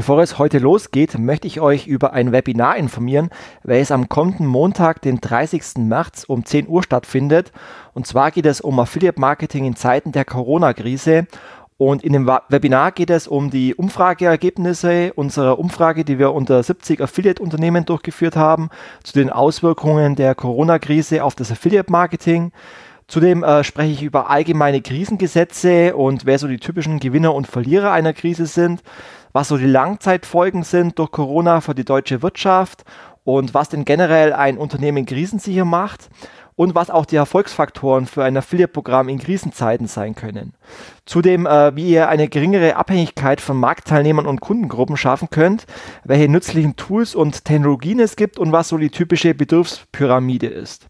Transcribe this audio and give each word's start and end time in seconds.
Bevor 0.00 0.22
es 0.22 0.38
heute 0.38 0.58
losgeht, 0.60 1.18
möchte 1.18 1.46
ich 1.46 1.60
euch 1.60 1.86
über 1.86 2.14
ein 2.14 2.32
Webinar 2.32 2.78
informieren, 2.78 3.28
welches 3.64 3.90
am 3.90 4.08
kommenden 4.08 4.46
Montag, 4.46 5.02
den 5.02 5.20
30. 5.20 5.76
März 5.76 6.24
um 6.26 6.46
10 6.46 6.68
Uhr 6.68 6.82
stattfindet. 6.82 7.52
Und 7.92 8.06
zwar 8.06 8.30
geht 8.30 8.46
es 8.46 8.62
um 8.62 8.78
Affiliate 8.78 9.20
Marketing 9.20 9.66
in 9.66 9.76
Zeiten 9.76 10.10
der 10.10 10.24
Corona-Krise. 10.24 11.26
Und 11.76 12.02
in 12.02 12.14
dem 12.14 12.26
Webinar 12.26 12.92
geht 12.92 13.10
es 13.10 13.28
um 13.28 13.50
die 13.50 13.74
Umfrageergebnisse 13.74 15.12
unserer 15.16 15.58
Umfrage, 15.58 16.02
die 16.06 16.18
wir 16.18 16.32
unter 16.32 16.62
70 16.62 17.02
Affiliate-Unternehmen 17.02 17.84
durchgeführt 17.84 18.36
haben, 18.36 18.70
zu 19.02 19.12
den 19.12 19.28
Auswirkungen 19.28 20.16
der 20.16 20.34
Corona-Krise 20.34 21.22
auf 21.22 21.34
das 21.34 21.52
Affiliate-Marketing. 21.52 22.52
Zudem 23.10 23.42
äh, 23.42 23.64
spreche 23.64 23.92
ich 23.92 24.02
über 24.04 24.30
allgemeine 24.30 24.80
Krisengesetze 24.82 25.96
und 25.96 26.26
wer 26.26 26.38
so 26.38 26.46
die 26.46 26.58
typischen 26.58 27.00
Gewinner 27.00 27.34
und 27.34 27.48
Verlierer 27.48 27.90
einer 27.90 28.12
Krise 28.12 28.46
sind, 28.46 28.84
was 29.32 29.48
so 29.48 29.56
die 29.56 29.66
Langzeitfolgen 29.66 30.62
sind 30.62 30.98
durch 30.98 31.10
Corona 31.10 31.60
für 31.60 31.74
die 31.74 31.84
deutsche 31.84 32.22
Wirtschaft 32.22 32.84
und 33.24 33.54
was 33.54 33.68
denn 33.68 33.84
generell 33.84 34.32
ein 34.32 34.58
Unternehmen 34.58 35.06
krisensicher 35.06 35.64
macht 35.64 36.08
und 36.56 36.74
was 36.74 36.90
auch 36.90 37.06
die 37.06 37.16
Erfolgsfaktoren 37.16 38.06
für 38.06 38.22
ein 38.22 38.36
Affiliate-Programm 38.36 39.08
in 39.08 39.18
Krisenzeiten 39.18 39.86
sein 39.86 40.14
können. 40.14 40.52
Zudem, 41.06 41.46
äh, 41.46 41.74
wie 41.74 41.88
ihr 41.88 42.10
eine 42.10 42.28
geringere 42.28 42.76
Abhängigkeit 42.76 43.40
von 43.40 43.56
Marktteilnehmern 43.56 44.26
und 44.26 44.42
Kundengruppen 44.42 44.98
schaffen 44.98 45.30
könnt, 45.30 45.64
welche 46.04 46.28
nützlichen 46.28 46.76
Tools 46.76 47.14
und 47.14 47.46
Technologien 47.46 47.98
es 47.98 48.14
gibt 48.14 48.38
und 48.38 48.52
was 48.52 48.68
so 48.68 48.76
die 48.76 48.90
typische 48.90 49.32
Bedürfspyramide 49.32 50.48
ist. 50.48 50.88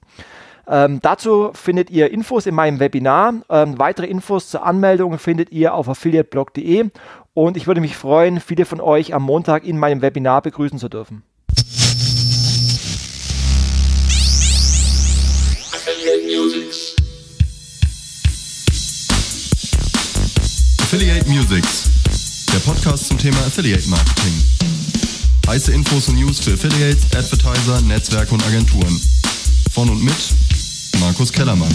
Ähm, 0.67 0.99
dazu 1.03 1.51
findet 1.53 1.91
ihr 1.91 2.11
Infos 2.13 2.47
in 2.47 2.55
meinem 2.55 2.81
Webinar. 2.81 3.35
Ähm, 3.49 3.79
weitere 3.79 4.07
Infos 4.07 4.49
zur 4.49 4.65
Anmeldung 4.65 5.19
findet 5.19 5.53
ihr 5.53 5.75
auf 5.75 5.89
affiliateblog.de 5.89 6.91
und 7.47 7.57
ich 7.57 7.67
würde 7.67 7.81
mich 7.81 7.97
freuen, 7.97 8.39
viele 8.39 8.67
von 8.67 8.81
euch 8.83 9.15
am 9.15 9.23
Montag 9.23 9.65
in 9.65 9.79
meinem 9.79 10.03
Webinar 10.03 10.43
begrüßen 10.43 10.79
zu 10.79 10.91
dürfen. 10.91 11.23
Affiliate 15.73 16.23
Musics. 16.27 16.97
Affiliate 20.83 21.29
Musics, 21.29 21.89
der 22.53 22.59
Podcast 22.59 23.09
zum 23.09 23.17
Thema 23.17 23.39
Affiliate 23.39 23.89
Marketing. 23.89 24.35
Heiße 25.47 25.73
Infos 25.73 26.09
und 26.09 26.17
News 26.17 26.41
für 26.41 26.53
Affiliates, 26.53 27.05
Advertiser, 27.17 27.81
Netzwerke 27.83 28.35
und 28.35 28.45
Agenturen. 28.47 29.01
Von 29.73 29.89
und 29.89 30.05
mit 30.05 30.35
Markus 31.01 31.33
Kellermann. 31.33 31.73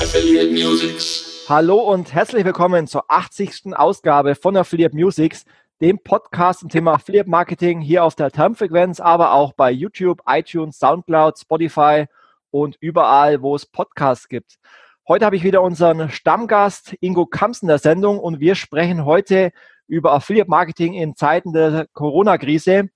Affiliate 0.00 0.50
Musics. 0.50 1.25
Hallo 1.48 1.76
und 1.78 2.12
herzlich 2.12 2.44
willkommen 2.44 2.88
zur 2.88 3.04
80. 3.08 3.76
Ausgabe 3.76 4.34
von 4.34 4.56
Affiliate 4.56 4.96
Musics, 4.96 5.44
dem 5.80 6.00
Podcast 6.00 6.58
zum 6.58 6.70
Thema 6.70 6.94
Affiliate 6.94 7.30
Marketing 7.30 7.80
hier 7.80 8.02
auf 8.02 8.16
der 8.16 8.32
Termfrequenz, 8.32 8.98
aber 8.98 9.32
auch 9.32 9.52
bei 9.52 9.70
YouTube, 9.70 10.20
iTunes, 10.26 10.80
Soundcloud, 10.80 11.38
Spotify 11.38 12.06
und 12.50 12.76
überall, 12.80 13.42
wo 13.42 13.54
es 13.54 13.64
Podcasts 13.64 14.28
gibt. 14.28 14.58
Heute 15.06 15.24
habe 15.24 15.36
ich 15.36 15.44
wieder 15.44 15.62
unseren 15.62 16.10
Stammgast 16.10 16.96
Ingo 16.98 17.26
Kamps 17.26 17.62
in 17.62 17.68
der 17.68 17.78
Sendung 17.78 18.18
und 18.18 18.40
wir 18.40 18.56
sprechen 18.56 19.04
heute 19.04 19.52
über 19.86 20.14
Affiliate 20.14 20.50
Marketing 20.50 20.94
in 20.94 21.14
Zeiten 21.14 21.52
der 21.52 21.86
Corona-Krise 21.92 22.90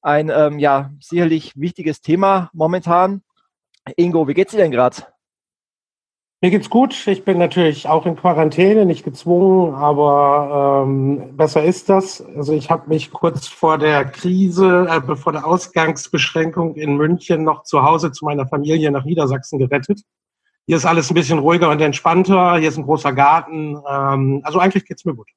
ein 0.00 0.28
ähm, 0.28 0.58
ja 0.58 0.90
sicherlich 0.98 1.52
wichtiges 1.54 2.00
Thema 2.00 2.50
momentan. 2.52 3.22
Ingo, 3.94 4.26
wie 4.26 4.34
geht's 4.34 4.50
dir 4.50 4.58
denn 4.58 4.72
gerade? 4.72 5.06
Mir 6.44 6.50
geht's 6.50 6.70
gut. 6.70 7.06
Ich 7.06 7.24
bin 7.24 7.38
natürlich 7.38 7.86
auch 7.86 8.04
in 8.04 8.16
Quarantäne, 8.16 8.84
nicht 8.84 9.04
gezwungen, 9.04 9.76
aber 9.76 10.82
ähm, 10.84 11.36
besser 11.36 11.62
ist 11.62 11.88
das. 11.88 12.20
Also 12.34 12.52
ich 12.52 12.68
habe 12.68 12.88
mich 12.88 13.12
kurz 13.12 13.46
vor 13.46 13.78
der 13.78 14.04
Krise, 14.04 14.88
äh, 14.90 15.16
vor 15.16 15.32
der 15.32 15.46
Ausgangsbeschränkung 15.46 16.74
in 16.74 16.96
München 16.96 17.44
noch 17.44 17.62
zu 17.62 17.84
Hause 17.84 18.10
zu 18.10 18.24
meiner 18.24 18.48
Familie 18.48 18.90
nach 18.90 19.04
Niedersachsen 19.04 19.60
gerettet. 19.60 20.00
Hier 20.66 20.78
ist 20.78 20.84
alles 20.84 21.12
ein 21.12 21.14
bisschen 21.14 21.38
ruhiger 21.38 21.70
und 21.70 21.80
entspannter. 21.80 22.56
Hier 22.56 22.70
ist 22.70 22.76
ein 22.76 22.86
großer 22.86 23.12
Garten. 23.12 23.80
Ähm, 23.88 24.40
also 24.42 24.58
eigentlich 24.58 24.84
geht's 24.84 25.04
mir 25.04 25.14
gut. 25.14 25.28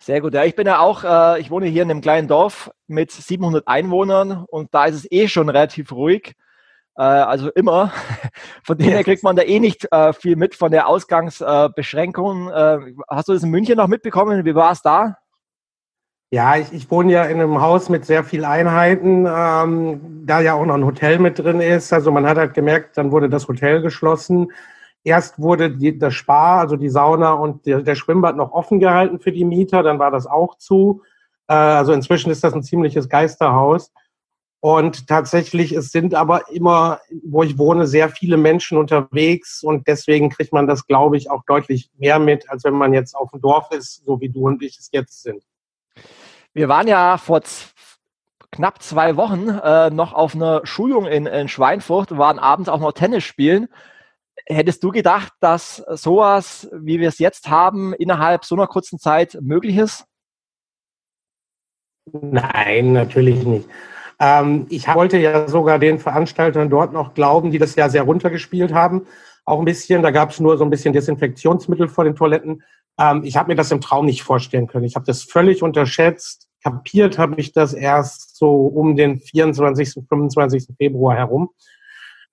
Sehr 0.00 0.20
gut. 0.20 0.34
Ja, 0.34 0.42
ich 0.42 0.56
bin 0.56 0.66
ja 0.66 0.80
auch, 0.80 1.04
äh, 1.04 1.40
ich 1.40 1.52
wohne 1.52 1.66
hier 1.66 1.84
in 1.84 1.92
einem 1.92 2.00
kleinen 2.00 2.26
Dorf 2.26 2.72
mit 2.88 3.12
700 3.12 3.68
Einwohnern 3.68 4.44
und 4.48 4.74
da 4.74 4.86
ist 4.86 4.96
es 4.96 5.12
eh 5.12 5.28
schon 5.28 5.48
relativ 5.48 5.92
ruhig. 5.92 6.34
Äh, 6.98 7.02
also 7.02 7.50
immer. 7.50 7.92
Von 8.64 8.76
dem 8.76 8.88
her 8.88 9.04
kriegt 9.04 9.22
man 9.22 9.36
da 9.36 9.42
eh 9.42 9.60
nicht 9.60 9.86
äh, 9.92 10.12
viel 10.12 10.36
mit 10.36 10.56
von 10.56 10.72
der 10.72 10.88
Ausgangsbeschränkung. 10.88 12.50
Äh, 12.50 12.78
hast 13.08 13.28
du 13.28 13.32
das 13.32 13.44
in 13.44 13.50
München 13.50 13.76
noch 13.76 13.86
mitbekommen? 13.86 14.44
Wie 14.44 14.54
war 14.54 14.72
es 14.72 14.82
da? 14.82 15.16
Ja, 16.30 16.56
ich, 16.56 16.72
ich 16.72 16.90
wohne 16.90 17.12
ja 17.12 17.24
in 17.24 17.40
einem 17.40 17.60
Haus 17.62 17.88
mit 17.88 18.04
sehr 18.04 18.22
vielen 18.22 18.44
Einheiten, 18.44 19.26
ähm, 19.26 20.26
da 20.26 20.40
ja 20.40 20.54
auch 20.54 20.66
noch 20.66 20.74
ein 20.74 20.84
Hotel 20.84 21.18
mit 21.18 21.38
drin 21.38 21.60
ist. 21.60 21.90
Also 21.92 22.10
man 22.10 22.26
hat 22.26 22.36
halt 22.36 22.52
gemerkt, 22.52 22.98
dann 22.98 23.12
wurde 23.12 23.30
das 23.30 23.48
Hotel 23.48 23.80
geschlossen. 23.80 24.52
Erst 25.04 25.38
wurde 25.38 25.70
die, 25.70 25.98
das 25.98 26.12
Spar, 26.14 26.58
also 26.58 26.76
die 26.76 26.90
Sauna 26.90 27.32
und 27.32 27.64
der, 27.64 27.80
der, 27.80 27.94
Schwimmbad 27.94 28.36
noch 28.36 28.52
offen 28.52 28.78
gehalten 28.80 29.20
für 29.20 29.32
die 29.32 29.44
Mieter, 29.44 29.82
dann 29.82 29.98
war 29.98 30.10
das 30.10 30.26
auch 30.26 30.58
zu. 30.58 31.02
Äh, 31.46 31.54
also 31.54 31.92
inzwischen 31.92 32.30
ist 32.30 32.44
das 32.44 32.52
ein 32.52 32.62
ziemliches 32.62 33.08
Geisterhaus. 33.08 33.92
Und 34.60 35.06
tatsächlich, 35.06 35.72
es 35.72 35.92
sind 35.92 36.14
aber 36.14 36.50
immer, 36.50 37.00
wo 37.22 37.44
ich 37.44 37.58
wohne, 37.58 37.86
sehr 37.86 38.08
viele 38.08 38.36
Menschen 38.36 38.76
unterwegs 38.76 39.62
und 39.62 39.86
deswegen 39.86 40.30
kriegt 40.30 40.52
man 40.52 40.66
das, 40.66 40.86
glaube 40.86 41.16
ich, 41.16 41.30
auch 41.30 41.44
deutlich 41.46 41.90
mehr 41.96 42.18
mit, 42.18 42.50
als 42.50 42.64
wenn 42.64 42.74
man 42.74 42.92
jetzt 42.92 43.14
auf 43.14 43.30
dem 43.30 43.40
Dorf 43.40 43.70
ist, 43.70 44.04
so 44.04 44.20
wie 44.20 44.30
du 44.30 44.48
und 44.48 44.62
ich 44.62 44.76
es 44.78 44.88
jetzt 44.90 45.22
sind. 45.22 45.44
Wir 46.54 46.68
waren 46.68 46.88
ja 46.88 47.18
vor 47.18 47.40
knapp 48.50 48.82
zwei 48.82 49.16
Wochen 49.16 49.48
äh, 49.48 49.90
noch 49.90 50.12
auf 50.12 50.34
einer 50.34 50.66
Schulung 50.66 51.06
in, 51.06 51.26
in 51.26 51.46
Schweinfurt 51.46 52.10
und 52.10 52.18
waren 52.18 52.40
abends 52.40 52.68
auch 52.68 52.80
noch 52.80 52.92
Tennis 52.92 53.22
spielen. 53.22 53.68
Hättest 54.46 54.82
du 54.82 54.90
gedacht, 54.90 55.32
dass 55.40 55.76
sowas, 55.76 56.68
wie 56.72 56.98
wir 56.98 57.08
es 57.08 57.20
jetzt 57.20 57.48
haben, 57.48 57.92
innerhalb 57.92 58.44
so 58.44 58.56
einer 58.56 58.66
kurzen 58.66 58.98
Zeit 58.98 59.38
möglich 59.40 59.76
ist? 59.76 60.04
Nein, 62.10 62.92
natürlich 62.92 63.44
nicht. 63.44 63.68
Ähm, 64.20 64.66
ich 64.68 64.86
wollte 64.92 65.18
ja 65.18 65.48
sogar 65.48 65.78
den 65.78 65.98
Veranstaltern 65.98 66.70
dort 66.70 66.92
noch 66.92 67.14
glauben, 67.14 67.50
die 67.50 67.58
das 67.58 67.76
ja 67.76 67.88
sehr 67.88 68.02
runtergespielt 68.02 68.72
haben. 68.72 69.06
Auch 69.44 69.58
ein 69.58 69.64
bisschen, 69.64 70.02
da 70.02 70.10
gab 70.10 70.30
es 70.30 70.40
nur 70.40 70.58
so 70.58 70.64
ein 70.64 70.70
bisschen 70.70 70.92
Desinfektionsmittel 70.92 71.88
vor 71.88 72.04
den 72.04 72.16
Toiletten. 72.16 72.62
Ähm, 72.98 73.22
ich 73.24 73.36
habe 73.36 73.48
mir 73.48 73.56
das 73.56 73.70
im 73.70 73.80
Traum 73.80 74.06
nicht 74.06 74.22
vorstellen 74.22 74.66
können. 74.66 74.84
Ich 74.84 74.96
habe 74.96 75.06
das 75.06 75.22
völlig 75.22 75.62
unterschätzt. 75.62 76.48
Kapiert 76.62 77.18
habe 77.18 77.36
ich 77.40 77.52
das 77.52 77.72
erst 77.72 78.36
so 78.36 78.66
um 78.66 78.96
den 78.96 79.20
24., 79.20 80.04
25. 80.08 80.68
Februar 80.76 81.16
herum 81.16 81.50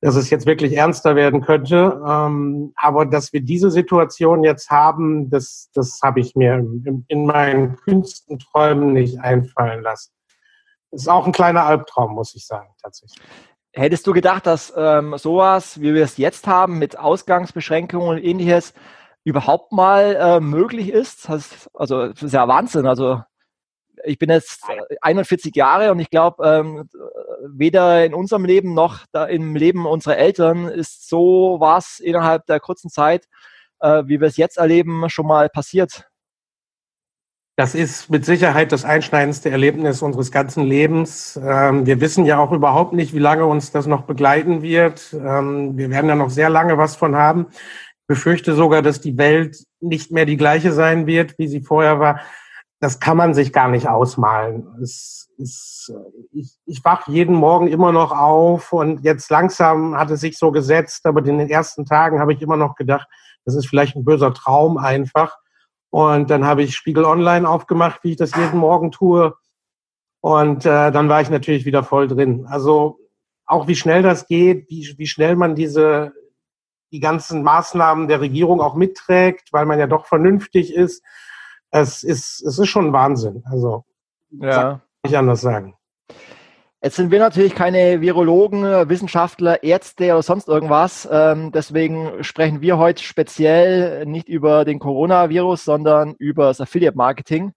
dass 0.01 0.15
es 0.15 0.29
jetzt 0.29 0.45
wirklich 0.45 0.77
ernster 0.77 1.15
werden 1.15 1.41
könnte. 1.41 1.99
Ähm, 2.07 2.73
aber 2.75 3.05
dass 3.07 3.33
wir 3.33 3.41
diese 3.41 3.71
Situation 3.71 4.43
jetzt 4.43 4.69
haben, 4.69 5.31
das, 5.31 5.71
das 5.73 5.99
habe 6.03 6.19
ich 6.19 6.35
mir 6.35 6.55
in, 6.55 7.05
in 7.07 7.25
meinen 7.25 7.75
kühnsten 7.77 8.37
Träumen 8.37 8.93
nicht 8.93 9.19
einfallen 9.19 9.81
lassen. 9.81 10.14
Das 10.95 11.01
ist 11.01 11.07
auch 11.09 11.25
ein 11.25 11.33
kleiner 11.33 11.65
Albtraum, 11.65 12.13
muss 12.13 12.33
ich 12.35 12.47
sagen, 12.47 12.69
tatsächlich. 12.81 13.19
Hättest 13.73 14.07
du 14.07 14.13
gedacht, 14.13 14.45
dass 14.45 14.73
ähm, 14.77 15.17
sowas, 15.17 15.81
wie 15.81 15.93
wir 15.93 16.05
es 16.05 16.15
jetzt 16.15 16.47
haben, 16.47 16.79
mit 16.79 16.97
Ausgangsbeschränkungen 16.97 18.07
und 18.07 18.23
ähnliches, 18.23 18.73
überhaupt 19.25 19.73
mal 19.73 20.15
äh, 20.15 20.39
möglich 20.39 20.87
ist? 20.87 21.29
Also, 21.73 22.07
das 22.07 22.23
ist 22.23 22.31
ja 22.31 22.47
Wahnsinn. 22.47 22.87
Also, 22.87 23.21
ich 24.05 24.17
bin 24.17 24.29
jetzt 24.29 24.63
41 25.01 25.53
Jahre 25.53 25.91
und 25.91 25.99
ich 25.99 26.09
glaube, 26.09 26.47
ähm, 26.47 26.89
weder 27.45 28.05
in 28.05 28.13
unserem 28.13 28.45
Leben 28.45 28.73
noch 28.73 29.01
im 29.27 29.57
Leben 29.57 29.85
unserer 29.85 30.15
Eltern 30.15 30.69
ist 30.69 31.09
so 31.09 31.57
was 31.59 31.99
innerhalb 31.99 32.45
der 32.45 32.61
kurzen 32.61 32.89
Zeit, 32.89 33.27
äh, 33.81 34.03
wie 34.05 34.21
wir 34.21 34.29
es 34.29 34.37
jetzt 34.37 34.57
erleben, 34.57 35.09
schon 35.09 35.27
mal 35.27 35.49
passiert. 35.49 36.07
Das 37.57 37.73
ist 37.73 38.09
mit 38.09 38.25
Sicherheit 38.25 38.73
das 38.73 38.83
einschneidendste 38.83 39.49
Erlebnis 39.49 40.01
unseres 40.01 40.31
ganzen 40.31 40.63
Lebens. 40.63 41.39
Ähm, 41.41 41.85
wir 41.85 42.01
wissen 42.01 42.25
ja 42.25 42.37
auch 42.37 42.51
überhaupt 42.51 42.91
nicht, 42.91 43.13
wie 43.13 43.19
lange 43.19 43.45
uns 43.45 43.71
das 43.71 43.87
noch 43.87 44.01
begleiten 44.01 44.61
wird. 44.61 45.13
Ähm, 45.13 45.77
wir 45.77 45.89
werden 45.89 46.09
ja 46.09 46.15
noch 46.15 46.29
sehr 46.29 46.49
lange 46.49 46.77
was 46.77 46.97
von 46.97 47.15
haben. 47.15 47.47
Ich 47.49 48.07
befürchte 48.07 48.55
sogar, 48.55 48.81
dass 48.81 48.99
die 48.99 49.17
Welt 49.17 49.63
nicht 49.79 50.11
mehr 50.11 50.25
die 50.25 50.37
gleiche 50.37 50.73
sein 50.73 51.07
wird, 51.07 51.37
wie 51.37 51.47
sie 51.47 51.61
vorher 51.61 51.99
war 51.99 52.19
das 52.79 52.99
kann 52.99 53.17
man 53.17 53.33
sich 53.33 53.53
gar 53.53 53.67
nicht 53.69 53.87
ausmalen. 53.87 54.67
Ist, 54.79 55.31
ich, 55.37 56.57
ich 56.65 56.85
wach 56.85 57.07
jeden 57.07 57.35
Morgen 57.35 57.67
immer 57.67 57.91
noch 57.91 58.11
auf 58.11 58.73
und 58.73 59.03
jetzt 59.03 59.29
langsam 59.31 59.97
hat 59.97 60.11
es 60.11 60.21
sich 60.21 60.37
so 60.37 60.51
gesetzt, 60.51 61.05
aber 61.05 61.25
in 61.25 61.37
den 61.37 61.49
ersten 61.49 61.85
Tagen 61.85 62.19
habe 62.19 62.33
ich 62.33 62.41
immer 62.41 62.57
noch 62.57 62.75
gedacht, 62.75 63.07
das 63.43 63.55
ist 63.55 63.67
vielleicht 63.67 63.95
ein 63.95 64.05
böser 64.05 64.33
Traum 64.33 64.77
einfach. 64.77 65.37
Und 65.95 66.29
dann 66.29 66.45
habe 66.45 66.63
ich 66.63 66.75
Spiegel 66.75 67.05
Online 67.05 67.47
aufgemacht, 67.47 68.03
wie 68.03 68.11
ich 68.11 68.17
das 68.17 68.35
jeden 68.35 68.57
Morgen 68.57 68.91
tue. 68.91 69.35
Und 70.21 70.65
äh, 70.65 70.91
dann 70.91 71.07
war 71.07 71.21
ich 71.21 71.29
natürlich 71.29 71.65
wieder 71.65 71.83
voll 71.83 72.07
drin. 72.07 72.45
Also 72.49 72.99
auch 73.45 73.67
wie 73.67 73.75
schnell 73.75 74.01
das 74.01 74.27
geht, 74.27 74.69
wie, 74.69 74.93
wie 74.97 75.07
schnell 75.07 75.35
man 75.35 75.55
diese 75.55 76.13
die 76.91 76.99
ganzen 76.99 77.43
Maßnahmen 77.43 78.07
der 78.07 78.21
Regierung 78.21 78.61
auch 78.61 78.75
mitträgt, 78.75 79.53
weil 79.53 79.65
man 79.65 79.79
ja 79.79 79.87
doch 79.87 80.05
vernünftig 80.05 80.73
ist 80.73 81.03
es 81.75 82.03
ist, 82.03 82.41
es 82.41 82.57
ist 82.57 82.69
schon 82.69 82.93
Wahnsinn. 82.93 83.43
Also, 83.45 83.83
ja. 84.31 84.81
nicht 85.03 85.17
anders 85.17 85.41
sagen. 85.41 85.75
Jetzt 86.85 86.97
sind 86.97 87.09
wir 87.09 87.17
natürlich 87.17 87.55
keine 87.55 87.99
Virologen, 87.99 88.61
Wissenschaftler, 88.61 89.63
Ärzte 89.63 90.13
oder 90.13 90.21
sonst 90.21 90.47
irgendwas. 90.47 91.09
Ähm, 91.11 91.51
deswegen 91.51 92.23
sprechen 92.23 92.61
wir 92.61 92.77
heute 92.77 93.01
speziell 93.01 94.05
nicht 94.05 94.29
über 94.29 94.65
den 94.65 94.77
Coronavirus, 94.77 95.65
sondern 95.65 96.13
über 96.19 96.45
das 96.45 96.61
Affiliate 96.61 96.95
Marketing. 96.95 97.53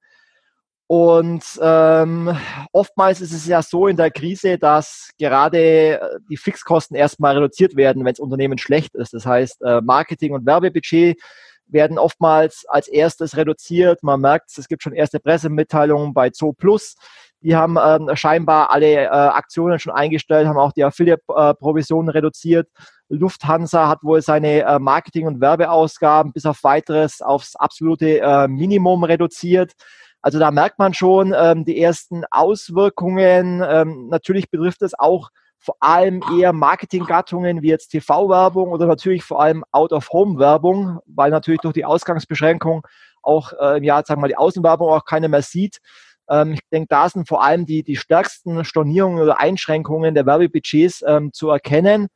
Und 0.87 1.45
ähm, 1.61 2.35
oftmals 2.73 3.21
ist 3.21 3.35
es 3.35 3.47
ja 3.47 3.61
so 3.61 3.87
in 3.87 3.99
der 3.99 4.11
Krise, 4.11 4.57
dass 4.57 5.11
gerade 5.19 6.01
die 6.31 6.39
Fixkosten 6.39 6.97
erstmal 6.97 7.35
reduziert 7.35 7.77
werden, 7.77 8.07
wenn 8.07 8.15
das 8.15 8.21
Unternehmen 8.21 8.57
schlecht 8.57 8.95
ist. 8.95 9.13
Das 9.13 9.27
heißt, 9.27 9.61
äh, 9.61 9.83
Marketing- 9.83 10.33
und 10.33 10.47
Werbebudget 10.47 11.19
werden 11.67 11.99
oftmals 11.99 12.65
als 12.67 12.89
erstes 12.89 13.37
reduziert. 13.37 14.03
Man 14.03 14.23
merkt, 14.23 14.57
es 14.57 14.69
gibt 14.69 14.83
schon 14.83 14.95
erste 14.95 15.21
Pressemitteilungen 15.21 16.15
bei 16.15 16.31
Zoo 16.33 16.55
Plus. 16.55 16.97
Die 17.41 17.55
haben 17.55 17.77
ähm, 17.83 18.11
scheinbar 18.17 18.71
alle 18.71 19.05
äh, 19.05 19.09
Aktionen 19.09 19.79
schon 19.79 19.93
eingestellt, 19.93 20.49
haben 20.49 20.59
auch 20.59 20.73
die 20.73 20.85
Affiliate-Provisionen 20.85 22.09
reduziert. 22.09 22.69
Lufthansa 23.09 23.89
hat 23.89 24.03
wohl 24.03 24.21
seine 24.23 24.63
äh, 24.63 24.79
Marketing- 24.79 25.27
und 25.27 25.41
Werbeausgaben 25.41 26.33
bis 26.33 26.47
auf 26.47 26.65
weiteres 26.65 27.23
aufs 27.23 27.57
absolute 27.57 28.21
äh, 28.21 28.49
Minimum 28.49 29.05
reduziert. 29.05 29.73
Also 30.21 30.39
da 30.39 30.51
merkt 30.51 30.79
man 30.79 30.95
schon 30.95 31.35
ähm, 31.37 31.65
die 31.65 31.81
ersten 31.81 32.25
Auswirkungen. 32.31 33.63
Ähm, 33.67 34.09
natürlich 34.09 34.51
betrifft 34.51 34.83
es 34.83 34.99
auch 34.99 35.31
vor 35.59 35.77
allem 35.81 36.23
eher 36.39 36.53
Marketinggattungen 36.53 37.63
wie 37.63 37.69
jetzt 37.69 37.89
TV-Werbung 37.89 38.71
oder 38.71 38.87
natürlich 38.87 39.25
vor 39.25 39.41
allem 39.41 39.65
Out-of-Home-Werbung, 39.73 41.01
weil 41.07 41.31
natürlich 41.31 41.61
durch 41.61 41.75
die 41.75 41.85
Ausgangsbeschränkung 41.85 42.87
auch 43.23 43.53
äh, 43.61 43.85
ja, 43.85 43.97
sagen 44.05 44.21
wir 44.21 44.23
mal, 44.23 44.29
die 44.29 44.37
Außenwerbung 44.37 44.89
auch 44.89 45.05
keiner 45.05 45.29
mehr 45.29 45.43
sieht. 45.43 45.79
Ähm, 46.29 46.55
ich 46.55 46.61
denke, 46.73 46.89
da 46.89 47.09
sind 47.09 47.29
vor 47.29 47.43
allem 47.43 47.67
die, 47.67 47.83
die 47.83 47.97
stärksten 47.97 48.65
Stornierungen 48.65 49.23
oder 49.23 49.41
Einschränkungen 49.41 50.15
der 50.15 50.27
Werbebudgets 50.27 51.05
ähm, 51.07 51.33
zu 51.33 51.51
erkennen. 51.51 52.09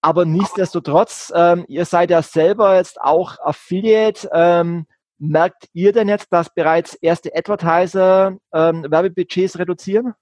Aber 0.00 0.24
nichtsdestotrotz, 0.24 1.32
ähm, 1.34 1.64
ihr 1.68 1.84
seid 1.84 2.10
ja 2.10 2.22
selber 2.22 2.76
jetzt 2.76 3.00
auch 3.00 3.38
Affiliate. 3.40 4.28
Ähm, 4.32 4.86
merkt 5.18 5.68
ihr 5.72 5.92
denn 5.92 6.08
jetzt, 6.08 6.32
dass 6.32 6.52
bereits 6.52 6.94
erste 6.94 7.30
Advertiser 7.34 8.36
ähm, 8.52 8.84
Werbebudgets 8.88 9.58
reduzieren? 9.58 10.14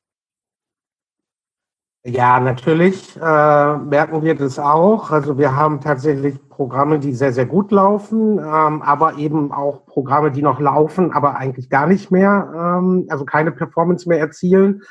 Ja, 2.02 2.40
natürlich 2.40 3.14
äh, 3.16 3.76
merken 3.76 4.22
wir 4.22 4.34
das 4.34 4.58
auch. 4.58 5.10
Also 5.10 5.36
wir 5.36 5.54
haben 5.54 5.82
tatsächlich 5.82 6.36
Programme, 6.48 6.98
die 6.98 7.12
sehr, 7.12 7.34
sehr 7.34 7.44
gut 7.44 7.70
laufen, 7.72 8.38
ähm, 8.38 8.80
aber 8.80 9.16
eben 9.18 9.52
auch 9.52 9.84
Programme, 9.84 10.30
die 10.30 10.40
noch 10.40 10.60
laufen, 10.60 11.12
aber 11.12 11.36
eigentlich 11.36 11.68
gar 11.68 11.86
nicht 11.86 12.10
mehr, 12.10 12.52
ähm, 12.56 13.06
also 13.10 13.26
keine 13.26 13.52
Performance 13.52 14.08
mehr 14.08 14.18
erzielen. 14.18 14.82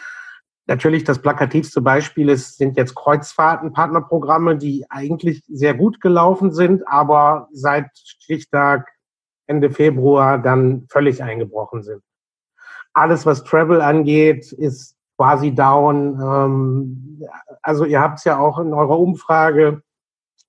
Natürlich 0.67 1.03
das 1.03 1.17
plakativste 1.19 1.81
Beispiel 1.81 2.29
ist, 2.29 2.59
sind 2.59 2.77
jetzt 2.77 2.93
Kreuzfahrten-Partnerprogramme, 2.93 4.55
die 4.55 4.85
eigentlich 4.91 5.43
sehr 5.47 5.73
gut 5.73 6.01
gelaufen 6.01 6.51
sind, 6.51 6.87
aber 6.87 7.47
seit 7.51 7.87
Stichtag 7.95 8.87
Ende 9.47 9.71
Februar 9.71 10.37
dann 10.37 10.85
völlig 10.91 11.23
eingebrochen 11.23 11.81
sind. 11.81 12.03
Alles, 12.93 13.25
was 13.25 13.43
Travel 13.43 13.81
angeht, 13.81 14.51
ist 14.51 14.98
quasi 15.19 15.53
down. 15.53 16.17
Ähm, 16.21 17.27
also 17.61 17.83
ihr 17.83 17.99
habt 17.99 18.19
es 18.19 18.23
ja 18.23 18.39
auch 18.39 18.57
in 18.57 18.73
eurer 18.73 18.97
Umfrage, 18.97 19.83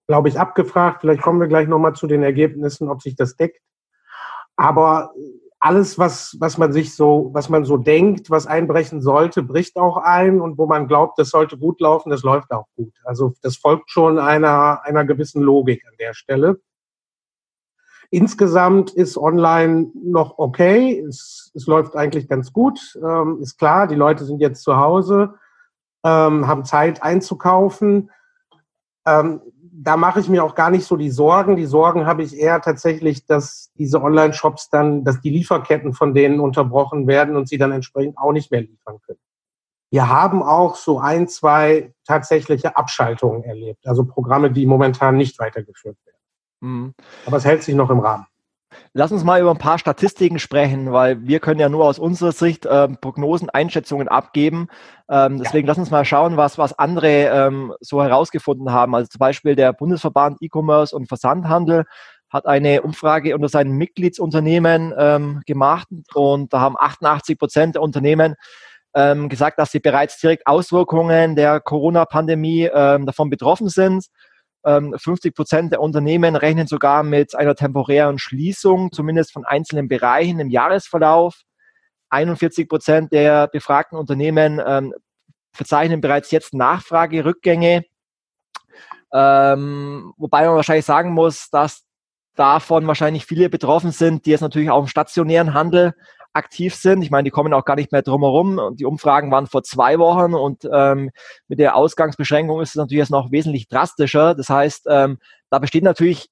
glaube 0.06 0.28
ich, 0.28 0.38
abgefragt. 0.38 1.00
Vielleicht 1.00 1.22
kommen 1.22 1.40
wir 1.40 1.48
gleich 1.48 1.66
nochmal 1.66 1.94
zu 1.94 2.06
den 2.06 2.22
Ergebnissen, 2.22 2.88
ob 2.88 3.02
sich 3.02 3.16
das 3.16 3.34
deckt. 3.34 3.60
Aber 4.54 5.12
alles, 5.58 5.98
was, 5.98 6.36
was 6.38 6.56
man 6.56 6.72
sich 6.72 6.94
so, 6.94 7.30
was 7.32 7.48
man 7.48 7.64
so 7.64 7.78
denkt, 7.78 8.30
was 8.30 8.46
einbrechen 8.46 9.02
sollte, 9.02 9.42
bricht 9.42 9.76
auch 9.76 9.96
ein 9.96 10.40
und 10.40 10.56
wo 10.56 10.66
man 10.66 10.86
glaubt, 10.86 11.18
das 11.18 11.30
sollte 11.30 11.58
gut 11.58 11.80
laufen, 11.80 12.10
das 12.10 12.22
läuft 12.22 12.52
auch 12.52 12.66
gut. 12.76 12.94
Also 13.02 13.34
das 13.42 13.56
folgt 13.56 13.90
schon 13.90 14.20
einer, 14.20 14.84
einer 14.84 15.04
gewissen 15.04 15.42
Logik 15.42 15.84
an 15.84 15.94
der 15.98 16.14
Stelle. 16.14 16.60
Insgesamt 18.10 18.90
ist 18.90 19.16
online 19.16 19.92
noch 19.94 20.38
okay. 20.38 21.00
Es, 21.08 21.52
es 21.54 21.66
läuft 21.66 21.94
eigentlich 21.94 22.28
ganz 22.28 22.52
gut. 22.52 22.98
Ähm, 23.02 23.38
ist 23.40 23.56
klar, 23.56 23.86
die 23.86 23.94
Leute 23.94 24.24
sind 24.24 24.40
jetzt 24.40 24.62
zu 24.62 24.76
Hause, 24.76 25.34
ähm, 26.04 26.48
haben 26.48 26.64
Zeit 26.64 27.04
einzukaufen. 27.04 28.10
Ähm, 29.06 29.40
da 29.72 29.96
mache 29.96 30.20
ich 30.20 30.28
mir 30.28 30.44
auch 30.44 30.56
gar 30.56 30.70
nicht 30.70 30.84
so 30.84 30.96
die 30.96 31.10
Sorgen. 31.10 31.56
Die 31.56 31.66
Sorgen 31.66 32.04
habe 32.04 32.22
ich 32.22 32.36
eher 32.36 32.60
tatsächlich, 32.60 33.26
dass 33.26 33.70
diese 33.78 34.02
Online-Shops 34.02 34.70
dann, 34.70 35.04
dass 35.04 35.20
die 35.20 35.30
Lieferketten 35.30 35.94
von 35.94 36.12
denen 36.12 36.40
unterbrochen 36.40 37.06
werden 37.06 37.36
und 37.36 37.48
sie 37.48 37.58
dann 37.58 37.72
entsprechend 37.72 38.18
auch 38.18 38.32
nicht 38.32 38.50
mehr 38.50 38.62
liefern 38.62 38.98
können. 39.06 39.20
Wir 39.90 40.08
haben 40.08 40.42
auch 40.42 40.76
so 40.76 41.00
ein, 41.00 41.28
zwei 41.28 41.94
tatsächliche 42.06 42.76
Abschaltungen 42.76 43.42
erlebt, 43.42 43.86
also 43.86 44.04
Programme, 44.04 44.50
die 44.52 44.66
momentan 44.66 45.16
nicht 45.16 45.38
weitergeführt 45.38 45.96
werden. 46.04 46.19
Mhm. 46.60 46.94
Aber 47.26 47.36
es 47.36 47.44
hält 47.44 47.62
sich 47.62 47.74
noch 47.74 47.90
im 47.90 48.00
Rahmen. 48.00 48.26
Lass 48.92 49.12
uns 49.12 49.24
mal 49.24 49.40
über 49.40 49.50
ein 49.50 49.58
paar 49.58 49.78
Statistiken 49.78 50.38
sprechen, 50.38 50.92
weil 50.92 51.26
wir 51.26 51.40
können 51.40 51.60
ja 51.60 51.68
nur 51.68 51.84
aus 51.84 51.98
unserer 51.98 52.32
Sicht 52.32 52.66
ähm, 52.70 52.98
Prognosen, 53.00 53.50
Einschätzungen 53.50 54.08
abgeben. 54.08 54.68
Ähm, 55.08 55.38
deswegen 55.38 55.66
ja. 55.66 55.72
lass 55.72 55.78
uns 55.78 55.90
mal 55.90 56.04
schauen, 56.04 56.36
was, 56.36 56.56
was 56.58 56.78
andere 56.78 57.26
ähm, 57.26 57.74
so 57.80 58.02
herausgefunden 58.02 58.72
haben. 58.72 58.94
Also 58.94 59.08
zum 59.08 59.18
Beispiel 59.18 59.56
der 59.56 59.72
Bundesverband 59.72 60.38
E-Commerce 60.40 60.94
und 60.94 61.08
Versandhandel 61.08 61.84
hat 62.30 62.46
eine 62.46 62.82
Umfrage 62.82 63.34
unter 63.34 63.48
seinen 63.48 63.72
Mitgliedsunternehmen 63.72 64.94
ähm, 64.96 65.42
gemacht 65.46 65.88
und 66.14 66.52
da 66.52 66.60
haben 66.60 66.76
88 66.78 67.38
Prozent 67.38 67.74
der 67.74 67.82
Unternehmen 67.82 68.36
ähm, 68.94 69.28
gesagt, 69.28 69.58
dass 69.58 69.72
sie 69.72 69.80
bereits 69.80 70.20
direkt 70.20 70.46
Auswirkungen 70.46 71.36
der 71.36 71.60
Corona-Pandemie 71.60 72.70
ähm, 72.72 73.06
davon 73.06 73.30
betroffen 73.30 73.68
sind. 73.68 74.06
50 74.64 75.24
ähm, 75.24 75.32
Prozent 75.34 75.72
der 75.72 75.80
Unternehmen 75.80 76.36
rechnen 76.36 76.66
sogar 76.66 77.02
mit 77.02 77.34
einer 77.34 77.54
temporären 77.54 78.18
Schließung, 78.18 78.92
zumindest 78.92 79.32
von 79.32 79.44
einzelnen 79.44 79.88
Bereichen 79.88 80.38
im 80.40 80.50
Jahresverlauf. 80.50 81.42
41 82.10 82.68
Prozent 82.68 83.12
der 83.12 83.48
befragten 83.48 83.98
Unternehmen 83.98 84.60
ähm, 84.64 84.92
verzeichnen 85.52 86.00
bereits 86.00 86.30
jetzt 86.30 86.54
Nachfragerückgänge. 86.54 87.84
Ähm, 89.12 90.12
wobei 90.16 90.46
man 90.46 90.56
wahrscheinlich 90.56 90.84
sagen 90.84 91.12
muss, 91.12 91.50
dass 91.50 91.84
davon 92.36 92.86
wahrscheinlich 92.86 93.26
viele 93.26 93.48
betroffen 93.48 93.90
sind, 93.90 94.26
die 94.26 94.30
jetzt 94.30 94.40
natürlich 94.40 94.70
auch 94.70 94.82
im 94.82 94.86
stationären 94.86 95.54
Handel 95.54 95.94
aktiv 96.32 96.74
sind. 96.74 97.02
Ich 97.02 97.10
meine, 97.10 97.24
die 97.24 97.30
kommen 97.30 97.52
auch 97.52 97.64
gar 97.64 97.76
nicht 97.76 97.92
mehr 97.92 98.02
drumherum. 98.02 98.76
Die 98.76 98.84
Umfragen 98.84 99.30
waren 99.30 99.46
vor 99.46 99.62
zwei 99.62 99.98
Wochen 99.98 100.34
und 100.34 100.68
ähm, 100.72 101.10
mit 101.48 101.58
der 101.58 101.76
Ausgangsbeschränkung 101.76 102.60
ist 102.60 102.70
es 102.70 102.76
natürlich 102.76 103.00
jetzt 103.00 103.10
noch 103.10 103.32
wesentlich 103.32 103.68
drastischer. 103.68 104.34
Das 104.34 104.48
heißt, 104.48 104.86
ähm, 104.88 105.18
da 105.50 105.58
besteht 105.58 105.84
natürlich 105.84 106.30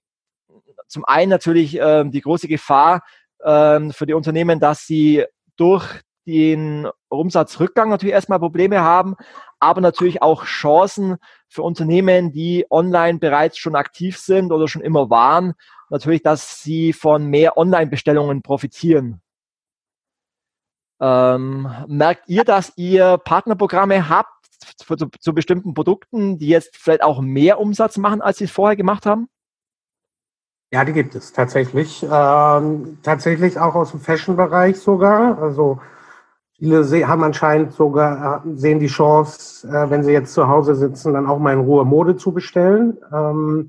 zum 0.87 1.05
einen 1.05 1.31
natürlich 1.31 1.79
ähm, 1.81 2.11
die 2.11 2.21
große 2.21 2.49
Gefahr 2.49 3.03
ähm, 3.45 3.93
für 3.93 4.07
die 4.07 4.15
Unternehmen, 4.15 4.61
dass 4.61 4.87
sie 4.87 5.25
durch 5.57 6.03
den 6.27 6.87
Umsatzrückgang 7.09 7.89
natürlich 7.89 8.15
erstmal 8.15 8.39
Probleme 8.39 8.81
haben, 8.81 9.17
aber 9.61 9.81
natürlich 9.81 10.23
auch 10.23 10.45
Chancen 10.45 11.17
für 11.49 11.63
Unternehmen, 11.63 12.33
die 12.33 12.67
online 12.71 13.19
bereits 13.19 13.59
schon 13.59 13.75
aktiv 13.75 14.19
sind 14.19 14.53
oder 14.53 14.69
schon 14.69 14.83
immer 14.83 15.11
waren, 15.11 15.55
natürlich, 15.91 16.23
dass 16.23 16.63
sie 16.63 16.93
von 16.93 17.27
mehr 17.27 17.57
Online-Bestellungen 17.57 18.43
profitieren. 18.43 19.23
Ähm, 21.01 21.69
merkt 21.87 22.29
ihr, 22.29 22.45
dass 22.45 22.73
ihr 22.77 23.19
Partnerprogramme 23.19 24.09
habt 24.09 24.29
zu, 24.77 24.97
zu, 24.97 25.35
bestimmten 25.35 25.75
Produkten, 25.75 26.39
die 26.39 26.49
jetzt 26.49 26.77
vielleicht 26.77 27.03
auch 27.03 27.21
mehr 27.21 27.61
Umsatz 27.61 27.97
machen, 27.97 28.21
als 28.21 28.39
sie 28.39 28.45
es 28.45 28.51
vorher 28.51 28.77
gemacht 28.77 29.07
haben? 29.07 29.29
Ja, 30.71 30.85
die 30.85 30.93
gibt 30.93 31.15
es 31.15 31.33
tatsächlich. 31.33 32.03
Ähm, 32.03 32.99
tatsächlich 33.03 33.59
auch 33.59 33.75
aus 33.75 33.93
dem 33.93 34.01
Fashion-Bereich 34.01 34.79
sogar. 34.79 35.41
Also 35.41 35.81
viele 36.59 36.85
haben 37.09 37.23
anscheinend 37.23 37.73
sogar, 37.73 38.45
äh, 38.45 38.57
sehen 38.57 38.79
die 38.79 38.89
Chance, 38.89 39.67
äh, 39.67 39.89
wenn 39.89 40.03
sie 40.03 40.13
jetzt 40.13 40.35
zu 40.35 40.49
Hause 40.49 40.75
sitzen, 40.75 41.15
dann 41.15 41.27
auch 41.27 41.39
mal 41.39 41.55
in 41.55 41.61
Ruhe 41.61 41.85
Mode 41.85 42.17
zu 42.17 42.33
bestellen. 42.33 42.99
Ähm, 43.13 43.69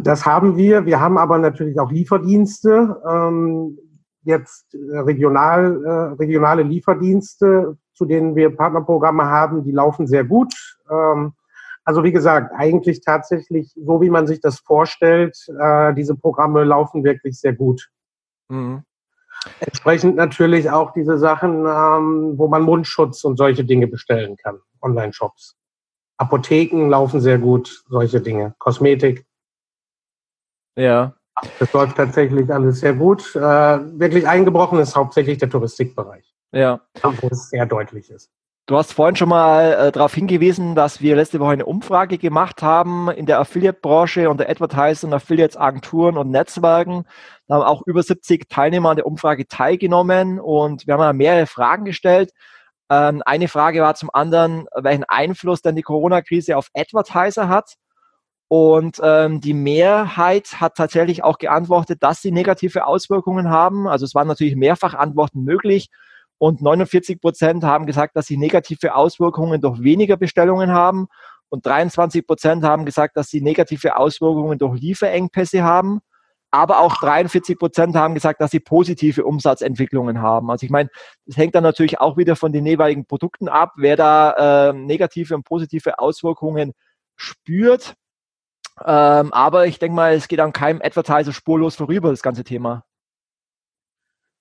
das 0.00 0.24
haben 0.24 0.56
wir. 0.56 0.86
Wir 0.86 1.00
haben 1.00 1.18
aber 1.18 1.36
natürlich 1.38 1.78
auch 1.80 1.90
Lieferdienste. 1.90 3.02
Ähm, 3.06 3.78
jetzt 4.22 4.74
äh, 4.74 4.98
regional, 4.98 5.84
äh, 5.84 5.90
regionale 6.20 6.62
Lieferdienste, 6.62 7.76
zu 7.94 8.04
denen 8.04 8.36
wir 8.36 8.56
Partnerprogramme 8.56 9.24
haben, 9.24 9.64
die 9.64 9.72
laufen 9.72 10.06
sehr 10.06 10.24
gut. 10.24 10.54
Ähm, 10.90 11.32
also 11.84 12.04
wie 12.04 12.12
gesagt, 12.12 12.52
eigentlich 12.56 13.00
tatsächlich 13.00 13.72
so, 13.74 14.00
wie 14.00 14.10
man 14.10 14.26
sich 14.26 14.40
das 14.40 14.60
vorstellt, 14.60 15.36
äh, 15.58 15.94
diese 15.94 16.14
Programme 16.14 16.64
laufen 16.64 17.04
wirklich 17.04 17.40
sehr 17.40 17.54
gut. 17.54 17.90
Mhm. 18.48 18.84
Entsprechend 19.60 20.16
natürlich 20.16 20.70
auch 20.70 20.92
diese 20.92 21.16
Sachen, 21.18 21.60
ähm, 21.66 22.34
wo 22.36 22.48
man 22.48 22.62
Mundschutz 22.62 23.24
und 23.24 23.38
solche 23.38 23.64
Dinge 23.64 23.86
bestellen 23.86 24.36
kann, 24.36 24.60
Online-Shops. 24.82 25.56
Apotheken 26.18 26.88
laufen 26.90 27.20
sehr 27.20 27.38
gut, 27.38 27.82
solche 27.88 28.20
Dinge. 28.20 28.54
Kosmetik. 28.58 29.24
Ja. 30.76 31.16
Das 31.58 31.72
läuft 31.72 31.96
tatsächlich 31.96 32.52
alles 32.52 32.80
sehr 32.80 32.94
gut. 32.94 33.34
Äh, 33.34 33.40
wirklich 33.40 34.26
eingebrochen 34.26 34.78
ist 34.78 34.96
hauptsächlich 34.96 35.38
der 35.38 35.50
Touristikbereich. 35.50 36.34
Ja. 36.52 36.80
Wo 37.02 37.28
es 37.28 37.50
sehr 37.50 37.66
deutlich 37.66 38.10
ist. 38.10 38.30
Du 38.66 38.76
hast 38.76 38.92
vorhin 38.92 39.16
schon 39.16 39.28
mal 39.28 39.72
äh, 39.72 39.90
darauf 39.90 40.14
hingewiesen, 40.14 40.76
dass 40.76 41.00
wir 41.00 41.16
letzte 41.16 41.40
Woche 41.40 41.50
eine 41.50 41.66
Umfrage 41.66 42.18
gemacht 42.18 42.62
haben 42.62 43.10
in 43.10 43.26
der 43.26 43.40
Affiliate-Branche 43.40 44.30
unter 44.30 44.48
Advertisern, 44.48 45.12
Affiliates, 45.12 45.56
Agenturen 45.56 46.16
und 46.16 46.30
Netzwerken. 46.30 47.04
Da 47.48 47.56
haben 47.56 47.62
auch 47.64 47.82
über 47.84 48.02
70 48.02 48.48
Teilnehmer 48.48 48.90
an 48.90 48.96
der 48.96 49.06
Umfrage 49.06 49.48
teilgenommen 49.48 50.38
und 50.38 50.86
wir 50.86 50.96
haben 50.96 51.16
mehrere 51.16 51.46
Fragen 51.46 51.84
gestellt. 51.84 52.30
Ähm, 52.90 53.24
eine 53.26 53.48
Frage 53.48 53.80
war 53.80 53.96
zum 53.96 54.10
anderen, 54.12 54.66
welchen 54.76 55.04
Einfluss 55.04 55.62
denn 55.62 55.74
die 55.74 55.82
Corona-Krise 55.82 56.56
auf 56.56 56.68
Advertiser 56.72 57.48
hat. 57.48 57.74
Und 58.52 59.00
ähm, 59.00 59.40
die 59.40 59.54
Mehrheit 59.54 60.60
hat 60.60 60.74
tatsächlich 60.74 61.22
auch 61.22 61.38
geantwortet, 61.38 62.02
dass 62.02 62.20
sie 62.20 62.32
negative 62.32 62.84
Auswirkungen 62.84 63.48
haben. 63.48 63.86
Also 63.86 64.04
es 64.04 64.12
waren 64.16 64.26
natürlich 64.26 64.56
mehrfach 64.56 64.94
Antworten 64.94 65.44
möglich. 65.44 65.88
Und 66.36 66.60
49 66.60 67.20
Prozent 67.20 67.62
haben 67.62 67.86
gesagt, 67.86 68.16
dass 68.16 68.26
sie 68.26 68.36
negative 68.36 68.96
Auswirkungen 68.96 69.60
durch 69.60 69.84
weniger 69.84 70.16
Bestellungen 70.16 70.72
haben. 70.72 71.06
Und 71.48 71.64
23 71.64 72.26
Prozent 72.26 72.64
haben 72.64 72.86
gesagt, 72.86 73.16
dass 73.16 73.28
sie 73.28 73.40
negative 73.40 73.96
Auswirkungen 73.96 74.58
durch 74.58 74.80
Lieferengpässe 74.80 75.62
haben. 75.62 76.00
Aber 76.50 76.80
auch 76.80 76.96
43 76.96 77.56
Prozent 77.56 77.94
haben 77.94 78.14
gesagt, 78.14 78.40
dass 78.40 78.50
sie 78.50 78.58
positive 78.58 79.24
Umsatzentwicklungen 79.24 80.22
haben. 80.22 80.50
Also 80.50 80.64
ich 80.64 80.70
meine, 80.70 80.88
das 81.24 81.36
hängt 81.36 81.54
dann 81.54 81.62
natürlich 81.62 82.00
auch 82.00 82.16
wieder 82.16 82.34
von 82.34 82.52
den 82.52 82.66
jeweiligen 82.66 83.06
Produkten 83.06 83.48
ab, 83.48 83.74
wer 83.76 83.94
da 83.94 84.70
äh, 84.70 84.72
negative 84.72 85.36
und 85.36 85.44
positive 85.44 86.00
Auswirkungen 86.00 86.72
spürt. 87.14 87.94
Ähm, 88.84 89.32
aber 89.32 89.66
ich 89.66 89.78
denke 89.78 89.94
mal, 89.94 90.14
es 90.14 90.28
geht 90.28 90.40
an 90.40 90.52
keinem 90.52 90.80
Advertiser 90.82 91.32
spurlos 91.32 91.76
vorüber, 91.76 92.10
das 92.10 92.22
ganze 92.22 92.44
Thema. 92.44 92.84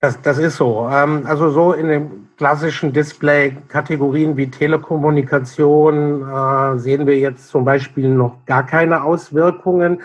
Das, 0.01 0.22
das 0.22 0.38
ist 0.38 0.55
so. 0.55 0.88
Ähm, 0.89 1.25
also 1.25 1.50
so 1.50 1.74
in 1.74 1.89
den 1.89 2.29
klassischen 2.38 2.93
Display-Kategorien 2.93 4.38
wie 4.38 4.50
Telekommunikation 4.50 6.22
äh, 6.22 6.79
sehen 6.79 7.05
wir 7.05 7.19
jetzt 7.19 7.50
zum 7.50 7.65
Beispiel 7.65 8.08
noch 8.08 8.46
gar 8.46 8.65
keine 8.65 9.03
Auswirkungen. 9.03 10.01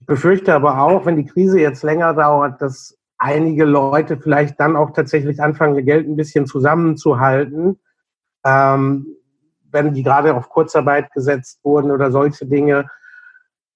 Ich 0.00 0.06
befürchte 0.06 0.54
aber 0.54 0.80
auch, 0.80 1.06
wenn 1.06 1.16
die 1.16 1.26
Krise 1.26 1.60
jetzt 1.60 1.84
länger 1.84 2.14
dauert, 2.14 2.60
dass 2.60 2.98
einige 3.16 3.64
Leute 3.64 4.16
vielleicht 4.16 4.58
dann 4.58 4.74
auch 4.74 4.92
tatsächlich 4.92 5.40
anfangen, 5.40 5.76
ihr 5.76 5.82
Geld 5.82 6.08
ein 6.08 6.16
bisschen 6.16 6.46
zusammenzuhalten, 6.46 7.78
ähm, 8.44 9.06
wenn 9.70 9.94
die 9.94 10.02
gerade 10.02 10.34
auf 10.34 10.48
Kurzarbeit 10.48 11.12
gesetzt 11.12 11.60
wurden 11.62 11.92
oder 11.92 12.10
solche 12.10 12.46
Dinge 12.46 12.88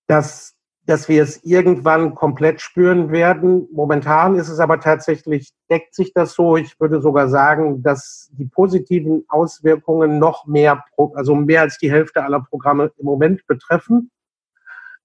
dass, 0.06 0.54
dass 0.86 1.08
wir 1.08 1.22
es 1.22 1.44
irgendwann 1.44 2.14
komplett 2.14 2.60
spüren 2.60 3.10
werden. 3.10 3.68
Momentan 3.72 4.34
ist 4.36 4.48
es 4.48 4.58
aber 4.58 4.80
tatsächlich, 4.80 5.50
deckt 5.70 5.94
sich 5.94 6.12
das 6.12 6.34
so. 6.34 6.56
Ich 6.56 6.78
würde 6.80 7.00
sogar 7.00 7.28
sagen, 7.28 7.82
dass 7.82 8.30
die 8.32 8.46
positiven 8.46 9.24
Auswirkungen 9.28 10.18
noch 10.18 10.46
mehr, 10.46 10.84
also 11.14 11.34
mehr 11.34 11.62
als 11.62 11.78
die 11.78 11.90
Hälfte 11.90 12.24
aller 12.24 12.40
Programme 12.40 12.92
im 12.98 13.06
Moment 13.06 13.46
betreffen. 13.46 14.10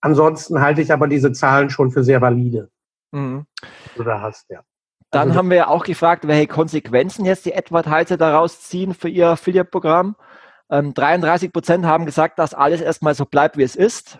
Ansonsten 0.02 0.62
halte 0.62 0.82
ich 0.82 0.92
aber 0.92 1.08
diese 1.08 1.32
Zahlen 1.32 1.70
schon 1.70 1.92
für 1.92 2.04
sehr 2.04 2.22
valide. 2.22 2.70
Mhm. 3.12 3.46
Da 3.96 4.22
hast, 4.22 4.50
ja. 4.50 4.62
Dann 5.12 5.30
also, 5.30 5.40
haben 5.40 5.50
wir 5.50 5.70
auch 5.70 5.86
gefragt, 5.86 6.28
welche 6.28 6.48
Konsequenzen 6.48 7.26
jetzt 7.26 7.46
die 7.46 7.56
Advertiser 7.56 8.18
daraus 8.18 8.62
ziehen 8.62 8.94
für 8.94 9.10
ihr 9.10 9.30
Affiliate-Programm. 9.30 10.16
Ähm, 10.70 10.94
33 10.94 11.54
Prozent 11.54 11.86
haben 11.86 12.06
gesagt, 12.06 12.40
dass 12.40 12.54
alles 12.54 12.82
erstmal 12.82 13.16
so 13.16 13.26
bleibt, 13.26 13.58
wie 13.58 13.64
es 13.64 13.76
ist. 13.76 14.20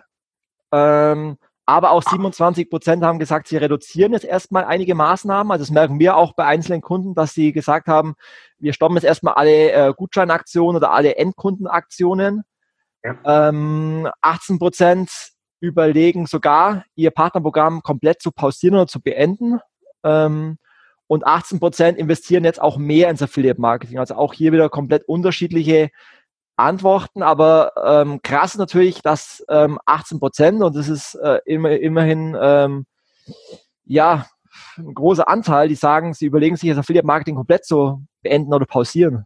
Ähm, 0.72 1.38
aber 1.68 1.90
auch 1.90 2.02
27 2.02 2.70
Prozent 2.70 3.04
haben 3.04 3.18
gesagt, 3.18 3.46
sie 3.46 3.58
reduzieren 3.58 4.14
jetzt 4.14 4.24
erstmal 4.24 4.64
einige 4.64 4.94
Maßnahmen. 4.94 5.52
Also 5.52 5.64
das 5.64 5.70
merken 5.70 6.00
wir 6.00 6.16
auch 6.16 6.32
bei 6.32 6.46
einzelnen 6.46 6.80
Kunden, 6.80 7.14
dass 7.14 7.34
sie 7.34 7.52
gesagt 7.52 7.88
haben, 7.88 8.14
wir 8.58 8.72
stoppen 8.72 8.96
jetzt 8.96 9.04
erstmal 9.04 9.34
alle 9.34 9.72
äh, 9.72 9.92
Gutscheinaktionen 9.94 10.76
oder 10.76 10.92
alle 10.92 11.16
Endkundenaktionen. 11.16 12.42
Ja. 13.04 13.48
Ähm, 13.50 14.08
18 14.22 14.58
Prozent 14.58 15.10
überlegen 15.60 16.24
sogar, 16.24 16.84
ihr 16.94 17.10
Partnerprogramm 17.10 17.82
komplett 17.82 18.22
zu 18.22 18.32
pausieren 18.32 18.76
oder 18.76 18.86
zu 18.86 19.02
beenden. 19.02 19.60
Ähm, 20.04 20.56
und 21.06 21.26
18 21.26 21.60
Prozent 21.60 21.98
investieren 21.98 22.44
jetzt 22.44 22.62
auch 22.62 22.78
mehr 22.78 23.10
ins 23.10 23.22
Affiliate 23.22 23.60
Marketing. 23.60 23.98
Also 23.98 24.14
auch 24.14 24.32
hier 24.32 24.52
wieder 24.52 24.68
komplett 24.68 25.06
unterschiedliche 25.06 25.90
antworten, 26.58 27.22
aber 27.22 27.72
ähm, 27.82 28.20
krass 28.22 28.56
natürlich, 28.56 29.02
dass 29.02 29.44
ähm, 29.48 29.78
18 29.86 30.20
Prozent 30.20 30.62
und 30.62 30.76
das 30.76 30.88
ist 30.88 31.14
äh, 31.14 31.38
immer, 31.46 31.70
immerhin 31.70 32.36
ähm, 32.40 32.86
ja 33.84 34.26
ein 34.76 34.94
großer 34.94 35.28
Anteil, 35.28 35.68
die 35.68 35.74
sagen, 35.74 36.14
sie 36.14 36.26
überlegen 36.26 36.56
sich 36.56 36.68
das 36.68 36.78
Affiliate 36.78 37.06
Marketing 37.06 37.36
komplett 37.36 37.64
zu 37.64 38.04
beenden 38.22 38.52
oder 38.52 38.66
pausieren. 38.66 39.24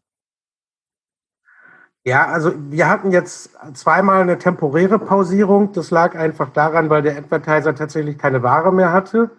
Ja, 2.05 2.27
also 2.27 2.53
wir 2.57 2.89
hatten 2.89 3.13
jetzt 3.13 3.51
zweimal 3.75 4.23
eine 4.23 4.37
temporäre 4.37 4.99
Pausierung. 4.99 5.73
Das 5.73 5.93
lag 5.93 6.17
einfach 6.17 6.51
daran, 6.51 6.91
weil 6.91 7.03
der 7.03 7.17
Advertiser 7.17 7.77
tatsächlich 7.77 8.19
keine 8.19 8.43
Ware 8.43 8.73
mehr 8.73 8.93
hatte 8.93 9.31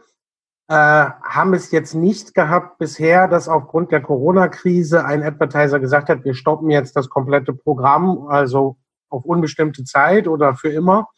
äh, 0.67 0.73
haben 0.73 1.53
es 1.53 1.71
jetzt 1.71 1.93
nicht 1.93 2.33
gehabt 2.33 2.77
bisher, 2.77 3.27
dass 3.27 3.49
aufgrund 3.49 3.91
der 3.91 4.01
Corona-Krise 4.01 5.05
ein 5.05 5.23
Advertiser 5.23 5.79
gesagt 5.79 6.09
hat, 6.09 6.23
wir 6.23 6.33
stoppen 6.33 6.69
jetzt 6.69 6.95
das 6.95 7.09
komplette 7.09 7.53
Programm, 7.53 8.27
also 8.27 8.77
auf 9.09 9.25
unbestimmte 9.25 9.83
Zeit 9.83 10.27
oder 10.27 10.55
für 10.55 10.69
immer. 10.69 11.09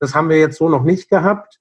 Das 0.00 0.14
haben 0.14 0.28
wir 0.28 0.38
jetzt 0.38 0.58
so 0.58 0.68
noch 0.68 0.82
nicht 0.82 1.08
gehabt. 1.08 1.58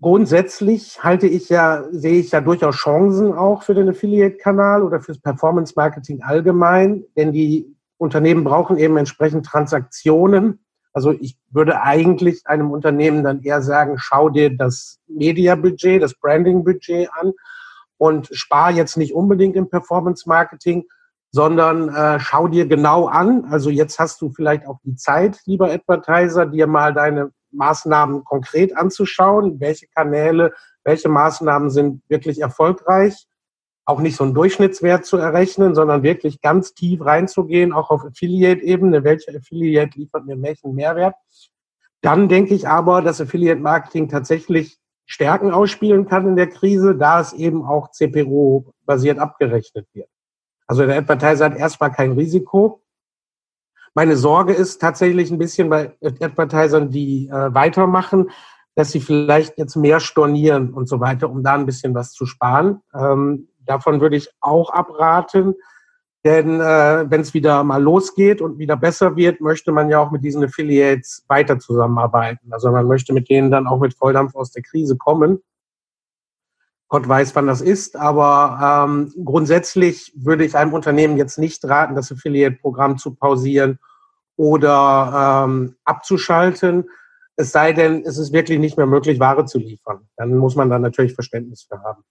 Grundsätzlich 0.00 1.04
halte 1.04 1.28
ich 1.28 1.48
ja, 1.48 1.84
sehe 1.92 2.18
ich 2.18 2.32
ja 2.32 2.40
durchaus 2.40 2.74
Chancen 2.74 3.32
auch 3.32 3.62
für 3.62 3.74
den 3.74 3.88
Affiliate-Kanal 3.88 4.82
oder 4.82 5.00
fürs 5.00 5.20
Performance-Marketing 5.20 6.22
allgemein, 6.22 7.04
denn 7.16 7.32
die 7.32 7.76
Unternehmen 7.98 8.42
brauchen 8.42 8.78
eben 8.78 8.96
entsprechend 8.96 9.46
Transaktionen, 9.46 10.61
also 10.92 11.12
ich 11.12 11.36
würde 11.50 11.80
eigentlich 11.80 12.46
einem 12.46 12.70
Unternehmen 12.70 13.24
dann 13.24 13.42
eher 13.42 13.62
sagen, 13.62 13.96
schau 13.98 14.28
dir 14.28 14.54
das 14.54 14.98
Media-Budget, 15.08 16.02
das 16.02 16.14
Branding-Budget 16.14 17.08
an 17.12 17.32
und 17.96 18.28
spar 18.32 18.70
jetzt 18.70 18.96
nicht 18.96 19.14
unbedingt 19.14 19.56
im 19.56 19.70
Performance-Marketing, 19.70 20.84
sondern 21.30 21.88
äh, 21.88 22.20
schau 22.20 22.48
dir 22.48 22.66
genau 22.66 23.06
an. 23.06 23.46
Also 23.46 23.70
jetzt 23.70 23.98
hast 23.98 24.20
du 24.20 24.30
vielleicht 24.30 24.66
auch 24.66 24.78
die 24.84 24.96
Zeit, 24.96 25.40
lieber 25.46 25.70
Advertiser, 25.70 26.46
dir 26.46 26.66
mal 26.66 26.92
deine 26.92 27.32
Maßnahmen 27.52 28.24
konkret 28.24 28.76
anzuschauen, 28.76 29.60
welche 29.60 29.86
Kanäle, 29.88 30.52
welche 30.84 31.08
Maßnahmen 31.08 31.70
sind 31.70 32.02
wirklich 32.08 32.40
erfolgreich 32.40 33.26
auch 33.84 34.00
nicht 34.00 34.16
so 34.16 34.24
einen 34.24 34.34
Durchschnittswert 34.34 35.04
zu 35.04 35.16
errechnen, 35.16 35.74
sondern 35.74 36.02
wirklich 36.02 36.40
ganz 36.40 36.74
tief 36.74 37.04
reinzugehen, 37.04 37.72
auch 37.72 37.90
auf 37.90 38.04
Affiliate-Ebene, 38.04 39.02
welcher 39.04 39.34
Affiliate 39.36 39.98
liefert 39.98 40.24
mir 40.24 40.40
welchen 40.40 40.74
Mehrwert. 40.74 41.14
Dann 42.00 42.28
denke 42.28 42.54
ich 42.54 42.68
aber, 42.68 43.02
dass 43.02 43.20
Affiliate-Marketing 43.20 44.08
tatsächlich 44.08 44.78
Stärken 45.06 45.50
ausspielen 45.50 46.06
kann 46.06 46.28
in 46.28 46.36
der 46.36 46.48
Krise, 46.48 46.94
da 46.94 47.20
es 47.20 47.32
eben 47.32 47.64
auch 47.64 47.90
CPO-basiert 47.90 49.18
abgerechnet 49.18 49.86
wird. 49.92 50.08
Also 50.66 50.86
der 50.86 50.98
Advertiser 50.98 51.46
hat 51.46 51.56
erstmal 51.56 51.92
kein 51.92 52.12
Risiko. 52.12 52.82
Meine 53.94 54.16
Sorge 54.16 54.54
ist 54.54 54.80
tatsächlich 54.80 55.30
ein 55.30 55.38
bisschen 55.38 55.68
bei 55.68 55.92
Advertisern, 56.00 56.90
die 56.90 57.28
äh, 57.28 57.54
weitermachen, 57.54 58.30
dass 58.74 58.92
sie 58.92 59.00
vielleicht 59.00 59.58
jetzt 59.58 59.76
mehr 59.76 60.00
stornieren 60.00 60.72
und 60.72 60.88
so 60.88 60.98
weiter, 60.98 61.28
um 61.28 61.42
da 61.42 61.54
ein 61.54 61.66
bisschen 61.66 61.94
was 61.94 62.12
zu 62.12 62.24
sparen. 62.24 62.80
Ähm, 62.94 63.48
davon 63.64 64.00
würde 64.00 64.16
ich 64.16 64.30
auch 64.40 64.70
abraten. 64.70 65.54
Denn 66.24 66.60
äh, 66.60 67.10
wenn 67.10 67.20
es 67.20 67.34
wieder 67.34 67.64
mal 67.64 67.82
losgeht 67.82 68.40
und 68.40 68.58
wieder 68.58 68.76
besser 68.76 69.16
wird, 69.16 69.40
möchte 69.40 69.72
man 69.72 69.90
ja 69.90 69.98
auch 69.98 70.12
mit 70.12 70.22
diesen 70.22 70.44
Affiliates 70.44 71.24
weiter 71.26 71.58
zusammenarbeiten. 71.58 72.52
Also 72.52 72.70
man 72.70 72.86
möchte 72.86 73.12
mit 73.12 73.28
denen 73.28 73.50
dann 73.50 73.66
auch 73.66 73.80
mit 73.80 73.94
Volldampf 73.94 74.36
aus 74.36 74.52
der 74.52 74.62
Krise 74.62 74.96
kommen. 74.96 75.42
Gott 76.88 77.08
weiß, 77.08 77.34
wann 77.34 77.46
das 77.46 77.62
ist, 77.62 77.96
aber 77.96 78.84
ähm, 78.86 79.12
grundsätzlich 79.24 80.12
würde 80.14 80.44
ich 80.44 80.54
einem 80.54 80.74
Unternehmen 80.74 81.16
jetzt 81.16 81.38
nicht 81.38 81.64
raten, 81.64 81.96
das 81.96 82.12
Affiliate-Programm 82.12 82.98
zu 82.98 83.14
pausieren 83.14 83.78
oder 84.36 85.46
ähm, 85.46 85.76
abzuschalten. 85.84 86.90
Es 87.36 87.50
sei 87.50 87.72
denn, 87.72 88.04
es 88.04 88.18
ist 88.18 88.32
wirklich 88.32 88.58
nicht 88.58 88.76
mehr 88.76 88.86
möglich, 88.86 89.18
Ware 89.18 89.46
zu 89.46 89.58
liefern. 89.58 90.06
Dann 90.16 90.36
muss 90.36 90.54
man 90.54 90.68
da 90.68 90.78
natürlich 90.78 91.14
Verständnis 91.14 91.62
für 91.62 91.82
haben. 91.82 92.04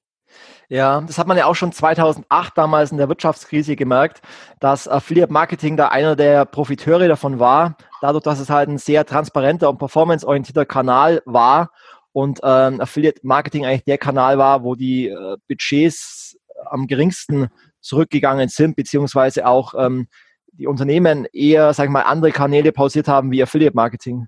Ja, 0.70 1.02
das 1.02 1.18
hat 1.18 1.28
man 1.28 1.38
ja 1.38 1.46
auch 1.46 1.56
schon 1.56 1.72
2008 1.72 2.58
damals 2.58 2.92
in 2.92 2.98
der 2.98 3.10
Wirtschaftskrise 3.10 3.76
gemerkt, 3.76 4.22
dass 4.60 4.88
Affiliate 4.88 5.32
Marketing 5.32 5.76
da 5.76 5.90
einer 5.90 6.16
der 6.16 6.46
Profiteure 6.46 7.08
davon 7.08 7.40
war, 7.40 7.76
dadurch, 8.02 8.24
dass 8.24 8.40
es 8.40 8.50
halt 8.50 8.70
ein 8.70 8.78
sehr 8.78 9.06
transparenter 9.06 9.70
und 9.70 9.80
performanceorientierter 9.80 10.66
Kanal 10.66 11.22
war 11.26 11.72
und 12.14 12.40
ähm, 12.44 12.80
Affiliate 12.82 13.20
Marketing 13.24 13.66
eigentlich 13.66 13.86
der 13.86 13.98
Kanal 13.98 14.38
war, 14.38 14.64
wo 14.64 14.76
die 14.76 15.08
äh, 15.08 15.38
Budgets 15.48 16.38
am 16.66 16.88
geringsten 16.88 17.50
zurückgegangen 17.82 18.50
sind, 18.50 18.76
beziehungsweise 18.76 19.48
auch 19.48 19.74
ähm, 19.78 20.08
die 20.54 20.68
Unternehmen 20.68 21.26
eher, 21.34 21.74
sag 21.74 21.86
ich 21.86 21.92
mal, 21.92 22.04
andere 22.04 22.32
Kanäle 22.32 22.72
pausiert 22.72 23.08
haben 23.08 23.32
wie 23.32 23.42
Affiliate 23.42 23.76
Marketing. 23.76 24.28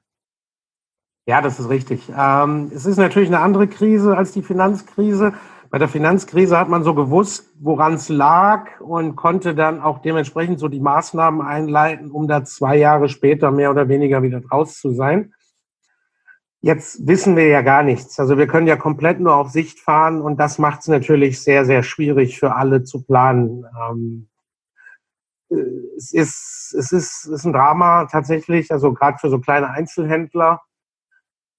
Ja, 1.26 1.42
das 1.42 1.60
ist 1.60 1.70
richtig. 1.70 2.10
Ähm, 2.16 2.72
es 2.74 2.86
ist 2.86 2.98
natürlich 2.98 3.30
eine 3.30 3.40
andere 3.40 3.68
Krise 3.68 4.18
als 4.18 4.34
die 4.34 4.42
Finanzkrise. 4.42 5.34
Bei 5.74 5.80
der 5.80 5.90
Finanzkrise 5.90 6.56
hat 6.60 6.70
man 6.70 6.84
so 6.84 6.94
gewusst, 6.94 7.52
woran 7.60 7.96
es 7.96 8.08
lag 8.08 8.80
und 8.80 9.16
konnte 9.16 9.56
dann 9.56 9.82
auch 9.82 10.04
dementsprechend 10.04 10.60
so 10.60 10.68
die 10.68 10.80
Maßnahmen 10.80 11.42
einleiten, 11.42 12.12
um 12.12 12.28
da 12.28 12.44
zwei 12.44 12.78
Jahre 12.78 13.10
später 13.10 13.50
mehr 13.50 13.72
oder 13.72 13.90
weniger 13.90 14.22
wieder 14.22 14.40
draus 14.40 14.80
zu 14.80 14.92
sein. 14.92 15.34
Jetzt 16.62 17.08
wissen 17.08 17.36
wir 17.36 17.48
ja 17.48 17.64
gar 17.64 17.82
nichts. 17.82 18.20
Also 18.20 18.38
wir 18.38 18.46
können 18.46 18.68
ja 18.68 18.76
komplett 18.76 19.20
nur 19.20 19.36
auf 19.36 19.50
Sicht 19.50 19.80
fahren 19.80 20.22
und 20.22 20.40
das 20.40 20.60
macht 20.60 20.82
es 20.82 20.90
natürlich 20.90 21.42
sehr, 21.42 21.66
sehr 21.66 21.82
schwierig 21.82 22.38
für 22.38 22.56
alle 22.56 22.84
zu 22.84 23.02
planen. 23.02 23.66
Ähm, 23.90 24.30
äh, 25.50 25.56
es 25.98 26.14
ist, 26.14 26.76
es 26.78 26.92
ist, 26.92 27.26
es 27.26 27.32
ist 27.32 27.46
ein 27.46 27.54
Drama 27.54 28.06
tatsächlich, 28.06 28.72
also 28.72 28.94
gerade 28.94 29.18
für 29.18 29.32
so 29.32 29.40
kleine 29.40 29.72
Einzelhändler. 29.72 30.62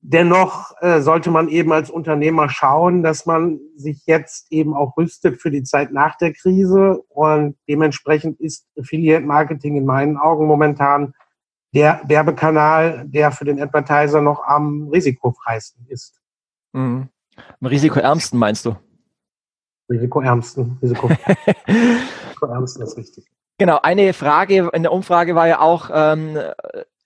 Dennoch 0.06 0.74
äh, 0.82 1.00
sollte 1.00 1.30
man 1.30 1.48
eben 1.48 1.72
als 1.72 1.88
Unternehmer 1.88 2.50
schauen, 2.50 3.02
dass 3.02 3.24
man 3.24 3.58
sich 3.74 4.04
jetzt 4.04 4.52
eben 4.52 4.74
auch 4.74 4.98
rüstet 4.98 5.40
für 5.40 5.50
die 5.50 5.62
Zeit 5.62 5.92
nach 5.92 6.18
der 6.18 6.34
Krise. 6.34 7.02
Und 7.08 7.56
dementsprechend 7.70 8.38
ist 8.38 8.66
Affiliate 8.78 9.24
Marketing 9.24 9.76
in 9.76 9.86
meinen 9.86 10.18
Augen 10.18 10.46
momentan 10.46 11.14
der 11.74 12.02
Werbekanal, 12.04 13.06
der 13.08 13.32
für 13.32 13.46
den 13.46 13.62
Advertiser 13.62 14.20
noch 14.20 14.44
am 14.44 14.90
risikofreisten 14.90 15.86
ist. 15.88 16.20
Mhm. 16.74 17.08
Am 17.62 17.66
risikoärmsten 17.66 18.38
meinst 18.38 18.66
du? 18.66 18.76
Risikoärmsten, 19.88 20.78
Risiko 20.82 21.06
risikoärmsten 21.66 22.82
ist 22.82 22.98
richtig. 22.98 23.26
Genau, 23.56 23.78
eine 23.82 24.12
Frage 24.12 24.68
in 24.74 24.82
der 24.82 24.92
Umfrage 24.92 25.34
war 25.34 25.48
ja 25.48 25.60
auch, 25.60 25.88
ähm, 25.90 26.36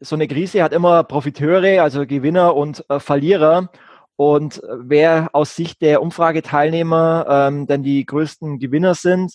so 0.00 0.14
eine 0.14 0.28
Krise 0.28 0.62
hat 0.62 0.73
immer 0.73 1.05
Profiteure, 1.05 1.83
also 1.83 2.07
Gewinner 2.07 2.55
und 2.55 2.85
äh, 2.88 3.00
Verlierer. 3.00 3.71
Und 4.17 4.62
äh, 4.62 4.67
wer 4.81 5.31
aus 5.33 5.57
Sicht 5.57 5.83
der 5.83 6.02
Umfrageteilnehmer 6.02 7.26
ähm, 7.28 7.67
denn 7.67 7.83
die 7.83 8.05
größten 8.05 8.59
Gewinner 8.59 8.95
sind. 8.95 9.35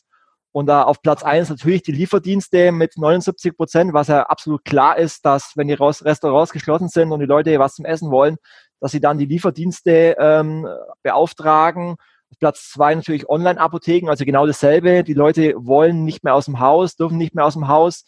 Und 0.51 0.67
da 0.67 0.83
auf 0.83 1.01
Platz 1.01 1.23
eins 1.23 1.49
natürlich 1.49 1.81
die 1.81 1.91
Lieferdienste 1.91 2.71
mit 2.71 2.97
79 2.97 3.57
Prozent, 3.57 3.93
was 3.93 4.07
ja 4.07 4.23
absolut 4.23 4.63
klar 4.63 4.97
ist, 4.97 5.25
dass 5.25 5.53
wenn 5.55 5.67
die 5.67 5.73
Restaurants 5.73 6.51
geschlossen 6.51 6.89
sind 6.89 7.11
und 7.11 7.19
die 7.21 7.25
Leute 7.25 7.57
was 7.57 7.75
zum 7.75 7.85
Essen 7.85 8.11
wollen, 8.11 8.37
dass 8.79 8.91
sie 8.91 8.99
dann 8.99 9.17
die 9.17 9.25
Lieferdienste 9.25 10.15
ähm, 10.19 10.67
beauftragen. 11.01 11.95
Auf 12.29 12.39
Platz 12.39 12.69
zwei 12.71 12.93
natürlich 12.93 13.27
Online-Apotheken, 13.27 14.09
also 14.09 14.25
genau 14.25 14.45
dasselbe. 14.45 15.03
Die 15.03 15.13
Leute 15.13 15.53
wollen 15.57 16.03
nicht 16.03 16.23
mehr 16.23 16.35
aus 16.35 16.45
dem 16.45 16.59
Haus, 16.59 16.95
dürfen 16.95 17.17
nicht 17.17 17.33
mehr 17.33 17.45
aus 17.45 17.53
dem 17.53 17.67
Haus 17.67 18.05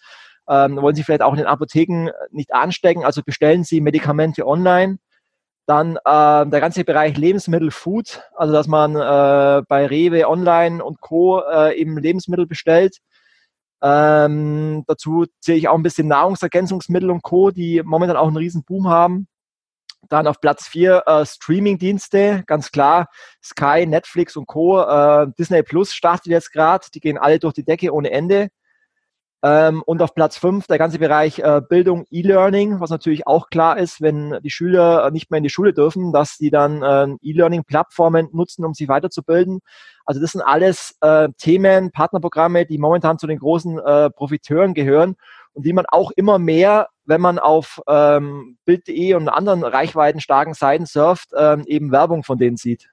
ähm, 0.48 0.82
wollen 0.82 0.96
Sie 0.96 1.04
vielleicht 1.04 1.22
auch 1.22 1.34
in 1.34 1.40
den 1.40 1.48
Apotheken 1.48 2.12
nicht 2.32 2.54
anstecken, 2.54 3.04
also 3.04 3.22
bestellen 3.24 3.64
Sie 3.64 3.82
Medikamente 3.82 4.46
online. 4.48 5.00
Dann 5.68 5.96
äh, 5.98 6.46
der 6.46 6.62
ganze 6.62 6.84
Bereich 6.84 7.18
Lebensmittel, 7.18 7.72
Food, 7.72 8.22
also 8.36 8.54
dass 8.54 8.68
man 8.68 8.96
äh, 8.96 9.64
bei 9.68 9.88
Rewe 9.88 10.30
online 10.30 10.84
und 10.84 11.02
Co. 11.02 11.42
Äh, 11.42 11.80
eben 11.80 11.98
Lebensmittel 11.98 12.46
bestellt. 12.46 13.00
Ähm, 13.82 14.84
dazu 14.88 15.26
sehe 15.40 15.56
ich 15.56 15.68
auch 15.68 15.76
ein 15.76 15.84
bisschen 15.84 16.08
Nahrungsergänzungsmittel 16.08 17.10
und 17.10 17.24
Co., 17.24 17.52
die 17.52 17.82
momentan 17.84 18.18
auch 18.18 18.28
einen 18.28 18.38
riesen 18.38 18.64
Boom 18.64 18.90
haben. 18.90 19.28
Dann 20.08 20.28
auf 20.28 20.40
Platz 20.40 20.68
vier 20.68 21.04
äh, 21.08 21.26
Streaming-Dienste, 21.26 22.44
ganz 22.46 22.72
klar, 22.72 23.08
Sky, 23.44 23.88
Netflix 23.88 24.36
und 24.36 24.46
Co. 24.46 24.82
Äh, 24.82 25.28
Disney 25.38 25.64
Plus 25.64 25.94
startet 25.94 26.28
jetzt 26.28 26.52
gerade, 26.54 26.86
die 26.94 27.00
gehen 27.00 27.18
alle 27.18 27.40
durch 27.40 27.56
die 27.56 27.66
Decke 27.66 27.92
ohne 27.92 28.12
Ende. 28.12 28.50
Ähm, 29.46 29.84
und 29.86 30.02
auf 30.02 30.16
Platz 30.16 30.38
fünf 30.38 30.66
der 30.66 30.80
ganze 30.80 30.98
Bereich 30.98 31.38
äh, 31.38 31.62
Bildung, 31.62 32.08
E-Learning, 32.10 32.80
was 32.80 32.90
natürlich 32.90 33.28
auch 33.28 33.52
klar 33.52 33.78
ist, 33.78 34.02
wenn 34.02 34.40
die 34.42 34.50
Schüler 34.50 35.12
nicht 35.12 35.30
mehr 35.30 35.38
in 35.38 35.44
die 35.44 35.52
Schule 35.52 35.72
dürfen, 35.72 36.12
dass 36.12 36.38
die 36.38 36.50
dann 36.50 36.82
äh, 36.82 37.16
E-Learning-Plattformen 37.22 38.30
nutzen, 38.32 38.66
um 38.66 38.74
sich 38.74 38.88
weiterzubilden. 38.88 39.60
Also 40.04 40.20
das 40.20 40.32
sind 40.32 40.42
alles 40.42 40.98
äh, 41.02 41.30
Themen, 41.38 41.92
Partnerprogramme, 41.92 42.66
die 42.66 42.80
momentan 42.80 43.20
zu 43.20 43.28
den 43.28 43.38
großen 43.38 43.78
äh, 43.78 44.10
Profiteuren 44.10 44.74
gehören 44.74 45.16
und 45.54 45.64
die 45.64 45.74
man 45.74 45.86
auch 45.90 46.10
immer 46.16 46.40
mehr, 46.40 46.88
wenn 47.06 47.22
man 47.22 47.38
auf 47.38 47.84
ähm, 47.88 48.58
Bild.de 48.66 49.14
und 49.14 49.30
anderen 49.30 49.64
reichweitenstarken 49.64 50.56
Seiten 50.56 50.88
surft, 50.88 51.30
ähm, 51.38 51.66
eben 51.68 51.92
Werbung 51.92 52.24
von 52.24 52.40
denen 52.40 52.58
sieht. 52.58 52.90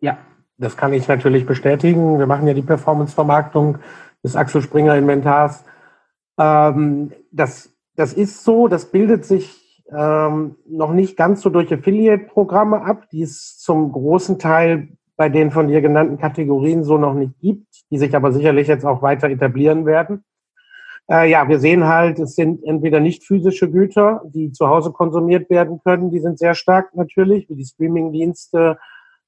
Ja, 0.00 0.18
das 0.58 0.76
kann 0.76 0.92
ich 0.92 1.06
natürlich 1.06 1.46
bestätigen. 1.46 2.18
Wir 2.18 2.26
machen 2.26 2.48
ja 2.48 2.54
die 2.54 2.62
Performance-Vermarktung 2.62 3.78
des 4.24 4.34
Axel 4.34 4.62
Springer 4.62 4.96
Inventars. 4.96 5.64
Ähm, 6.38 7.12
das, 7.30 7.72
das 7.94 8.12
ist 8.12 8.42
so, 8.42 8.66
das 8.66 8.90
bildet 8.90 9.24
sich 9.24 9.84
ähm, 9.92 10.56
noch 10.66 10.92
nicht 10.92 11.16
ganz 11.16 11.42
so 11.42 11.50
durch 11.50 11.72
Affiliate-Programme 11.72 12.82
ab, 12.82 13.08
die 13.12 13.22
es 13.22 13.58
zum 13.58 13.92
großen 13.92 14.38
Teil 14.38 14.88
bei 15.16 15.28
den 15.28 15.50
von 15.52 15.68
dir 15.68 15.80
genannten 15.80 16.18
Kategorien 16.18 16.82
so 16.82 16.98
noch 16.98 17.14
nicht 17.14 17.38
gibt, 17.38 17.66
die 17.90 17.98
sich 17.98 18.16
aber 18.16 18.32
sicherlich 18.32 18.66
jetzt 18.66 18.84
auch 18.84 19.02
weiter 19.02 19.28
etablieren 19.28 19.86
werden. 19.86 20.24
Äh, 21.08 21.30
ja, 21.30 21.46
wir 21.48 21.60
sehen 21.60 21.86
halt, 21.86 22.18
es 22.18 22.34
sind 22.34 22.64
entweder 22.64 22.98
nicht 22.98 23.24
physische 23.24 23.70
Güter, 23.70 24.22
die 24.26 24.52
zu 24.52 24.68
Hause 24.68 24.90
konsumiert 24.90 25.50
werden 25.50 25.80
können, 25.84 26.10
die 26.10 26.20
sind 26.20 26.38
sehr 26.38 26.54
stark 26.54 26.94
natürlich, 26.96 27.48
wie 27.48 27.56
die 27.56 27.66
Streaming-Dienste, 27.66 28.78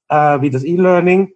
äh, 0.08 0.40
wie 0.40 0.50
das 0.50 0.64
E-Learning 0.64 1.32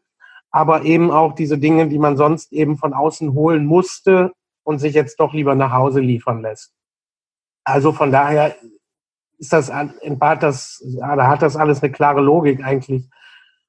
aber 0.51 0.83
eben 0.83 1.11
auch 1.11 1.35
diese 1.35 1.59
Dinge, 1.59 1.89
die 1.89 1.99
man 1.99 2.17
sonst 2.17 2.53
eben 2.53 2.77
von 2.77 2.93
außen 2.93 3.35
holen 3.35 3.67
musste 3.67 4.33
und 4.65 4.79
sich 4.79 4.95
jetzt 4.95 5.21
doch 5.21 5.33
lieber 5.33 5.55
nach 5.55 5.73
Hause 5.73 6.01
liefern 6.01 6.43
lässt. 6.43 6.73
Also 7.65 7.93
von 7.93 8.11
daher 8.11 8.57
ist 9.39 9.53
das, 9.53 9.69
entbart 9.69 10.43
das, 10.43 10.85
da 10.99 11.29
hat 11.29 11.43
das 11.43 11.57
alles 11.57 11.83
eine 11.83 11.93
klare 11.93 12.21
Logik 12.21 12.65
eigentlich, 12.65 13.09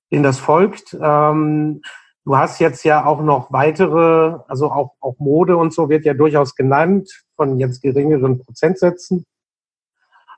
in 0.09 0.23
das 0.23 0.39
folgt. 0.39 0.97
Ähm, 1.01 1.81
du 2.25 2.37
hast 2.37 2.59
jetzt 2.59 2.83
ja 2.83 3.05
auch 3.05 3.21
noch 3.21 3.51
weitere, 3.51 4.39
also 4.47 4.71
auch, 4.71 4.95
auch 4.99 5.15
Mode 5.19 5.57
und 5.57 5.73
so 5.73 5.89
wird 5.89 6.05
ja 6.05 6.13
durchaus 6.13 6.55
genannt 6.55 7.09
von 7.35 7.57
jetzt 7.59 7.81
geringeren 7.81 8.39
Prozentsätzen. 8.39 9.25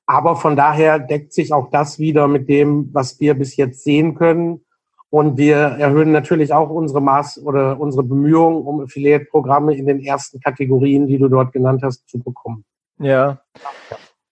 Aber 0.06 0.36
von 0.36 0.56
daher 0.56 1.00
deckt 1.00 1.34
sich 1.34 1.54
auch 1.54 1.70
das 1.72 1.98
wieder 1.98 2.28
mit 2.28 2.50
dem, 2.50 2.94
was 2.94 3.20
wir 3.20 3.34
bis 3.34 3.56
jetzt 3.56 3.84
sehen 3.84 4.16
können. 4.16 4.66
Und 5.13 5.38
wir 5.38 5.58
erhöhen 5.58 6.12
natürlich 6.12 6.54
auch 6.54 6.71
unsere 6.71 6.99
Maß 6.99 7.43
oder 7.45 7.80
unsere 7.80 8.02
Bemühungen, 8.02 8.63
um 8.63 8.82
Affiliate-Programme 8.82 9.76
in 9.76 9.86
den 9.86 9.99
ersten 9.99 10.39
Kategorien, 10.39 11.06
die 11.06 11.19
du 11.19 11.28
dort 11.28 11.54
genannt 11.54 11.84
hast, 11.84 12.10
zu 12.10 12.17
bekommen. 12.17 12.65
Ja. 12.97 13.38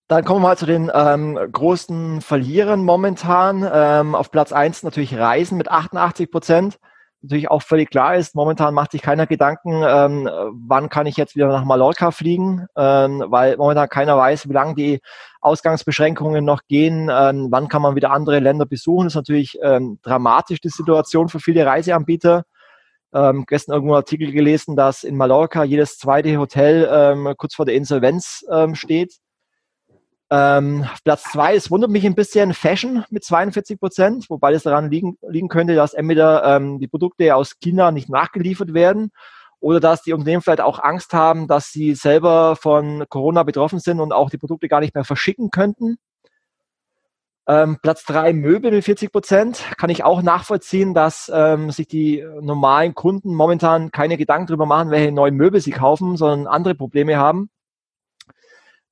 Dann 0.08 0.26
kommen 0.26 0.42
wir 0.42 0.48
mal 0.48 0.58
zu 0.58 0.66
den 0.66 0.90
ähm, 0.92 1.38
großen 1.52 2.22
Verlierern 2.22 2.84
momentan. 2.84 3.64
Ähm, 3.72 4.16
auf 4.16 4.32
Platz 4.32 4.52
eins 4.52 4.82
natürlich 4.82 5.16
Reisen 5.16 5.56
mit 5.56 5.70
88 5.70 6.32
Prozent 6.32 6.80
natürlich 7.22 7.50
auch 7.50 7.62
völlig 7.62 7.90
klar 7.90 8.16
ist, 8.16 8.36
momentan 8.36 8.74
macht 8.74 8.92
sich 8.92 9.02
keiner 9.02 9.28
Gedanken, 9.28 9.84
ähm, 9.86 10.30
wann 10.68 10.90
kann 10.90 11.06
ich 11.06 11.18
jetzt 11.18 11.36
wieder 11.36 11.48
nach 11.48 11.66
Mallorca 11.66 12.12
fliegen, 12.12 12.68
ähm, 12.76 13.24
weil 13.28 13.58
momentan 13.58 13.90
keiner 13.90 14.18
weiß, 14.18 14.50
wie 14.50 14.54
lange 14.54 14.76
die 14.76 15.02
Ausgangsbeschränkungen 15.40 16.44
noch 16.44 16.62
gehen, 16.68 17.10
ähm, 17.12 17.48
wann 17.50 17.68
kann 17.68 17.82
man 17.82 17.96
wieder 17.96 18.12
andere 18.12 18.40
Länder 18.40 18.66
besuchen. 18.66 19.06
Das 19.06 19.14
ist 19.14 19.18
natürlich 19.18 19.58
ähm, 19.62 20.00
dramatisch, 20.02 20.62
die 20.62 20.70
Situation 20.70 21.30
für 21.30 21.40
viele 21.40 21.66
Reiseanbieter. 21.66 22.44
Ähm, 23.14 23.44
gestern 23.46 23.74
irgendwo 23.74 23.94
einen 23.94 24.04
Artikel 24.04 24.32
gelesen, 24.32 24.76
dass 24.76 25.04
in 25.04 25.18
Mallorca 25.18 25.64
jedes 25.64 25.98
zweite 25.98 26.38
Hotel 26.38 26.90
ähm, 26.90 27.34
kurz 27.38 27.56
vor 27.56 27.66
der 27.66 27.76
Insolvenz 27.76 28.46
ähm, 28.50 28.74
steht. 28.74 29.16
Ähm, 30.34 30.86
Platz 31.04 31.24
zwei, 31.24 31.56
es 31.56 31.70
wundert 31.70 31.92
mich 31.92 32.06
ein 32.06 32.16
bisschen, 32.16 32.54
Fashion 32.54 33.04
mit 33.10 33.26
42 33.26 33.78
Prozent, 33.78 34.30
wobei 34.30 34.54
es 34.54 34.64
daran 34.64 34.90
liegen, 34.90 35.18
liegen 35.28 35.50
könnte, 35.50 35.76
dass 35.76 35.94
entweder 35.94 36.46
ähm, 36.46 36.80
die 36.80 36.88
Produkte 36.88 37.36
aus 37.36 37.60
China 37.60 37.92
nicht 37.92 38.08
nachgeliefert 38.08 38.74
werden 38.74 39.12
oder 39.60 39.82
dass 39.82 40.04
die 40.04 40.14
Unternehmen 40.14 40.42
vielleicht 40.42 40.62
auch 40.62 40.80
Angst 40.80 41.14
haben, 41.14 41.50
dass 41.50 41.72
sie 41.72 41.96
selber 41.96 42.56
von 42.56 43.04
Corona 43.10 43.44
betroffen 43.44 43.80
sind 43.80 44.00
und 44.00 44.14
auch 44.14 44.30
die 44.30 44.38
Produkte 44.38 44.70
gar 44.70 44.80
nicht 44.80 44.96
mehr 44.96 45.04
verschicken 45.04 45.52
könnten. 45.52 45.98
Ähm, 47.46 47.80
Platz 47.82 48.06
drei 48.06 48.32
Möbel 48.32 48.72
mit 48.72 48.86
40 48.86 49.12
Prozent. 49.12 49.66
Kann 49.78 49.90
ich 49.90 50.06
auch 50.06 50.22
nachvollziehen, 50.22 50.94
dass 50.94 51.30
ähm, 51.34 51.72
sich 51.72 51.88
die 51.88 52.26
normalen 52.40 52.96
Kunden 52.96 53.36
momentan 53.36 53.92
keine 53.92 54.16
Gedanken 54.16 54.48
darüber 54.48 54.66
machen, 54.66 54.92
welche 54.92 55.12
neuen 55.12 55.36
Möbel 55.36 55.60
sie 55.60 55.72
kaufen, 55.72 56.16
sondern 56.16 56.48
andere 56.48 56.76
Probleme 56.76 57.18
haben. 57.18 57.50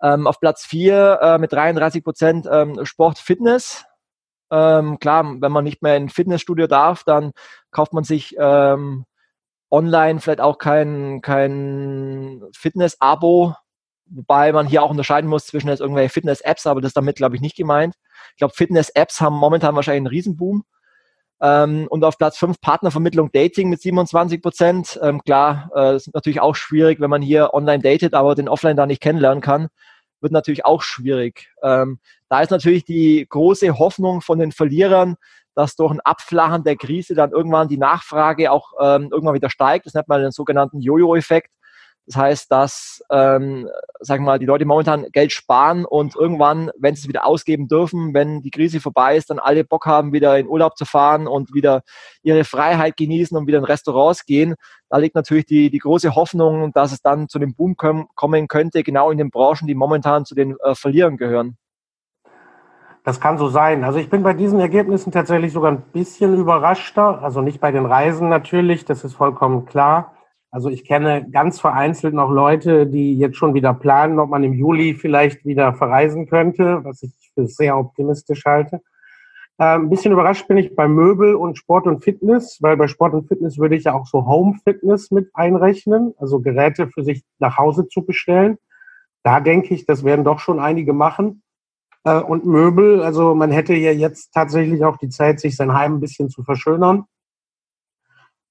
Ähm, 0.01 0.27
auf 0.27 0.39
Platz 0.39 0.65
4 0.65 1.19
äh, 1.21 1.37
mit 1.37 1.51
33 1.51 2.03
Prozent 2.03 2.47
ähm, 2.51 2.85
Sport, 2.85 3.19
Fitness. 3.19 3.85
Ähm, 4.51 4.99
klar, 4.99 5.23
wenn 5.41 5.51
man 5.51 5.63
nicht 5.63 5.81
mehr 5.81 5.95
in 5.95 6.09
Fitnessstudio 6.09 6.67
darf, 6.67 7.03
dann 7.03 7.33
kauft 7.71 7.93
man 7.93 8.03
sich 8.03 8.35
ähm, 8.39 9.05
online 9.69 10.19
vielleicht 10.19 10.41
auch 10.41 10.57
kein, 10.57 11.21
kein 11.21 12.41
Fitness-Abo, 12.55 13.55
wobei 14.05 14.51
man 14.51 14.67
hier 14.67 14.81
auch 14.83 14.89
unterscheiden 14.89 15.29
muss 15.29 15.45
zwischen 15.45 15.67
jetzt 15.69 15.81
irgendwelche 15.81 16.09
Fitness-Apps, 16.09 16.65
aber 16.65 16.81
das 16.81 16.89
ist 16.89 16.97
damit, 16.97 17.17
glaube 17.17 17.35
ich, 17.35 17.41
nicht 17.41 17.55
gemeint. 17.55 17.95
Ich 18.31 18.37
glaube, 18.37 18.55
Fitness-Apps 18.55 19.21
haben 19.21 19.35
momentan 19.35 19.75
wahrscheinlich 19.75 19.99
einen 19.99 20.07
Riesenboom. 20.07 20.63
Ähm, 21.41 21.87
und 21.89 22.03
auf 22.03 22.17
Platz 22.17 22.37
5 22.37 22.59
Partnervermittlung 22.59 23.31
Dating 23.31 23.69
mit 23.69 23.81
27 23.81 24.41
Prozent. 24.41 24.99
Ähm, 25.01 25.21
klar, 25.23 25.71
äh, 25.75 25.95
ist 25.95 26.13
natürlich 26.13 26.41
auch 26.41 26.55
schwierig, 26.55 26.99
wenn 26.99 27.09
man 27.09 27.21
hier 27.21 27.53
online 27.53 27.81
datet, 27.81 28.13
aber 28.13 28.35
den 28.35 28.49
offline 28.49 28.75
da 28.75 28.85
nicht 28.85 29.01
kennenlernen 29.01 29.41
kann. 29.41 29.69
wird 30.21 30.33
natürlich 30.33 30.65
auch 30.65 30.81
schwierig. 30.81 31.49
Ähm, 31.63 31.99
da 32.27 32.41
ist 32.41 32.51
natürlich 32.51 32.83
die 32.83 33.25
große 33.29 33.79
Hoffnung 33.79 34.19
von 34.19 34.37
den 34.37 34.51
Verlierern, 34.51 35.15
dass 35.55 35.75
durch 35.75 35.91
ein 35.91 36.01
Abflachen 36.01 36.63
der 36.63 36.75
Krise 36.75 37.15
dann 37.15 37.31
irgendwann 37.31 37.69
die 37.69 37.77
Nachfrage 37.77 38.51
auch 38.51 38.73
ähm, 38.81 39.09
irgendwann 39.11 39.35
wieder 39.35 39.49
steigt. 39.49 39.85
Das 39.85 39.93
nennt 39.93 40.07
man 40.07 40.21
den 40.21 40.31
sogenannten 40.31 40.79
Jojo-Effekt. 40.79 41.51
Das 42.09 42.15
heißt, 42.15 42.51
dass, 42.51 43.03
ähm, 43.11 43.69
wir 44.01 44.19
mal, 44.19 44.39
die 44.39 44.47
Leute 44.47 44.65
momentan 44.65 45.05
Geld 45.11 45.31
sparen 45.31 45.85
und 45.85 46.15
irgendwann, 46.15 46.71
wenn 46.79 46.95
sie 46.95 47.01
es 47.01 47.07
wieder 47.07 47.23
ausgeben 47.23 47.67
dürfen, 47.67 48.15
wenn 48.15 48.41
die 48.41 48.49
Krise 48.49 48.81
vorbei 48.81 49.15
ist, 49.15 49.29
dann 49.29 49.37
alle 49.37 49.63
Bock 49.63 49.85
haben, 49.85 50.11
wieder 50.11 50.39
in 50.39 50.47
Urlaub 50.47 50.75
zu 50.75 50.85
fahren 50.85 51.27
und 51.27 51.53
wieder 51.53 51.83
ihre 52.23 52.45
Freiheit 52.45 52.97
genießen 52.97 53.37
und 53.37 53.45
wieder 53.45 53.59
in 53.59 53.63
Restaurants 53.63 54.25
gehen. 54.25 54.55
Da 54.89 54.97
liegt 54.97 55.13
natürlich 55.13 55.45
die, 55.45 55.69
die 55.69 55.77
große 55.77 56.15
Hoffnung, 56.15 56.73
dass 56.73 56.93
es 56.93 57.03
dann 57.03 57.29
zu 57.29 57.37
dem 57.37 57.53
Boom 57.53 57.75
kommen 57.77 58.47
könnte, 58.47 58.81
genau 58.81 59.11
in 59.11 59.19
den 59.19 59.29
Branchen, 59.29 59.67
die 59.67 59.75
momentan 59.75 60.25
zu 60.25 60.33
den 60.33 60.57
äh, 60.63 60.73
Verlierern 60.73 61.15
gehören. 61.15 61.57
Das 63.03 63.21
kann 63.21 63.37
so 63.37 63.49
sein. 63.49 63.83
Also 63.83 63.99
ich 63.99 64.09
bin 64.09 64.23
bei 64.23 64.33
diesen 64.33 64.59
Ergebnissen 64.59 65.11
tatsächlich 65.11 65.53
sogar 65.53 65.71
ein 65.71 65.83
bisschen 65.93 66.35
überraschter. 66.35 67.21
Also 67.21 67.41
nicht 67.41 67.61
bei 67.61 67.71
den 67.71 67.85
Reisen 67.85 68.29
natürlich, 68.29 68.83
das 68.83 69.03
ist 69.03 69.13
vollkommen 69.13 69.67
klar. 69.67 70.15
Also 70.51 70.69
ich 70.69 70.83
kenne 70.83 71.29
ganz 71.29 71.59
vereinzelt 71.59 72.13
noch 72.13 72.31
Leute, 72.31 72.87
die 72.87 73.17
jetzt 73.17 73.37
schon 73.37 73.53
wieder 73.53 73.73
planen, 73.73 74.19
ob 74.19 74.29
man 74.29 74.43
im 74.43 74.53
Juli 74.53 74.95
vielleicht 74.95 75.45
wieder 75.45 75.73
verreisen 75.73 76.27
könnte, 76.27 76.83
was 76.83 77.03
ich 77.03 77.11
für 77.35 77.45
sehr 77.47 77.77
optimistisch 77.77 78.45
halte. 78.45 78.81
Äh, 79.59 79.75
ein 79.75 79.89
bisschen 79.89 80.11
überrascht 80.11 80.47
bin 80.47 80.57
ich 80.57 80.75
bei 80.75 80.87
Möbel 80.87 81.35
und 81.35 81.57
Sport 81.57 81.85
und 81.85 82.03
Fitness, 82.03 82.57
weil 82.61 82.77
bei 82.77 82.87
Sport 82.87 83.13
und 83.13 83.27
Fitness 83.27 83.59
würde 83.59 83.75
ich 83.75 83.83
ja 83.83 83.93
auch 83.93 84.07
so 84.07 84.25
Home 84.25 84.55
Fitness 84.63 85.11
mit 85.11 85.29
einrechnen, 85.33 86.13
also 86.17 86.39
Geräte 86.39 86.87
für 86.87 87.03
sich 87.03 87.23
nach 87.37 87.57
Hause 87.57 87.87
zu 87.87 88.03
bestellen. 88.03 88.57
Da 89.21 89.41
denke 89.41 89.73
ich, 89.73 89.85
das 89.85 90.03
werden 90.03 90.25
doch 90.25 90.39
schon 90.39 90.59
einige 90.59 90.93
machen. 90.93 91.43
Äh, 92.05 92.21
und 92.21 92.45
Möbel, 92.45 93.03
also 93.03 93.35
man 93.35 93.51
hätte 93.51 93.75
ja 93.75 93.91
jetzt 93.91 94.33
tatsächlich 94.33 94.83
auch 94.83 94.97
die 94.97 95.09
Zeit, 95.09 95.39
sich 95.39 95.55
sein 95.55 95.73
Heim 95.73 95.95
ein 95.95 95.99
bisschen 95.99 96.29
zu 96.29 96.43
verschönern. 96.43 97.05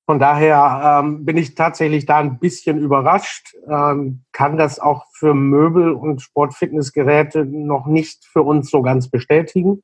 Von 0.09 0.18
daher 0.18 1.03
ähm, 1.05 1.27
bin 1.27 1.37
ich 1.37 1.55
tatsächlich 1.55 2.07
da 2.07 2.16
ein 2.16 2.38
bisschen 2.38 2.79
überrascht, 2.79 3.55
ähm, 3.68 4.25
kann 4.33 4.57
das 4.57 4.81
auch 4.81 5.05
für 5.12 5.35
Möbel 5.35 5.92
und 5.92 6.23
Sportfitnessgeräte 6.23 7.44
noch 7.44 7.85
nicht 7.85 8.25
für 8.25 8.40
uns 8.40 8.71
so 8.71 8.81
ganz 8.81 9.11
bestätigen. 9.11 9.83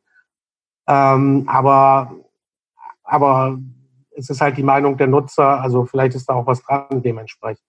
Ähm, 0.88 1.44
aber, 1.46 2.14
aber 3.02 3.58
es 4.16 4.30
ist 4.30 4.40
halt 4.40 4.56
die 4.56 4.62
Meinung 4.62 4.96
der 4.96 5.08
Nutzer, 5.08 5.60
also 5.60 5.84
vielleicht 5.84 6.14
ist 6.14 6.26
da 6.30 6.32
auch 6.32 6.46
was 6.46 6.62
dran 6.62 7.02
dementsprechend. 7.02 7.66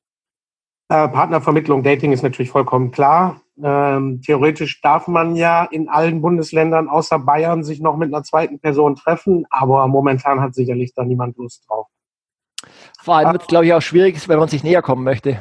Äh, 0.87 1.09
Partnervermittlung, 1.09 1.83
Dating 1.83 2.13
ist 2.13 2.23
natürlich 2.23 2.51
vollkommen 2.51 2.91
klar. 2.91 3.41
Ähm, 3.61 4.21
theoretisch 4.21 4.79
darf 4.79 5.09
man 5.09 5.35
ja 5.35 5.65
in 5.65 5.89
allen 5.89 6.21
Bundesländern 6.21 6.87
außer 6.87 7.19
Bayern 7.19 7.65
sich 7.65 7.81
noch 7.81 7.97
mit 7.97 8.13
einer 8.13 8.23
zweiten 8.23 8.61
Person 8.61 8.95
treffen, 8.95 9.45
aber 9.49 9.85
momentan 9.89 10.39
hat 10.39 10.55
sicherlich 10.55 10.93
da 10.93 11.03
niemand 11.03 11.35
Lust 11.35 11.65
drauf. 11.67 11.87
Vor 13.01 13.15
allem 13.15 13.31
wird 13.33 13.43
es, 13.43 13.47
glaube 13.47 13.65
ich, 13.65 13.73
auch 13.73 13.81
schwierig, 13.81 14.27
wenn 14.27 14.39
man 14.39 14.47
sich 14.47 14.63
näher 14.63 14.81
kommen 14.81 15.03
möchte. 15.03 15.39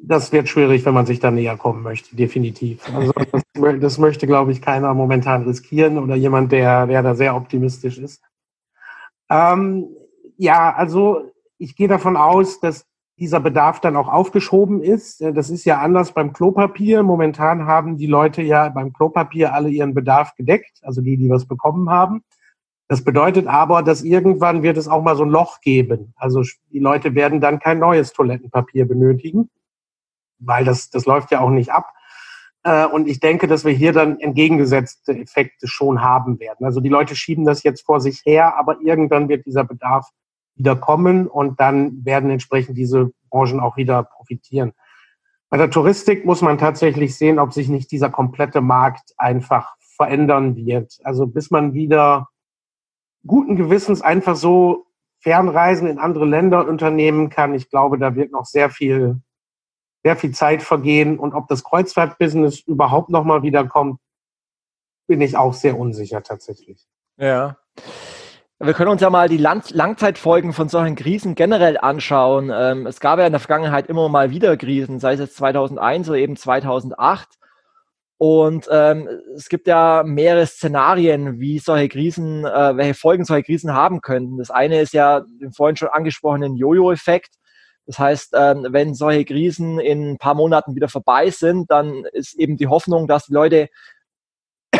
Das 0.00 0.30
wird 0.30 0.48
schwierig, 0.48 0.84
wenn 0.84 0.94
man 0.94 1.06
sich 1.06 1.18
da 1.18 1.30
näher 1.30 1.56
kommen 1.56 1.82
möchte, 1.82 2.14
definitiv. 2.14 2.82
Also 2.94 3.12
das, 3.32 3.42
das 3.80 3.98
möchte, 3.98 4.26
glaube 4.26 4.52
ich, 4.52 4.62
keiner 4.62 4.94
momentan 4.94 5.42
riskieren 5.42 5.98
oder 5.98 6.14
jemand, 6.14 6.52
der, 6.52 6.86
der 6.86 7.02
da 7.02 7.14
sehr 7.14 7.34
optimistisch 7.34 7.98
ist. 7.98 8.22
Ähm, 9.28 9.88
ja, 10.36 10.72
also 10.74 11.32
ich 11.58 11.74
gehe 11.74 11.88
davon 11.88 12.16
aus, 12.16 12.60
dass 12.60 12.86
dieser 13.18 13.40
Bedarf 13.40 13.80
dann 13.80 13.96
auch 13.96 14.08
aufgeschoben 14.08 14.82
ist. 14.82 15.20
Das 15.20 15.50
ist 15.50 15.64
ja 15.64 15.80
anders 15.80 16.12
beim 16.12 16.32
Klopapier. 16.32 17.02
Momentan 17.02 17.66
haben 17.66 17.96
die 17.96 18.06
Leute 18.06 18.42
ja 18.42 18.68
beim 18.68 18.92
Klopapier 18.92 19.52
alle 19.52 19.70
ihren 19.70 19.92
Bedarf 19.92 20.34
gedeckt, 20.36 20.78
also 20.82 21.00
die, 21.00 21.16
die 21.16 21.28
was 21.28 21.46
bekommen 21.46 21.90
haben. 21.90 22.22
Das 22.88 23.04
bedeutet 23.04 23.46
aber, 23.46 23.82
dass 23.82 24.02
irgendwann 24.02 24.62
wird 24.62 24.78
es 24.78 24.88
auch 24.88 25.02
mal 25.02 25.14
so 25.14 25.24
ein 25.24 25.30
Loch 25.30 25.60
geben. 25.60 26.14
Also 26.16 26.42
die 26.72 26.78
Leute 26.78 27.14
werden 27.14 27.40
dann 27.40 27.58
kein 27.58 27.78
neues 27.78 28.14
Toilettenpapier 28.14 28.88
benötigen, 28.88 29.50
weil 30.38 30.64
das, 30.64 30.88
das 30.88 31.04
läuft 31.04 31.30
ja 31.30 31.40
auch 31.40 31.50
nicht 31.50 31.70
ab. 31.70 31.92
Äh, 32.64 32.86
und 32.86 33.06
ich 33.06 33.20
denke, 33.20 33.46
dass 33.46 33.66
wir 33.66 33.72
hier 33.72 33.92
dann 33.92 34.18
entgegengesetzte 34.18 35.12
Effekte 35.18 35.68
schon 35.68 36.00
haben 36.02 36.40
werden. 36.40 36.64
Also 36.64 36.80
die 36.80 36.88
Leute 36.88 37.14
schieben 37.14 37.44
das 37.44 37.62
jetzt 37.62 37.84
vor 37.84 38.00
sich 38.00 38.22
her, 38.24 38.56
aber 38.58 38.80
irgendwann 38.80 39.28
wird 39.28 39.44
dieser 39.44 39.64
Bedarf 39.64 40.08
wieder 40.54 40.74
kommen 40.74 41.26
und 41.26 41.60
dann 41.60 42.04
werden 42.06 42.30
entsprechend 42.30 42.76
diese 42.78 43.12
Branchen 43.30 43.60
auch 43.60 43.76
wieder 43.76 44.02
profitieren. 44.02 44.72
Bei 45.50 45.58
der 45.58 45.70
Touristik 45.70 46.24
muss 46.24 46.42
man 46.42 46.58
tatsächlich 46.58 47.16
sehen, 47.16 47.38
ob 47.38 47.52
sich 47.52 47.68
nicht 47.68 47.90
dieser 47.92 48.10
komplette 48.10 48.60
Markt 48.60 49.14
einfach 49.18 49.76
verändern 49.96 50.56
wird. 50.56 50.98
Also 51.04 51.26
bis 51.26 51.50
man 51.50 51.74
wieder 51.74 52.28
guten 53.26 53.56
Gewissens 53.56 54.02
einfach 54.02 54.36
so 54.36 54.86
Fernreisen 55.20 55.88
in 55.88 55.98
andere 55.98 56.24
Länder 56.24 56.66
unternehmen 56.66 57.28
kann. 57.28 57.54
Ich 57.54 57.70
glaube, 57.70 57.98
da 57.98 58.14
wird 58.14 58.32
noch 58.32 58.44
sehr 58.44 58.70
viel, 58.70 59.20
sehr 60.04 60.16
viel 60.16 60.32
Zeit 60.32 60.62
vergehen. 60.62 61.18
Und 61.18 61.34
ob 61.34 61.48
das 61.48 61.64
Kreuzfahrtbusiness 61.64 62.60
überhaupt 62.60 63.10
nochmal 63.10 63.42
wiederkommt, 63.42 64.00
bin 65.08 65.20
ich 65.20 65.36
auch 65.36 65.54
sehr 65.54 65.78
unsicher 65.78 66.22
tatsächlich. 66.22 66.86
Ja. 67.16 67.56
Wir 68.60 68.74
können 68.74 68.90
uns 68.90 69.00
ja 69.00 69.10
mal 69.10 69.28
die 69.28 69.36
Lang 69.36 69.62
Langzeitfolgen 69.70 70.52
von 70.52 70.68
solchen 70.68 70.96
Krisen 70.96 71.36
generell 71.36 71.78
anschauen. 71.78 72.50
Ähm, 72.52 72.86
es 72.86 72.98
gab 72.98 73.18
ja 73.18 73.26
in 73.26 73.32
der 73.32 73.40
Vergangenheit 73.40 73.86
immer 73.86 74.08
mal 74.08 74.30
wieder 74.30 74.56
Krisen, 74.56 74.98
sei 74.98 75.14
es 75.14 75.20
jetzt 75.20 75.36
2001 75.36 76.08
oder 76.08 76.18
eben 76.18 76.36
2008. 76.36 77.37
Und 78.18 78.68
ähm, 78.70 79.08
es 79.36 79.48
gibt 79.48 79.68
ja 79.68 80.02
mehrere 80.04 80.44
Szenarien, 80.44 81.38
wie 81.38 81.60
solche 81.60 81.88
Krisen, 81.88 82.44
äh, 82.44 82.76
welche 82.76 82.94
Folgen 82.94 83.24
solche 83.24 83.44
Krisen 83.44 83.72
haben 83.72 84.00
könnten. 84.00 84.38
Das 84.38 84.50
eine 84.50 84.80
ist 84.80 84.92
ja 84.92 85.20
den 85.20 85.52
vorhin 85.52 85.76
schon 85.76 85.88
angesprochenen 85.88 86.56
Jojo-Effekt. 86.56 87.34
Das 87.86 88.00
heißt, 88.00 88.34
ähm, 88.36 88.66
wenn 88.70 88.94
solche 88.94 89.24
Krisen 89.24 89.78
in 89.78 90.10
ein 90.10 90.18
paar 90.18 90.34
Monaten 90.34 90.74
wieder 90.74 90.88
vorbei 90.88 91.30
sind, 91.30 91.70
dann 91.70 92.04
ist 92.12 92.34
eben 92.34 92.56
die 92.56 92.66
Hoffnung, 92.66 93.06
dass 93.06 93.26
die 93.26 93.32
Leute 93.32 93.68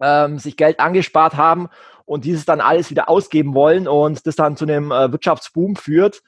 ähm, 0.00 0.38
sich 0.38 0.56
Geld 0.56 0.80
angespart 0.80 1.36
haben 1.36 1.68
und 2.06 2.24
dieses 2.24 2.46
dann 2.46 2.62
alles 2.62 2.90
wieder 2.90 3.10
ausgeben 3.10 3.54
wollen 3.54 3.86
und 3.86 4.26
das 4.26 4.34
dann 4.34 4.56
zu 4.56 4.64
einem 4.64 4.90
äh, 4.92 5.12
Wirtschaftsboom 5.12 5.76
führt. 5.76 6.22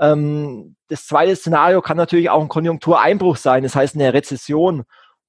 Ähm, 0.00 0.76
das 0.88 1.06
zweite 1.06 1.36
Szenario 1.36 1.82
kann 1.82 1.98
natürlich 1.98 2.30
auch 2.30 2.40
ein 2.40 2.48
Konjunktureinbruch 2.48 3.36
sein, 3.36 3.62
das 3.62 3.76
heißt 3.76 3.94
eine 3.94 4.14
Rezession. 4.14 4.84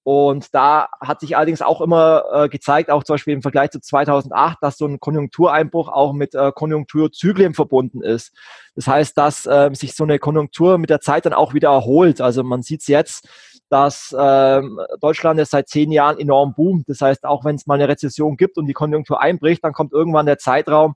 Und 0.05 0.53
da 0.53 0.89
hat 1.01 1.21
sich 1.21 1.35
allerdings 1.35 1.63
auch 1.63 1.81
immer 1.81 2.25
äh, 2.31 2.47
gezeigt, 2.47 2.91
auch 2.91 3.03
zum 3.03 3.15
Beispiel 3.15 3.33
im 3.33 3.41
Vergleich 3.41 3.71
zu 3.71 3.81
2008, 3.81 4.59
dass 4.61 4.77
so 4.77 4.85
ein 4.85 4.99
Konjunktureinbruch 4.99 5.89
auch 5.89 6.13
mit 6.13 6.35
äh, 6.35 6.51
Konjunkturzyklen 6.53 7.55
verbunden 7.55 8.03
ist. 8.03 8.31
Das 8.75 8.85
heißt, 8.85 9.17
dass 9.17 9.47
äh, 9.47 9.71
sich 9.73 9.95
so 9.95 10.03
eine 10.03 10.19
Konjunktur 10.19 10.77
mit 10.77 10.91
der 10.91 11.01
Zeit 11.01 11.25
dann 11.25 11.33
auch 11.33 11.55
wieder 11.55 11.69
erholt. 11.69 12.21
Also 12.21 12.43
man 12.43 12.61
sieht 12.61 12.81
es 12.81 12.87
jetzt, 12.87 13.27
dass 13.69 14.11
äh, 14.11 14.61
Deutschland 15.01 15.39
jetzt 15.39 15.49
seit 15.49 15.69
zehn 15.69 15.91
Jahren 15.91 16.19
enorm 16.19 16.53
boomt. 16.53 16.87
Das 16.87 17.01
heißt, 17.01 17.25
auch 17.25 17.43
wenn 17.43 17.55
es 17.55 17.65
mal 17.65 17.73
eine 17.73 17.87
Rezession 17.87 18.37
gibt 18.37 18.59
und 18.59 18.67
die 18.67 18.73
Konjunktur 18.73 19.19
einbricht, 19.19 19.63
dann 19.63 19.73
kommt 19.73 19.91
irgendwann 19.91 20.27
der 20.27 20.37
Zeitraum, 20.37 20.93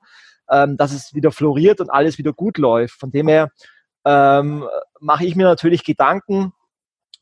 ähm, 0.52 0.78
dass 0.78 0.93
es 0.93 1.15
wieder 1.15 1.32
floriert 1.32 1.82
und 1.82 1.89
alles 1.89 2.19
wieder 2.19 2.32
gut 2.32 2.60
läuft. 2.60 3.00
Von 3.00 3.10
dem 3.10 3.28
her 3.28 3.50
ähm, 4.06 4.67
mache 5.00 5.26
ich 5.26 5.36
mir 5.36 5.45
natürlich 5.45 5.84
Gedanken, 5.84 6.54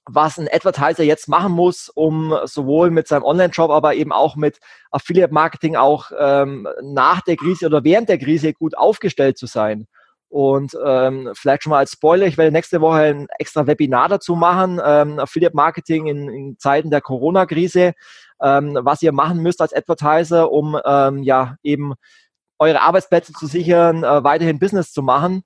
was 0.08 0.38
ein 0.38 0.48
Advertiser 0.52 1.04
jetzt 1.04 1.28
machen 1.28 1.52
muss, 1.52 1.90
um 1.90 2.38
sowohl 2.46 2.90
mit 2.92 3.08
seinem 3.08 3.24
Online-Shop, 3.24 3.70
aber 3.72 3.96
eben 3.96 4.12
auch 4.12 4.36
mit 4.36 4.60
Affiliate-Marketing 4.92 5.76
auch 5.76 6.12
ähm, 6.18 6.68
nach 6.82 7.22
der 7.22 7.36
Krise 7.36 7.66
oder 7.68 7.84
während 7.84 8.10
der 8.10 8.18
Krise 8.18 8.54
gut 8.54 8.78
aufgestellt 8.78 9.38
zu 9.38 9.46
sein. 9.46 9.88
Und 10.30 10.78
ähm, 10.86 11.32
vielleicht 11.36 11.64
schon 11.64 11.72
mal 11.72 11.80
als 11.80 11.94
Spoiler, 11.94 12.26
ich 12.26 12.38
werde 12.38 12.52
nächste 12.52 12.82
Woche 12.82 13.00
ein 13.00 13.28
extra 13.40 13.66
Webinar 13.66 14.10
dazu 14.10 14.36
machen, 14.36 14.82
ähm, 14.84 15.20
Affiliate 15.20 15.56
Marketing 15.56 16.08
in, 16.08 16.30
in 16.30 16.58
Zeiten 16.58 16.90
der 16.90 17.02
Corona-Krise, 17.02 17.94
ähm, 18.42 18.78
was 18.82 19.02
ihr 19.02 19.14
machen 19.14 19.42
müsst 19.42 19.62
als 19.62 19.74
Advertiser, 19.74 20.52
um 20.52 20.78
ähm, 20.86 21.24
ja 21.24 21.56
eben 21.64 21.94
eure 22.60 22.82
Arbeitsplätze 22.82 23.34
zu 23.34 23.48
sichern, 23.48 24.04
äh, 24.04 24.24
weiterhin 24.24 24.60
Business 24.60 24.92
zu 24.92 25.02
machen. 25.02 25.44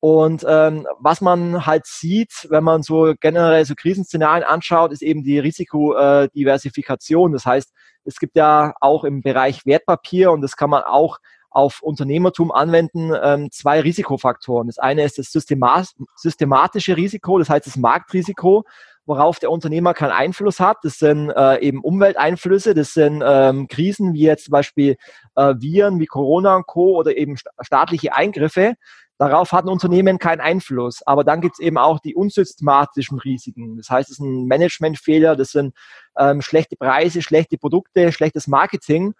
Und 0.00 0.46
ähm, 0.48 0.86
was 0.98 1.20
man 1.20 1.66
halt 1.66 1.84
sieht, 1.86 2.46
wenn 2.48 2.64
man 2.64 2.82
so 2.82 3.12
generell 3.20 3.66
so 3.66 3.74
Krisenszenarien 3.74 4.44
anschaut, 4.44 4.92
ist 4.92 5.02
eben 5.02 5.22
die 5.22 5.38
Risikodiversifikation. 5.38 7.32
Das 7.32 7.44
heißt, 7.44 7.70
es 8.04 8.18
gibt 8.18 8.34
ja 8.34 8.72
auch 8.80 9.04
im 9.04 9.20
Bereich 9.20 9.66
Wertpapier 9.66 10.32
und 10.32 10.40
das 10.40 10.56
kann 10.56 10.70
man 10.70 10.84
auch 10.84 11.18
auf 11.50 11.82
Unternehmertum 11.82 12.50
anwenden, 12.50 13.12
ähm, 13.22 13.50
zwei 13.50 13.80
Risikofaktoren. 13.80 14.68
Das 14.68 14.78
eine 14.78 15.04
ist 15.04 15.18
das 15.18 15.32
systematische 15.32 16.96
Risiko, 16.96 17.38
das 17.38 17.50
heißt 17.50 17.66
das 17.66 17.76
Marktrisiko, 17.76 18.64
worauf 19.04 19.40
der 19.40 19.50
Unternehmer 19.50 19.92
keinen 19.92 20.12
Einfluss 20.12 20.60
hat. 20.60 20.78
Das 20.84 20.98
sind 20.98 21.30
äh, 21.30 21.58
eben 21.58 21.80
Umwelteinflüsse, 21.80 22.72
das 22.74 22.92
sind 22.92 23.22
ähm, 23.26 23.66
Krisen 23.66 24.14
wie 24.14 24.22
jetzt 24.22 24.44
zum 24.44 24.52
Beispiel 24.52 24.96
äh, 25.34 25.54
Viren 25.58 25.98
wie 25.98 26.06
Corona 26.06 26.56
und 26.56 26.66
Co. 26.66 26.96
oder 26.96 27.16
eben 27.16 27.36
staatliche 27.60 28.14
Eingriffe 28.14 28.74
Darauf 29.20 29.52
hat 29.52 29.66
ein 29.66 29.68
Unternehmen 29.68 30.18
keinen 30.18 30.40
Einfluss. 30.40 31.02
Aber 31.06 31.24
dann 31.24 31.42
gibt 31.42 31.56
es 31.56 31.60
eben 31.60 31.76
auch 31.76 32.00
die 32.00 32.14
unsystematischen 32.14 33.18
Risiken. 33.18 33.76
Das 33.76 33.90
heißt, 33.90 34.08
es 34.08 34.18
ist 34.18 34.24
ein 34.24 34.46
Managementfehler, 34.46 35.36
das 35.36 35.50
sind 35.50 35.74
ähm, 36.18 36.40
schlechte 36.40 36.74
Preise, 36.76 37.20
schlechte 37.20 37.58
Produkte, 37.58 38.12
schlechtes 38.12 38.46
Marketing. 38.46 39.12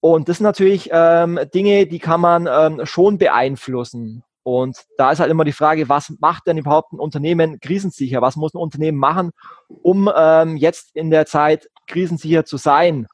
Und 0.00 0.30
das 0.30 0.38
sind 0.38 0.44
natürlich 0.44 0.88
ähm, 0.90 1.38
Dinge, 1.52 1.86
die 1.86 1.98
kann 1.98 2.22
man 2.22 2.48
ähm, 2.50 2.86
schon 2.86 3.18
beeinflussen. 3.18 4.24
Und 4.44 4.78
da 4.96 5.12
ist 5.12 5.20
halt 5.20 5.30
immer 5.30 5.44
die 5.44 5.52
Frage, 5.52 5.90
was 5.90 6.14
macht 6.20 6.46
denn 6.46 6.56
überhaupt 6.56 6.94
ein 6.94 6.98
Unternehmen 6.98 7.60
krisensicher? 7.60 8.22
Was 8.22 8.36
muss 8.36 8.54
ein 8.54 8.58
Unternehmen 8.58 8.96
machen, 8.96 9.32
um 9.68 10.10
ähm, 10.16 10.56
jetzt 10.56 10.96
in 10.96 11.10
der 11.10 11.26
Zeit 11.26 11.68
krisensicher 11.86 12.46
zu 12.46 12.56
sein? 12.56 13.08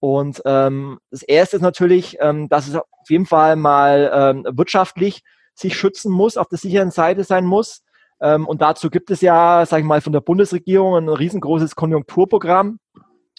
Und 0.00 0.40
ähm, 0.46 1.00
das 1.10 1.22
Erste 1.22 1.56
ist 1.56 1.62
natürlich, 1.62 2.16
ähm, 2.20 2.48
dass 2.48 2.66
es 2.66 2.76
auf 2.76 3.10
jeden 3.10 3.26
Fall 3.26 3.56
mal 3.56 4.10
ähm, 4.14 4.46
wirtschaftlich 4.56 5.22
sich 5.58 5.76
schützen 5.76 6.12
muss, 6.12 6.36
auf 6.36 6.48
der 6.48 6.58
sicheren 6.58 6.90
Seite 6.90 7.24
sein 7.24 7.44
muss. 7.44 7.82
Ähm, 8.20 8.46
und 8.46 8.62
dazu 8.62 8.90
gibt 8.90 9.10
es 9.10 9.20
ja, 9.20 9.66
sage 9.66 9.80
ich 9.82 9.86
mal, 9.86 10.00
von 10.00 10.12
der 10.12 10.20
Bundesregierung 10.20 10.96
ein 10.96 11.08
riesengroßes 11.08 11.74
Konjunkturprogramm 11.74 12.78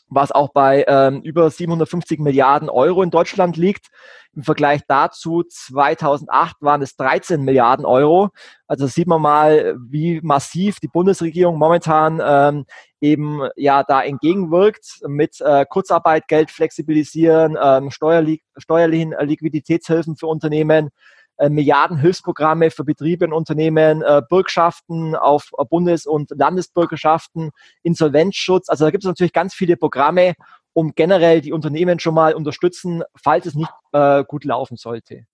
was 0.10 0.32
auch 0.32 0.50
bei 0.54 0.86
ähm, 0.88 1.22
über 1.22 1.50
750 1.50 2.20
Milliarden 2.20 2.70
Euro 2.70 3.04
in 3.04 3.12
Deutschland 3.12 3.58
liegt. 3.58 3.88
Im 4.34 4.44
Vergleich 4.44 4.82
dazu 4.88 5.44
2008 5.44 6.58
waren 6.62 6.82
es 6.82 6.96
13 6.96 7.42
Milliarden 7.42 7.86
Euro. 7.86 8.30
Also 8.68 8.88
sieht 8.88 9.08
man 9.08 9.22
mal, 9.22 9.76
wie 9.90 10.22
massiv 10.22 10.80
die 10.80 10.88
Bundesregierung 10.88 11.58
momentan 11.58 12.22
ähm, 12.24 12.66
eben 13.02 13.42
ja 13.56 13.84
da 13.84 14.02
entgegenwirkt 14.02 15.02
mit 15.08 15.42
äh, 15.42 15.66
Kurzarbeit, 15.68 16.28
Geld 16.28 16.52
flexibilisieren, 16.52 17.58
ähm, 17.62 17.92
steuerlich, 17.92 18.44
steuerlichen 18.58 19.14
Liquiditätshilfen 19.20 20.16
für 20.16 20.28
Unternehmen, 20.28 20.90
äh, 21.38 21.50
Milliarden 21.50 21.98
Hilfsprogramme 21.98 22.72
für 22.72 22.84
Betriebe 22.84 23.26
und 23.26 23.34
Unternehmen, 23.34 24.02
äh, 24.02 24.22
Bürgschaften 24.28 25.16
auf 25.16 25.52
Bundes- 25.70 26.06
und 26.06 26.32
Landesbürgerschaften, 26.32 27.52
Insolvenzschutz. 27.84 28.70
Also 28.70 28.86
da 28.86 28.92
gibt 28.92 29.04
es 29.04 29.08
natürlich 29.08 29.34
ganz 29.34 29.54
viele 29.54 29.78
Programme, 29.78 30.34
um 30.74 30.94
generell 30.94 31.42
die 31.42 31.54
Unternehmen 31.54 32.00
schon 32.00 32.14
mal 32.14 32.36
unterstützen, 32.36 33.04
falls 33.16 33.46
es 33.46 33.56
nicht 33.56 33.72
äh, 33.94 34.24
gut 34.24 34.44
laufen 34.44 34.78
sollte. 34.78 35.26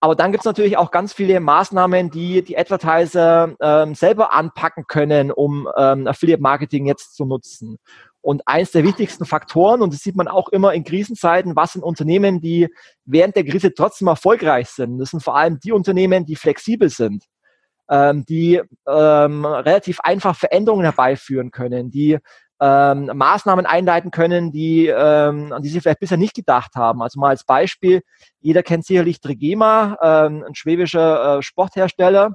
Aber 0.00 0.14
dann 0.14 0.30
gibt 0.30 0.42
es 0.42 0.46
natürlich 0.46 0.76
auch 0.76 0.90
ganz 0.90 1.12
viele 1.12 1.40
Maßnahmen, 1.40 2.10
die 2.10 2.42
die 2.42 2.56
Advertiser 2.56 3.56
ähm, 3.60 3.94
selber 3.94 4.32
anpacken 4.32 4.86
können, 4.86 5.32
um 5.32 5.68
ähm, 5.76 6.06
Affiliate 6.06 6.42
Marketing 6.42 6.86
jetzt 6.86 7.16
zu 7.16 7.24
nutzen. 7.24 7.78
Und 8.26 8.42
eins 8.48 8.72
der 8.72 8.82
wichtigsten 8.82 9.24
Faktoren, 9.24 9.82
und 9.82 9.94
das 9.94 10.00
sieht 10.00 10.16
man 10.16 10.26
auch 10.26 10.48
immer 10.48 10.74
in 10.74 10.82
Krisenzeiten, 10.82 11.54
was 11.54 11.74
sind 11.74 11.84
Unternehmen, 11.84 12.40
die 12.40 12.66
während 13.04 13.36
der 13.36 13.44
Krise 13.44 13.72
trotzdem 13.72 14.08
erfolgreich 14.08 14.68
sind. 14.68 14.98
Das 14.98 15.10
sind 15.10 15.22
vor 15.22 15.36
allem 15.36 15.60
die 15.60 15.70
Unternehmen, 15.70 16.26
die 16.26 16.34
flexibel 16.34 16.88
sind, 16.88 17.22
ähm, 17.88 18.24
die 18.24 18.60
ähm, 18.88 19.44
relativ 19.44 20.00
einfach 20.00 20.34
Veränderungen 20.34 20.82
herbeiführen 20.82 21.52
können, 21.52 21.92
die 21.92 22.18
ähm, 22.60 23.12
Maßnahmen 23.14 23.64
einleiten 23.64 24.10
können, 24.10 24.50
die, 24.50 24.88
ähm, 24.88 25.52
an 25.52 25.62
die 25.62 25.68
sie 25.68 25.80
vielleicht 25.80 26.00
bisher 26.00 26.18
nicht 26.18 26.34
gedacht 26.34 26.74
haben. 26.74 27.02
Also 27.02 27.20
mal 27.20 27.28
als 27.28 27.44
Beispiel, 27.44 28.02
jeder 28.40 28.64
kennt 28.64 28.84
sicherlich 28.84 29.20
Trigema, 29.20 29.98
ähm, 30.02 30.42
ein 30.44 30.56
schwäbischer 30.56 31.38
äh, 31.38 31.42
Sporthersteller. 31.42 32.32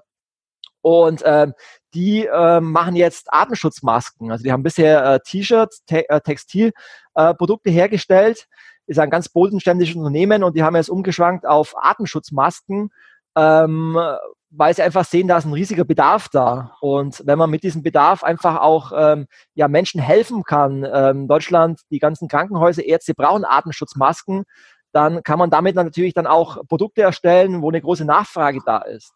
Und 0.82 1.22
ähm, 1.26 1.54
die 1.94 2.26
äh, 2.26 2.60
machen 2.60 2.96
jetzt 2.96 3.32
Atemschutzmasken. 3.32 4.32
Also 4.32 4.44
die 4.44 4.52
haben 4.52 4.64
bisher 4.64 5.06
äh, 5.06 5.20
T-Shirts, 5.20 5.84
te 5.86 6.10
äh, 6.10 6.22
Textilprodukte 6.22 7.70
äh, 7.70 7.74
hergestellt. 7.74 8.48
Ist 8.88 9.00
ein 9.00 9.10
ganz 9.10 9.30
bodenständiges 9.30 9.96
Unternehmen 9.96 10.44
und 10.44 10.56
die 10.56 10.64
haben 10.64 10.76
jetzt 10.76 10.90
umgeschwankt 10.90 11.46
auf 11.46 11.76
Atemschutzmasken, 11.78 12.90
ähm, 13.38 13.98
weil 14.50 14.74
sie 14.74 14.82
einfach 14.82 15.06
sehen, 15.06 15.28
da 15.28 15.38
ist 15.38 15.46
ein 15.46 15.54
riesiger 15.54 15.86
Bedarf 15.86 16.30
da. 16.30 16.76
Und 16.82 17.22
wenn 17.26 17.38
man 17.38 17.50
mit 17.50 17.64
diesem 17.64 17.84
Bedarf 17.84 18.24
einfach 18.24 18.60
auch 18.60 18.92
ähm, 18.96 19.28
ja, 19.54 19.68
Menschen 19.68 20.02
helfen 20.02 20.44
kann, 20.44 20.86
ähm, 20.92 21.28
Deutschland, 21.28 21.82
die 21.90 22.00
ganzen 22.00 22.28
Krankenhäuser, 22.28 22.84
Ärzte 22.84 23.14
brauchen 23.14 23.46
Atemschutzmasken, 23.46 24.44
dann 24.92 25.24
kann 25.24 25.40
man 25.40 25.50
damit 25.50 25.76
natürlich 25.76 26.14
dann 26.14 26.28
auch 26.28 26.58
Produkte 26.68 27.02
erstellen, 27.02 27.62
wo 27.62 27.70
eine 27.70 27.82
große 27.82 28.04
Nachfrage 28.04 28.60
da 28.66 28.80
ist. 28.80 29.14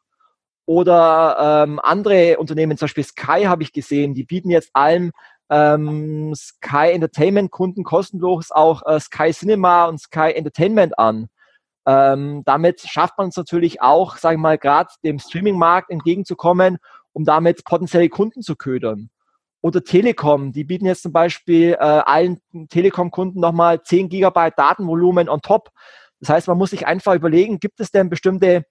Oder 0.66 1.64
ähm, 1.68 1.80
andere 1.84 2.38
Unternehmen, 2.38 2.78
zum 2.78 2.86
Beispiel 2.86 3.04
Sky 3.04 3.44
habe 3.44 3.64
ich 3.64 3.72
gesehen, 3.72 4.14
die 4.14 4.24
bieten 4.24 4.50
jetzt 4.50 4.72
allen 4.74 5.12
ähm, 5.50 6.34
Sky 6.36 6.92
Entertainment 6.92 7.52
Kunden 7.52 7.84
kostenlos 7.84 8.52
auch 8.52 8.82
äh, 8.86 9.00
Sky 9.00 9.32
Cinema 9.32 9.86
und 9.86 10.00
Sky 10.00 10.32
Entertainment 10.34 10.98
an. 10.98 11.28
Ähm, 11.88 12.42
damit 12.46 12.82
schafft 12.82 13.18
man 13.18 13.30
es 13.30 13.38
natürlich 13.38 13.82
auch, 13.82 14.18
sage 14.18 14.36
ich 14.36 14.42
mal, 14.42 14.58
gerade 14.58 14.90
dem 15.04 15.20
Streaming-Markt 15.20 15.92
entgegenzukommen, 15.92 16.78
um 17.14 17.26
damit 17.26 17.64
potenzielle 17.64 18.10
Kunden 18.10 18.42
zu 18.42 18.56
ködern. 18.56 19.10
Oder 19.62 19.84
Telekom, 19.84 20.52
die 20.52 20.64
bieten 20.64 20.86
jetzt 20.86 21.04
zum 21.04 21.12
Beispiel 21.12 21.74
äh, 21.74 21.78
allen 21.78 22.40
Telekom-Kunden 22.70 23.40
nochmal 23.40 23.82
10 23.82 24.10
Gigabyte 24.10 24.58
Datenvolumen 24.58 25.30
on 25.30 25.42
top. 25.42 25.70
Das 26.20 26.30
heißt, 26.30 26.48
man 26.48 26.58
muss 26.58 26.72
sich 26.72 26.88
einfach 26.88 27.14
überlegen, 27.14 27.60
gibt 27.60 27.80
es 27.80 27.92
denn 27.92 28.10
bestimmte 28.10 28.66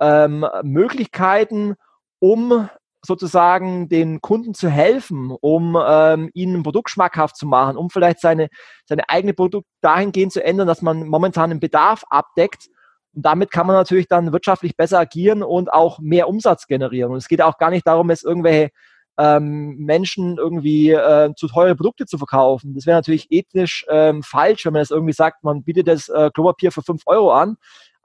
ähm, 0.00 0.46
Möglichkeiten, 0.62 1.74
um 2.18 2.68
sozusagen 3.04 3.88
den 3.88 4.20
Kunden 4.20 4.52
zu 4.52 4.68
helfen, 4.68 5.30
um 5.40 5.78
ähm, 5.80 6.30
ihnen 6.34 6.56
ein 6.56 6.62
Produkt 6.62 6.90
schmackhaft 6.90 7.36
zu 7.36 7.46
machen, 7.46 7.76
um 7.76 7.88
vielleicht 7.88 8.20
seine, 8.20 8.48
seine 8.84 9.08
eigene 9.08 9.32
Produkt 9.32 9.68
dahingehend 9.80 10.32
zu 10.32 10.42
ändern, 10.44 10.66
dass 10.66 10.82
man 10.82 11.06
momentan 11.06 11.50
einen 11.50 11.60
Bedarf 11.60 12.04
abdeckt. 12.10 12.66
Und 13.14 13.24
damit 13.24 13.50
kann 13.50 13.66
man 13.66 13.76
natürlich 13.76 14.08
dann 14.08 14.32
wirtschaftlich 14.32 14.76
besser 14.76 14.98
agieren 14.98 15.42
und 15.42 15.72
auch 15.72 16.00
mehr 16.00 16.28
Umsatz 16.28 16.66
generieren. 16.66 17.12
Und 17.12 17.18
es 17.18 17.28
geht 17.28 17.40
auch 17.40 17.58
gar 17.58 17.70
nicht 17.70 17.86
darum, 17.86 18.10
jetzt 18.10 18.24
irgendwelche 18.24 18.70
ähm, 19.18 19.76
Menschen 19.78 20.36
irgendwie 20.38 20.90
äh, 20.90 21.32
zu 21.36 21.48
teure 21.48 21.74
Produkte 21.74 22.06
zu 22.06 22.18
verkaufen. 22.18 22.74
Das 22.74 22.86
wäre 22.86 22.98
natürlich 22.98 23.26
ethisch 23.30 23.86
ähm, 23.88 24.22
falsch, 24.22 24.64
wenn 24.66 24.74
man 24.74 24.82
jetzt 24.82 24.90
irgendwie 24.90 25.12
sagt, 25.12 25.42
man 25.44 25.62
bietet 25.62 25.88
das 25.88 26.08
äh, 26.08 26.30
Klopapier 26.32 26.72
für 26.72 26.82
fünf 26.82 27.02
Euro 27.06 27.32
an 27.32 27.56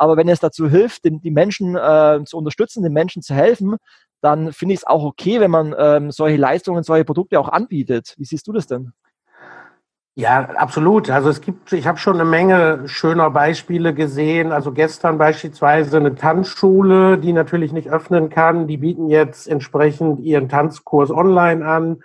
aber 0.02 0.18
wenn 0.18 0.30
es 0.30 0.40
dazu 0.40 0.68
hilft, 0.68 1.06
den, 1.06 1.22
die 1.22 1.30
Menschen 1.30 1.76
äh, 1.76 2.22
zu 2.26 2.36
unterstützen, 2.36 2.82
den 2.82 2.92
Menschen 2.92 3.22
zu 3.22 3.36
helfen, 3.36 3.76
dann 4.20 4.52
finde 4.52 4.74
ich 4.74 4.80
es 4.80 4.88
auch 4.88 5.04
okay, 5.04 5.40
wenn 5.40 5.52
man 5.52 5.76
ähm, 5.78 6.10
solche 6.10 6.38
Leistungen, 6.38 6.82
solche 6.82 7.06
Produkte 7.06 7.40
auch 7.40 7.50
anbietet. 7.50 8.16
Wie 8.18 8.26
siehst 8.26 8.48
du 8.48 8.52
das 8.52 8.66
denn? 8.66 8.94
Ja, 10.16 10.42
absolut. 10.56 11.10
Also 11.10 11.30
es 11.30 11.40
gibt, 11.40 11.72
ich 11.72 11.88
habe 11.88 11.98
schon 11.98 12.16
eine 12.16 12.26
Menge 12.26 12.84
schöner 12.88 13.30
Beispiele 13.30 13.94
gesehen. 13.94 14.52
Also 14.52 14.74
gestern 14.74 15.18
beispielsweise 15.18 15.98
eine 15.98 16.16
Tanzschule, 16.16 17.18
die 17.18 17.32
natürlich 17.32 17.72
nicht 17.72 17.90
öffnen 17.90 18.30
kann. 18.30 18.68
Die 18.68 18.78
bieten 18.78 19.08
jetzt 19.08 19.48
entsprechend 19.48 20.20
ihren 20.20 20.50
Tanzkurs 20.50 21.12
online 21.12 21.66
an. 21.66 22.04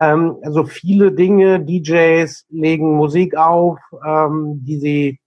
Ähm, 0.00 0.36
also 0.42 0.64
viele 0.64 1.12
Dinge. 1.12 1.60
DJs 1.60 2.46
legen 2.50 2.96
Musik 2.96 3.36
auf, 3.36 3.78
ähm, 4.04 4.64
die 4.64 4.80
sie 4.80 5.20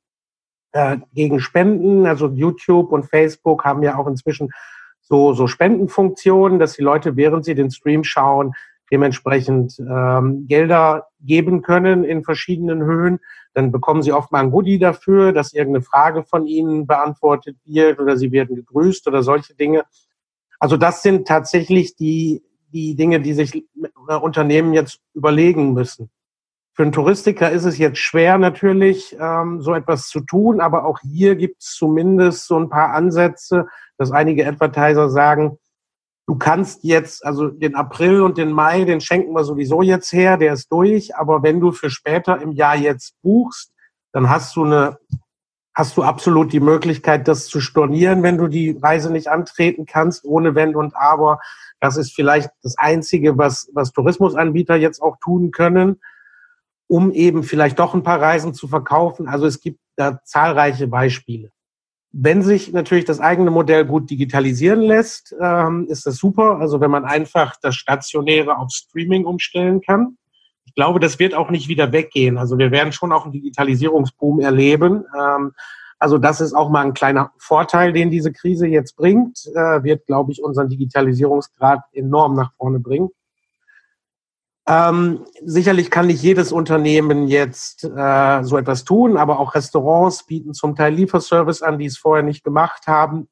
äh, 0.74 0.98
gegen 1.14 1.40
Spenden. 1.40 2.06
Also 2.06 2.28
YouTube 2.28 2.92
und 2.92 3.06
Facebook 3.06 3.64
haben 3.64 3.84
ja 3.84 3.98
auch 3.98 4.08
inzwischen 4.08 4.50
so, 5.02 5.32
so 5.32 5.48
Spendenfunktionen, 5.48 6.60
dass 6.60 6.74
die 6.74 6.84
Leute, 6.84 7.16
während 7.16 7.46
sie 7.46 7.56
den 7.56 7.72
Stream 7.72 8.04
schauen, 8.04 8.54
dementsprechend 8.92 9.80
ähm, 9.80 10.48
Gelder 10.48 11.08
geben 11.20 11.62
können 11.62 12.04
in 12.04 12.24
verschiedenen 12.24 12.84
Höhen. 12.84 13.20
Dann 13.54 13.72
bekommen 13.72 14.02
sie 14.02 14.14
oft 14.14 14.32
mal 14.32 14.42
ein 14.42 14.52
Goodie 14.52 14.80
dafür, 14.80 15.34
dass 15.34 15.54
irgendeine 15.54 15.84
Frage 15.84 16.24
von 16.24 16.46
ihnen 16.48 16.88
beantwortet 16.88 17.58
wird 17.66 18.00
oder 18.00 18.18
sie 18.18 18.32
werden 18.32 18.56
gegrüßt 18.56 19.08
oder 19.08 19.24
solche 19.24 19.56
Dinge. 19.56 19.84
Also 20.60 20.78
das 20.78 21.02
sind 21.02 21.28
tatsächlich 21.28 21.96
die, 21.96 22.44
die 22.74 22.96
Dinge, 22.96 23.20
die 23.20 23.34
sich 23.34 23.66
Unternehmen 24.22 24.74
jetzt 24.74 25.00
überlegen 25.14 25.74
müssen. 25.74 26.10
Für 26.74 26.84
einen 26.84 26.92
Touristiker 26.92 27.50
ist 27.50 27.66
es 27.66 27.80
jetzt 27.80 27.98
schwer 27.98 28.38
natürlich, 28.38 29.18
ähm, 29.20 29.62
so 29.62 29.74
etwas 29.74 30.10
zu 30.10 30.20
tun, 30.20 30.62
aber 30.62 30.86
auch 30.86 31.00
hier 31.00 31.36
gibt 31.36 31.64
es 31.64 31.72
zumindest 31.72 32.46
so 32.46 32.60
ein 32.60 32.70
paar 32.70 32.94
Ansätze, 32.94 33.66
dass 33.98 34.12
einige 34.12 34.48
Advertiser 34.48 35.10
sagen, 35.10 35.58
du 36.28 36.36
kannst 36.38 36.84
jetzt, 36.84 37.26
also 37.26 37.48
den 37.48 37.76
April 37.76 38.22
und 38.22 38.38
den 38.38 38.52
Mai, 38.52 38.84
den 38.84 39.02
schenken 39.02 39.34
wir 39.34 39.44
sowieso 39.44 39.82
jetzt 39.82 40.12
her, 40.14 40.38
der 40.38 40.54
ist 40.54 40.72
durch, 40.72 41.16
aber 41.16 41.42
wenn 41.42 41.60
du 41.60 41.72
für 41.72 41.90
später 41.90 42.42
im 42.42 42.52
Jahr 42.52 42.76
jetzt 42.76 43.16
buchst, 43.22 43.72
dann 44.12 44.30
hast 44.30 44.56
du 44.56 44.66
eine, 44.66 44.98
hast 45.74 45.98
du 45.98 46.04
absolut 46.04 46.54
die 46.54 46.60
Möglichkeit, 46.60 47.28
das 47.28 47.48
zu 47.48 47.60
stornieren, 47.62 48.24
wenn 48.24 48.38
du 48.38 48.48
die 48.48 48.78
Reise 48.82 49.12
nicht 49.12 49.30
antreten 49.30 49.86
kannst, 49.86 50.26
ohne 50.26 50.56
Wenn 50.56 50.76
und 50.76 50.96
Aber. 50.96 51.40
Das 51.80 51.98
ist 51.98 52.14
vielleicht 52.14 52.50
das 52.64 52.78
Einzige, 52.78 53.38
was, 53.38 53.70
was 53.74 53.92
Tourismusanbieter 53.92 54.76
jetzt 54.76 55.02
auch 55.02 55.18
tun 55.22 55.52
können 55.52 56.00
um 56.88 57.12
eben 57.12 57.44
vielleicht 57.44 57.80
doch 57.80 57.94
ein 57.94 58.04
paar 58.04 58.22
Reisen 58.22 58.54
zu 58.54 58.68
verkaufen. 58.68 59.28
Also 59.28 59.46
es 59.46 59.60
gibt 59.60 59.80
da 59.96 60.24
zahlreiche 60.24 60.88
Beispiele. 60.88 61.52
Wenn 62.12 62.42
sich 62.42 62.74
natürlich 62.74 63.06
das 63.06 63.20
eigene 63.20 63.52
Modell 63.52 63.86
gut 63.86 64.10
digitalisieren 64.10 64.82
lässt, 64.82 65.36
ähm, 65.42 65.88
ist 65.90 66.06
das 66.06 66.18
super. 66.18 66.58
Also 66.60 66.80
wenn 66.80 66.92
man 66.92 67.06
einfach 67.06 67.56
das 67.62 67.76
Stationäre 67.76 68.58
auf 68.58 68.72
Streaming 68.72 69.26
umstellen 69.26 69.82
kann. 69.82 70.18
Ich 70.66 70.74
glaube, 70.74 71.00
das 71.00 71.20
wird 71.20 71.34
auch 71.34 71.50
nicht 71.50 71.68
wieder 71.68 71.92
weggehen. 71.92 72.38
Also 72.38 72.58
wir 72.58 72.72
werden 72.72 72.94
schon 72.94 73.12
auch 73.12 73.24
einen 73.24 73.34
Digitalisierungsboom 73.34 74.40
erleben. 74.40 75.06
Ähm, 75.18 75.54
Also 76.00 76.20
das 76.20 76.42
ist 76.42 76.54
auch 76.54 76.70
mal 76.70 76.86
ein 76.86 76.94
kleiner 76.94 77.32
Vorteil, 77.40 77.92
den 77.92 78.12
diese 78.12 78.32
Krise 78.32 78.68
jetzt 78.68 78.96
bringt, 78.96 79.48
äh, 79.56 79.84
wird, 79.84 80.06
glaube 80.06 80.32
ich, 80.32 80.44
unseren 80.44 80.70
Digitalisierungsgrad 80.70 81.80
enorm 81.92 82.36
nach 82.36 82.52
vorne 82.54 82.80
bringen. 82.80 83.10
Ähm, 84.70 85.26
sicherlich 85.46 85.90
kann 85.90 86.08
nicht 86.08 86.22
jedes 86.22 86.52
Unternehmen 86.52 87.30
jetzt 87.30 87.86
äh, 87.86 88.44
so 88.44 88.58
etwas 88.58 88.84
tun, 88.84 89.16
aber 89.16 89.40
auch 89.40 89.56
Restaurants 89.56 90.26
bieten 90.26 90.54
zum 90.54 90.76
Teil 90.76 90.94
Lieferservice 90.94 91.62
an, 91.62 91.80
die 91.80 91.86
es 91.86 91.98
vorher 91.98 92.24
nicht 92.24 92.44
gemacht 92.44 92.86
haben. 92.86 93.30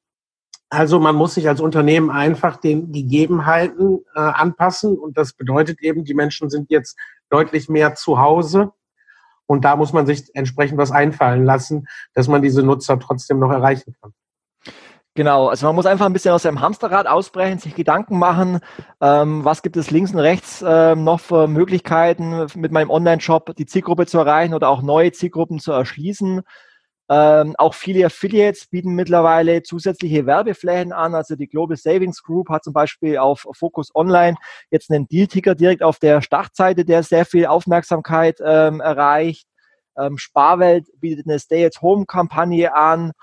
Also 0.69 0.99
man 0.99 1.15
muss 1.15 1.33
sich 1.33 1.47
als 1.49 1.59
Unternehmen 1.59 2.09
einfach 2.09 2.55
den 2.55 2.93
Gegebenheiten 2.93 3.99
äh, 4.15 4.19
anpassen 4.19 4.97
und 4.97 5.17
das 5.17 5.33
bedeutet 5.33 5.81
eben, 5.81 6.05
die 6.05 6.13
Menschen 6.13 6.49
sind 6.49 6.69
jetzt 6.69 6.97
deutlich 7.29 7.67
mehr 7.67 7.95
zu 7.95 8.17
Hause 8.17 8.71
und 9.45 9.65
da 9.65 9.75
muss 9.75 9.91
man 9.91 10.05
sich 10.05 10.33
entsprechend 10.35 10.77
was 10.77 10.91
einfallen 10.91 11.43
lassen, 11.43 11.87
dass 12.13 12.29
man 12.29 12.41
diese 12.41 12.63
Nutzer 12.63 12.97
trotzdem 12.97 13.39
noch 13.39 13.51
erreichen 13.51 13.93
kann. 14.01 14.13
Genau, 15.17 15.47
also 15.47 15.65
man 15.67 15.75
muss 15.75 15.85
einfach 15.85 16.05
ein 16.05 16.11
bisschen 16.11 16.33
aus 16.33 16.43
dem 16.43 16.59
Hamsterrad 16.59 17.07
ausbrechen, 17.07 17.57
sich 17.57 17.73
Gedanken 17.73 18.19
machen, 18.19 18.59
ähm, 18.99 19.45
was 19.45 19.61
gibt 19.61 19.77
es 19.77 19.89
links 19.89 20.11
und 20.11 20.19
rechts 20.19 20.61
ähm, 20.67 21.05
noch 21.05 21.21
für 21.21 21.47
Möglichkeiten 21.47 22.47
mit 22.55 22.73
meinem 22.73 22.89
Online-Shop 22.89 23.55
die 23.55 23.65
Zielgruppe 23.65 24.07
zu 24.07 24.17
erreichen 24.17 24.53
oder 24.53 24.67
auch 24.67 24.81
neue 24.81 25.13
Zielgruppen 25.13 25.59
zu 25.59 25.71
erschließen. 25.71 26.41
Ähm, 27.07 27.55
auch 27.57 27.75
viele 27.75 28.05
Affiliates 28.05 28.67
bieten 28.67 28.93
mittlerweile 28.93 29.63
zusätzliche 29.63 30.25
Werbeflächen 30.25 30.91
an. 30.91 31.15
Also 31.15 31.37
die 31.37 31.47
Global 31.47 31.77
Savings 31.77 32.21
Group 32.21 32.49
hat 32.49 32.65
zum 32.65 32.73
Beispiel 32.73 33.17
auf 33.17 33.45
Focus 33.53 33.95
Online 33.95 34.35
jetzt 34.69 34.91
einen 34.91 35.07
Deal-Ticker 35.07 35.55
direkt 35.55 35.81
auf 35.81 35.97
der 35.97 36.21
Startseite, 36.21 36.83
der 36.83 37.03
sehr 37.03 37.25
viel 37.25 37.45
Aufmerksamkeit 37.45 38.39
ähm, 38.43 38.81
erreicht. 38.81 39.47
Ähm, 39.97 40.17
Sparwelt 40.17 40.87
bietet 40.99 41.25
eine 41.25 41.39
Stay-at-Home-Kampagne 41.39 42.75
an. 42.75 43.13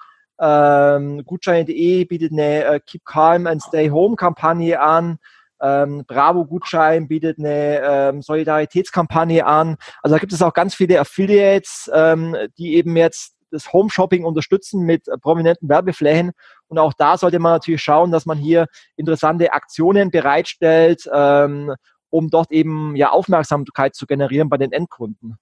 Ähm, 0.41 1.23
Gutschein.de 1.25 2.05
bietet 2.05 2.33
eine 2.33 2.65
äh, 2.65 2.81
Keep 2.85 3.05
Calm 3.05 3.47
and 3.47 3.63
Stay 3.63 3.91
Home 3.91 4.17
Kampagne 4.17 4.81
an. 4.81 5.19
Ähm, 5.61 6.05
Bravo 6.07 6.45
Gutschein 6.45 7.07
bietet 7.07 7.39
eine 7.39 7.81
ähm, 7.81 8.23
Solidaritätskampagne 8.23 9.47
an. 9.47 9.77
Also 10.03 10.17
da 10.17 10.19
gibt 10.19 10.33
es 10.33 10.43
auch 10.43 10.53
ganz 10.53 10.75
viele 10.75 10.99
Affiliates, 10.99 11.89
ähm, 11.95 12.37
die 12.59 12.75
eben 12.75 12.97
jetzt 12.97 13.37
das 13.53 13.73
Home 13.73 13.91
Shopping 13.91 14.25
unterstützen 14.25 14.85
mit 14.85 15.07
äh, 15.07 15.17
prominenten 15.19 15.69
Werbeflächen. 15.69 16.33
Und 16.67 16.79
auch 16.79 16.93
da 16.95 17.17
sollte 17.17 17.39
man 17.39 17.53
natürlich 17.53 17.83
schauen, 17.83 18.11
dass 18.11 18.27
man 18.27 18.39
hier 18.39 18.67
interessante 18.97 19.53
Aktionen 19.53 20.11
bereitstellt, 20.11 21.09
ähm, 21.13 21.73
um 22.11 22.29
dort 22.29 22.51
eben 22.51 22.97
ja 22.97 23.11
Aufmerksamkeit 23.11 23.95
zu 23.95 24.07
generieren 24.07 24.49
bei 24.49 24.59
den 24.59 24.73
Endkunden. 24.73 25.37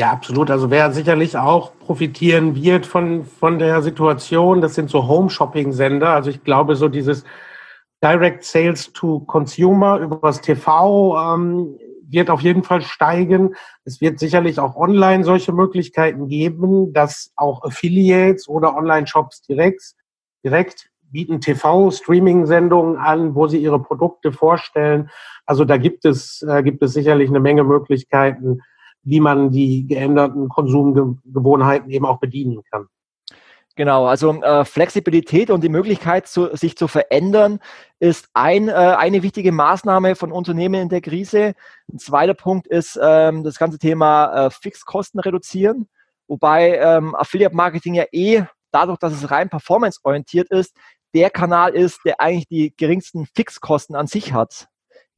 Ja, 0.00 0.12
absolut. 0.12 0.50
Also 0.50 0.70
wer 0.70 0.90
sicherlich 0.92 1.36
auch 1.36 1.78
profitieren 1.78 2.54
wird 2.54 2.86
von, 2.86 3.26
von 3.26 3.58
der 3.58 3.82
Situation, 3.82 4.62
das 4.62 4.74
sind 4.74 4.88
so 4.88 5.06
Home-Shopping-Sender. 5.06 6.08
Also 6.08 6.30
ich 6.30 6.42
glaube, 6.42 6.74
so 6.74 6.88
dieses 6.88 7.22
Direct 8.02 8.42
Sales 8.42 8.94
to 8.94 9.20
Consumer 9.20 9.98
über 9.98 10.18
das 10.22 10.40
TV 10.40 11.34
ähm, 11.34 11.76
wird 12.08 12.30
auf 12.30 12.40
jeden 12.40 12.62
Fall 12.62 12.80
steigen. 12.80 13.54
Es 13.84 14.00
wird 14.00 14.18
sicherlich 14.18 14.58
auch 14.58 14.74
online 14.74 15.22
solche 15.22 15.52
Möglichkeiten 15.52 16.28
geben, 16.28 16.94
dass 16.94 17.34
auch 17.36 17.62
Affiliates 17.62 18.48
oder 18.48 18.74
Online-Shops 18.74 19.42
direkt, 19.42 19.82
direkt 20.42 20.88
bieten 21.10 21.42
TV-Streaming-Sendungen 21.42 22.96
an, 22.96 23.34
wo 23.34 23.48
sie 23.48 23.58
ihre 23.58 23.82
Produkte 23.82 24.32
vorstellen. 24.32 25.10
Also 25.44 25.66
da 25.66 25.76
gibt 25.76 26.06
es, 26.06 26.40
äh, 26.40 26.62
gibt 26.62 26.82
es 26.82 26.94
sicherlich 26.94 27.28
eine 27.28 27.40
Menge 27.40 27.64
Möglichkeiten, 27.64 28.62
wie 29.02 29.20
man 29.20 29.50
die 29.50 29.86
geänderten 29.86 30.48
Konsumgewohnheiten 30.48 31.90
eben 31.90 32.06
auch 32.06 32.18
bedienen 32.18 32.62
kann. 32.70 32.86
Genau, 33.76 34.06
also 34.06 34.42
äh, 34.42 34.64
Flexibilität 34.64 35.48
und 35.48 35.62
die 35.62 35.68
Möglichkeit, 35.68 36.26
zu, 36.26 36.54
sich 36.54 36.76
zu 36.76 36.88
verändern, 36.88 37.60
ist 37.98 38.28
ein, 38.34 38.68
äh, 38.68 38.72
eine 38.72 39.22
wichtige 39.22 39.52
Maßnahme 39.52 40.16
von 40.16 40.32
Unternehmen 40.32 40.82
in 40.82 40.88
der 40.88 41.00
Krise. 41.00 41.54
Ein 41.90 41.98
zweiter 41.98 42.34
Punkt 42.34 42.66
ist 42.66 42.98
ähm, 43.00 43.42
das 43.44 43.58
ganze 43.58 43.78
Thema 43.78 44.46
äh, 44.46 44.50
Fixkosten 44.50 45.20
reduzieren, 45.20 45.88
wobei 46.26 46.76
ähm, 46.76 47.14
Affiliate 47.14 47.54
Marketing 47.54 47.94
ja 47.94 48.04
eh 48.12 48.44
dadurch, 48.70 48.98
dass 48.98 49.12
es 49.12 49.30
rein 49.30 49.48
performanceorientiert 49.48 50.50
ist, 50.50 50.76
der 51.14 51.30
Kanal 51.30 51.72
ist, 51.74 52.00
der 52.04 52.20
eigentlich 52.20 52.48
die 52.48 52.74
geringsten 52.76 53.26
Fixkosten 53.34 53.96
an 53.96 54.06
sich 54.06 54.32
hat 54.32 54.68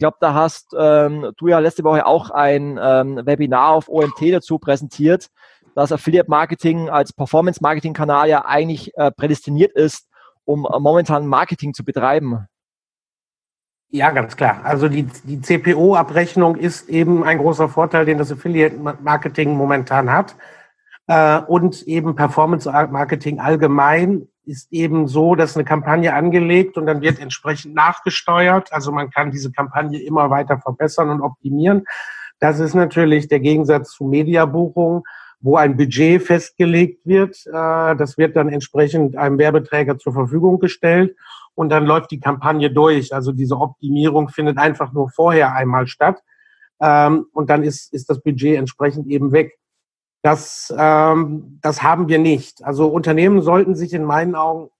glaube, 0.03 0.17
da 0.19 0.35
hast 0.35 0.75
ähm, 0.77 1.31
du 1.37 1.47
ja 1.47 1.61
letzte 1.61 1.85
Woche 1.85 2.05
auch 2.07 2.31
ein 2.31 2.77
ähm, 2.83 3.21
Webinar 3.25 3.71
auf 3.71 3.89
OMT 3.89 4.21
dazu 4.33 4.59
präsentiert, 4.59 5.29
dass 5.77 5.93
Affiliate 5.93 6.29
Marketing 6.29 6.91
als 6.91 7.13
Performance 7.13 7.61
Marketing 7.63 7.95
Kanal 7.95 8.29
ja 8.29 8.45
eigentlich 8.45 8.91
äh, 8.97 9.13
prädestiniert 9.13 9.73
ist, 9.73 10.09
um 10.45 10.67
äh, 10.67 10.81
momentan 10.81 11.29
Marketing 11.29 11.73
zu 11.73 11.85
betreiben. 11.85 12.49
Ja, 13.91 14.11
ganz 14.11 14.37
klar. 14.37 14.63
Also 14.65 14.89
die, 14.89 15.05
die 15.05 15.41
CPO-Abrechnung 15.41 16.57
ist 16.57 16.89
eben 16.89 17.23
ein 17.23 17.39
großer 17.39 17.69
Vorteil, 17.69 18.05
den 18.05 18.19
das 18.19 18.33
Affiliate 18.33 18.77
Marketing 18.77 19.57
momentan 19.57 20.11
hat. 20.11 20.35
Äh, 21.07 21.39
und 21.43 21.83
eben 21.83 22.17
Performance 22.17 22.69
Marketing 22.69 23.39
allgemein 23.39 24.27
ist 24.45 24.73
eben 24.73 25.07
so, 25.07 25.35
dass 25.35 25.57
eine 25.57 25.65
Kampagne 25.65 26.15
angelegt 26.15 26.77
und 26.77 26.87
dann 26.87 27.01
wird 27.01 27.21
entsprechend 27.21 27.75
nachgesteuert. 27.75 28.73
Also 28.73 28.93
man 28.93 29.11
kann 29.11 29.31
diese 29.31 29.53
Kampagne 29.53 30.01
immer 30.03 30.31
weiter 30.31 30.59
verbessern 30.59 31.11
und 31.11 31.21
optimieren. 31.21 31.85
Das 32.41 32.59
ist 32.59 32.75
natürlich 32.75 33.29
der 33.29 33.41
Gegensatz 33.41 33.93
zu 33.93 34.05
Mediabuchungen, 34.05 35.03
wo 35.41 35.57
ein 35.57 35.77
Budget 35.77 36.23
festgelegt 36.23 37.07
wird. 37.07 37.37
Äh, 37.47 37.97
das 37.97 38.19
wird 38.19 38.37
dann 38.37 38.49
entsprechend 38.49 39.17
einem 39.17 39.39
Werbeträger 39.39 39.99
zur 39.99 40.13
Verfügung 40.13 40.59
gestellt 40.59 41.17
und 41.55 41.69
dann 41.69 41.87
läuft 41.87 42.11
die 42.11 42.21
Kampagne 42.21 42.71
durch. 42.71 43.15
Also 43.15 43.33
diese 43.33 43.57
Optimierung 43.57 44.29
findet 44.29 44.59
einfach 44.59 44.93
nur 44.93 45.11
vorher 45.11 45.55
einmal 45.55 45.87
statt. 45.87 46.23
Ähm, 46.81 47.27
und 47.33 47.49
dann 47.49 47.63
ist, 47.63 47.93
ist 47.93 48.11
das 48.11 48.21
Budget 48.21 48.59
entsprechend 48.59 49.07
eben 49.07 49.33
weg. 49.33 49.57
Das, 50.23 50.73
ähm, 50.77 51.59
das 51.63 51.83
haben 51.83 52.09
wir 52.09 52.19
nicht. 52.19 52.65
Also 52.65 52.89
Unternehmen 52.89 53.43
sollten 53.43 53.75
sich 53.75 53.93
in 53.93 54.05
meinen 54.05 54.37
Augen 54.37 54.71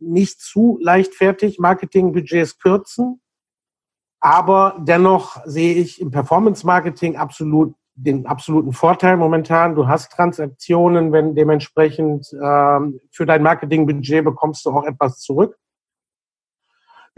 nicht 0.00 0.40
zu 0.40 0.78
leichtfertig 0.82 1.58
Marketingbudgets 1.58 2.58
kürzen. 2.58 3.20
Aber 4.20 4.76
dennoch 4.80 5.40
sehe 5.44 5.74
ich 5.74 6.00
im 6.00 6.10
Performance-Marketing 6.10 7.16
absolut 7.16 7.74
den 7.94 8.26
absoluten 8.26 8.72
Vorteil 8.72 9.16
momentan. 9.16 9.74
Du 9.74 9.88
hast 9.88 10.12
Transaktionen, 10.12 11.12
wenn 11.12 11.34
dementsprechend 11.34 12.32
ähm, 12.32 13.00
für 13.10 13.26
dein 13.26 13.42
Marketingbudget 13.42 14.24
bekommst 14.24 14.64
du 14.66 14.70
auch 14.70 14.84
etwas 14.84 15.18
zurück. 15.18 15.56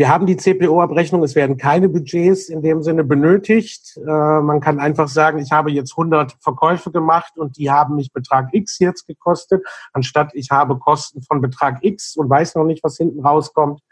Wir 0.01 0.09
haben 0.09 0.25
die 0.25 0.39
CPO-Abrechnung, 0.39 1.23
es 1.25 1.35
werden 1.35 1.59
keine 1.59 1.91
Budgets 1.91 2.49
in 2.49 2.63
dem 2.63 2.83
Sinne 2.83 3.05
benötigt. 3.05 3.99
Äh, 3.99 4.41
man 4.41 4.63
kann 4.63 4.81
einfach 4.81 5.09
sagen, 5.09 5.39
ich 5.41 5.53
habe 5.53 5.71
jetzt 5.71 5.93
100 5.93 6.39
Verkäufe 6.41 6.91
gemacht 6.91 7.37
und 7.37 7.59
die 7.59 7.71
haben 7.71 7.97
mich 7.97 8.11
Betrag 8.11 8.49
X 8.53 8.79
jetzt 8.79 9.07
gekostet, 9.07 9.63
anstatt 9.93 10.31
ich 10.33 10.51
habe 10.51 10.79
Kosten 10.79 11.21
von 11.21 11.43
Betrag 11.43 11.81
X 11.83 12.17
und 12.17 12.31
weiß 12.31 12.55
noch 12.55 12.65
nicht, 12.65 12.83
was 12.83 12.97
hinten 12.97 13.21
rauskommt. 13.21 13.83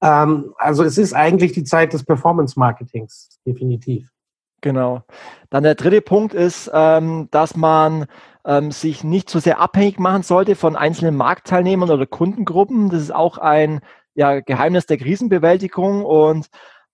Ähm, 0.00 0.54
also 0.58 0.84
es 0.84 0.96
ist 0.96 1.12
eigentlich 1.12 1.50
die 1.50 1.64
Zeit 1.64 1.92
des 1.92 2.04
Performance-Marketings, 2.04 3.40
definitiv. 3.44 4.08
Genau. 4.60 5.02
Dann 5.50 5.64
der 5.64 5.74
dritte 5.74 6.02
Punkt 6.02 6.34
ist, 6.34 6.70
ähm, 6.72 7.26
dass 7.32 7.56
man 7.56 8.06
ähm, 8.44 8.70
sich 8.70 9.02
nicht 9.02 9.28
zu 9.28 9.40
sehr 9.40 9.58
abhängig 9.58 9.98
machen 9.98 10.22
sollte 10.22 10.54
von 10.54 10.76
einzelnen 10.76 11.16
Marktteilnehmern 11.16 11.90
oder 11.90 12.06
Kundengruppen. 12.06 12.90
Das 12.90 13.02
ist 13.02 13.12
auch 13.12 13.38
ein 13.38 13.80
ja, 14.16 14.40
Geheimnis 14.40 14.86
der 14.86 14.96
Krisenbewältigung 14.96 16.04
und 16.04 16.48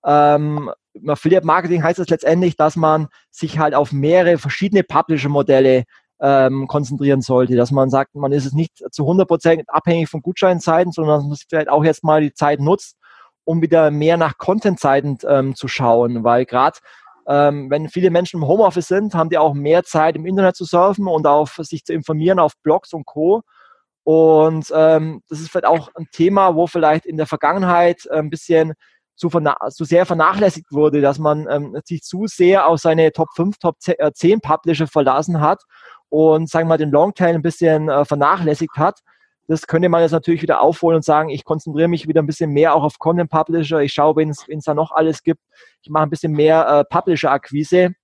ähm, 0.05 0.71
Affiliate 1.07 1.47
Marketing 1.47 1.83
heißt 1.83 1.99
es 1.99 2.09
letztendlich, 2.09 2.57
dass 2.57 2.77
man 2.77 3.09
sich 3.31 3.59
halt 3.59 3.75
auf 3.75 3.93
mehrere 3.93 4.37
verschiedene 4.37 4.83
Publisher-Modelle 4.83 5.85
ähm, 6.21 6.69
konzentrieren 6.69 7.23
sollte, 7.23 7.57
dass 7.57 7.71
man 7.71 7.89
sagt, 7.89 8.15
man 8.15 8.33
ist 8.33 8.45
es 8.45 8.53
nicht 8.53 8.83
zu 8.91 9.05
100% 9.05 9.65
abhängig 9.69 10.09
von 10.09 10.21
Gutscheinzeiten, 10.21 10.93
sondern 10.93 11.21
dass 11.21 11.29
man 11.29 11.39
vielleicht 11.49 11.69
auch 11.69 11.85
jetzt 11.85 12.05
mal 12.05 12.21
die 12.21 12.35
Zeit 12.35 12.61
nutzt, 12.61 12.97
um 13.45 13.63
wieder 13.63 13.91
mehr 13.91 14.17
nach 14.17 14.39
Content-Seiten 14.39 15.19
ähm, 15.27 15.55
zu 15.55 15.67
schauen, 15.67 16.25
weil 16.25 16.45
gerade 16.45 16.79
ähm, 17.27 17.71
wenn 17.71 17.89
viele 17.89 18.11
Menschen 18.11 18.41
im 18.41 18.49
Homeoffice 18.49 18.89
sind, 18.89 19.15
haben 19.15 19.31
die 19.31 19.39
auch 19.39 19.55
mehr 19.55 19.85
Zeit 19.85 20.17
im 20.17 20.27
Internet 20.27 20.57
zu 20.57 20.65
surfen 20.65 21.07
und 21.07 21.27
auf 21.27 21.57
sich 21.63 21.85
zu 21.85 21.93
informieren 21.93 22.39
auf 22.39 22.53
Blogs 22.63 22.93
und 22.93 23.07
Co. 23.07 23.43
Und 24.05 24.73
ähm, 24.75 25.23
das 25.29 25.41
ist 25.41 25.51
vielleicht 25.51 25.67
auch 25.67 25.91
ein 25.95 26.09
Thema, 26.13 26.55
wo 26.55 26.67
vielleicht 26.67 27.07
in 27.07 27.17
der 27.17 27.27
Vergangenheit 27.27 28.11
ein 28.11 28.31
bisschen 28.31 28.75
zu, 29.15 29.29
zu 29.29 29.85
sehr 29.85 30.07
vernachlässigt 30.07 30.73
wurde, 30.73 31.01
dass 31.01 31.19
man 31.19 31.47
ähm, 31.49 31.79
sich 31.85 32.03
zu 32.03 32.27
sehr 32.27 32.67
auf 32.67 32.81
seine 32.81 33.13
Top 33.13 33.29
5, 33.37 33.59
Top 33.59 33.77
10 33.81 33.95
äh, 33.99 34.39
Publisher 34.41 34.87
verlassen 34.89 35.41
hat 35.41 35.63
und, 36.09 36.51
sagen 36.51 36.67
wir 36.67 36.71
mal, 36.71 36.79
den 36.79 36.91
Longtail 36.91 37.35
ein 37.35 37.43
bisschen 37.43 37.89
äh, 37.89 38.05
vernachlässigt 38.05 38.77
hat. 38.77 39.01
Das 39.49 39.67
könnte 39.67 39.89
man 39.89 40.03
jetzt 40.03 40.13
natürlich 40.13 40.43
wieder 40.43 40.61
aufholen 40.61 40.97
und 40.97 41.05
sagen, 41.05 41.29
ich 41.29 41.45
konzentriere 41.45 41.89
mich 41.89 42.09
wieder 42.09 42.23
ein 42.23 42.27
bisschen 42.27 42.51
mehr 42.51 42.75
auch 42.75 42.85
auf 42.85 42.99
Content 42.99 43.31
Publisher. 43.31 43.81
Ich 43.81 43.93
schaue, 43.93 44.17
wen 44.17 44.31
es 44.31 44.65
da 44.65 44.75
noch 44.75 44.93
alles 44.93 45.23
gibt. 45.23 45.41
Ich 45.83 45.91
mache 45.91 46.05
ein 46.05 46.11
bisschen 46.11 46.33
mehr 46.33 46.67
äh, 46.67 46.85
Publisher-Akquise. 46.85 47.95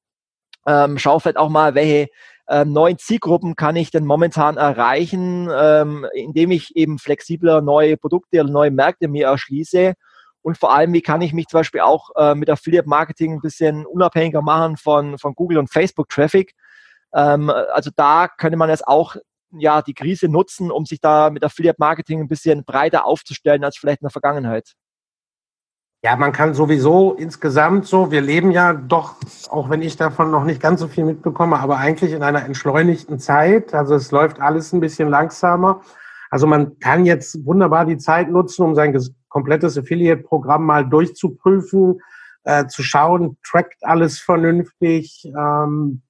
Ähm, 0.66 0.99
schaue 0.99 1.20
vielleicht 1.20 1.38
auch 1.38 1.49
mal, 1.49 1.74
welche 1.74 2.09
ähm, 2.49 2.72
neuen 2.72 2.99
Zielgruppen 2.99 3.57
kann 3.57 3.76
ich 3.76 3.90
denn 3.90 4.05
momentan 4.05 4.57
erreichen, 4.57 5.49
ähm, 5.53 6.07
indem 6.14 6.51
ich 6.51 6.74
eben 6.76 6.99
flexibler 6.99 7.61
neue 7.61 7.96
Produkte 7.96 8.40
oder 8.40 8.51
neue 8.51 8.70
Märkte 8.70 9.09
mir 9.09 9.26
erschließe? 9.26 9.94
Und 10.42 10.57
vor 10.57 10.72
allem, 10.72 10.92
wie 10.92 11.03
kann 11.03 11.20
ich 11.20 11.32
mich 11.32 11.49
zum 11.49 11.61
Beispiel 11.61 11.80
auch 11.80 12.11
äh, 12.16 12.34
mit 12.34 12.49
Affiliate 12.49 12.88
Marketing 12.88 13.34
ein 13.34 13.40
bisschen 13.40 13.84
unabhängiger 13.84 14.40
machen 14.40 14.76
von, 14.76 15.18
von 15.18 15.34
Google 15.34 15.59
und 15.59 15.70
Facebook 15.70 16.09
Traffic? 16.09 16.55
Ähm, 17.14 17.51
also 17.51 17.90
da 17.94 18.28
könnte 18.28 18.57
man 18.57 18.70
jetzt 18.70 18.86
auch 18.86 19.16
ja, 19.53 19.82
die 19.82 19.94
Krise 19.94 20.28
nutzen, 20.28 20.70
um 20.70 20.86
sich 20.86 21.01
da 21.01 21.30
mit 21.30 21.44
Affiliate 21.44 21.78
Marketing 21.78 22.20
ein 22.20 22.28
bisschen 22.28 22.64
breiter 22.64 23.07
aufzustellen 23.07 23.64
als 23.64 23.76
vielleicht 23.76 24.01
in 24.01 24.07
der 24.07 24.11
Vergangenheit. 24.11 24.74
Ja, 26.05 26.14
man 26.14 26.30
kann 26.30 26.55
sowieso 26.55 27.14
insgesamt 27.14 27.86
so, 27.86 28.12
wir 28.12 28.20
leben 28.20 28.53
ja 28.53 28.72
doch, 28.72 29.16
auch 29.51 29.68
wenn 29.68 29.82
ich 29.82 29.96
davon 29.96 30.30
noch 30.30 30.44
nicht 30.44 30.62
ganz 30.62 30.78
so 30.78 30.86
viel 30.86 31.05
mitbekomme, 31.05 31.59
aber 31.59 31.78
eigentlich 31.78 32.12
in 32.12 32.22
einer 32.22 32.44
entschleunigten 32.44 33.18
Zeit. 33.18 33.74
Also 33.74 33.96
es 33.96 34.12
läuft 34.12 34.40
alles 34.40 34.72
ein 34.72 34.78
bisschen 34.78 35.09
langsamer. 35.09 35.82
Also 36.30 36.46
man 36.46 36.78
kann 36.78 37.05
jetzt 37.05 37.44
wunderbar 37.44 37.84
die 37.84 37.99
Zeit 37.99 38.30
nutzen, 38.30 38.62
um 38.62 38.76
sein 38.76 38.96
komplettes 39.28 39.76
Affiliate-Programm 39.76 40.64
mal 40.64 40.88
durchzuprüfen, 40.88 42.01
äh, 42.44 42.66
zu 42.66 42.84
schauen, 42.84 43.36
trackt 43.42 43.82
alles 43.82 44.20
vernünftig, 44.20 45.24
ähm, 45.36 46.03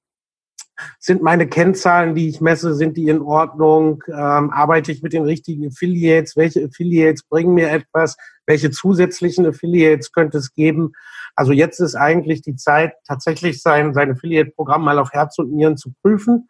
sind 0.99 1.21
meine 1.21 1.47
Kennzahlen, 1.47 2.15
die 2.15 2.29
ich 2.29 2.41
messe, 2.41 2.73
sind 2.73 2.97
die 2.97 3.09
in 3.09 3.21
Ordnung? 3.21 4.03
Ähm, 4.07 4.51
arbeite 4.51 4.91
ich 4.91 5.01
mit 5.01 5.13
den 5.13 5.23
richtigen 5.23 5.67
Affiliates? 5.67 6.37
Welche 6.37 6.63
Affiliates 6.63 7.23
bringen 7.23 7.53
mir 7.53 7.69
etwas? 7.69 8.17
Welche 8.49 8.71
zusätzlichen 8.71 9.45
Affiliates 9.45 10.11
könnte 10.11 10.39
es 10.39 10.55
geben? 10.55 10.93
Also 11.35 11.51
jetzt 11.51 11.79
ist 11.79 11.93
eigentlich 11.93 12.41
die 12.41 12.55
Zeit, 12.55 12.93
tatsächlich 13.05 13.61
sein, 13.61 13.93
sein 13.93 14.11
Affiliate-Programm 14.11 14.83
mal 14.83 14.97
auf 14.97 15.13
Herz 15.13 15.37
und 15.37 15.53
Nieren 15.53 15.77
zu 15.77 15.93
prüfen, 16.01 16.49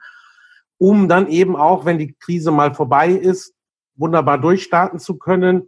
um 0.77 1.09
dann 1.09 1.27
eben 1.27 1.57
auch, 1.57 1.83
wenn 1.83 1.97
die 1.97 2.15
Krise 2.17 2.51
mal 2.51 2.73
vorbei 2.73 3.09
ist, 3.09 3.53
wunderbar 3.95 4.37
durchstarten 4.37 4.99
zu 4.99 5.17
können 5.17 5.67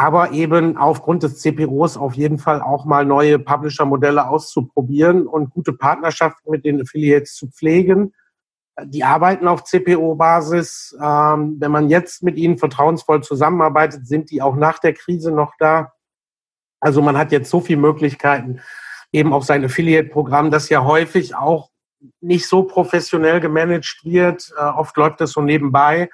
aber 0.00 0.30
eben 0.32 0.78
aufgrund 0.78 1.24
des 1.24 1.40
CPOs 1.40 1.98
auf 1.98 2.14
jeden 2.14 2.38
Fall 2.38 2.62
auch 2.62 2.86
mal 2.86 3.04
neue 3.04 3.38
Publisher-Modelle 3.38 4.28
auszuprobieren 4.28 5.26
und 5.26 5.50
gute 5.50 5.74
Partnerschaften 5.74 6.50
mit 6.50 6.64
den 6.64 6.80
Affiliates 6.80 7.34
zu 7.34 7.48
pflegen. 7.48 8.14
Die 8.84 9.04
arbeiten 9.04 9.48
auf 9.48 9.64
CPO-Basis. 9.64 10.96
Ähm, 11.02 11.56
wenn 11.58 11.70
man 11.70 11.88
jetzt 11.88 12.22
mit 12.22 12.36
ihnen 12.36 12.58
vertrauensvoll 12.58 13.22
zusammenarbeitet, 13.22 14.06
sind 14.06 14.30
die 14.30 14.42
auch 14.42 14.56
nach 14.56 14.78
der 14.78 14.94
Krise 14.94 15.32
noch 15.32 15.54
da. 15.58 15.92
Also 16.80 17.02
man 17.02 17.18
hat 17.18 17.32
jetzt 17.32 17.50
so 17.50 17.60
viele 17.60 17.80
Möglichkeiten 17.80 18.60
eben 19.12 19.32
auf 19.32 19.44
sein 19.44 19.64
Affiliate-Programm, 19.64 20.50
das 20.50 20.68
ja 20.68 20.84
häufig 20.84 21.34
auch 21.34 21.70
nicht 22.20 22.48
so 22.48 22.62
professionell 22.62 23.40
gemanagt 23.40 24.00
wird. 24.04 24.52
Äh, 24.56 24.62
oft 24.62 24.96
läuft 24.96 25.20
das 25.20 25.32
so 25.32 25.42
nebenbei. 25.42 26.10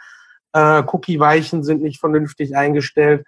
Äh, 0.53 0.83
Cookie-Weichen 0.87 1.63
sind 1.63 1.83
nicht 1.83 2.01
vernünftig 2.01 2.57
eingestellt. 2.57 3.25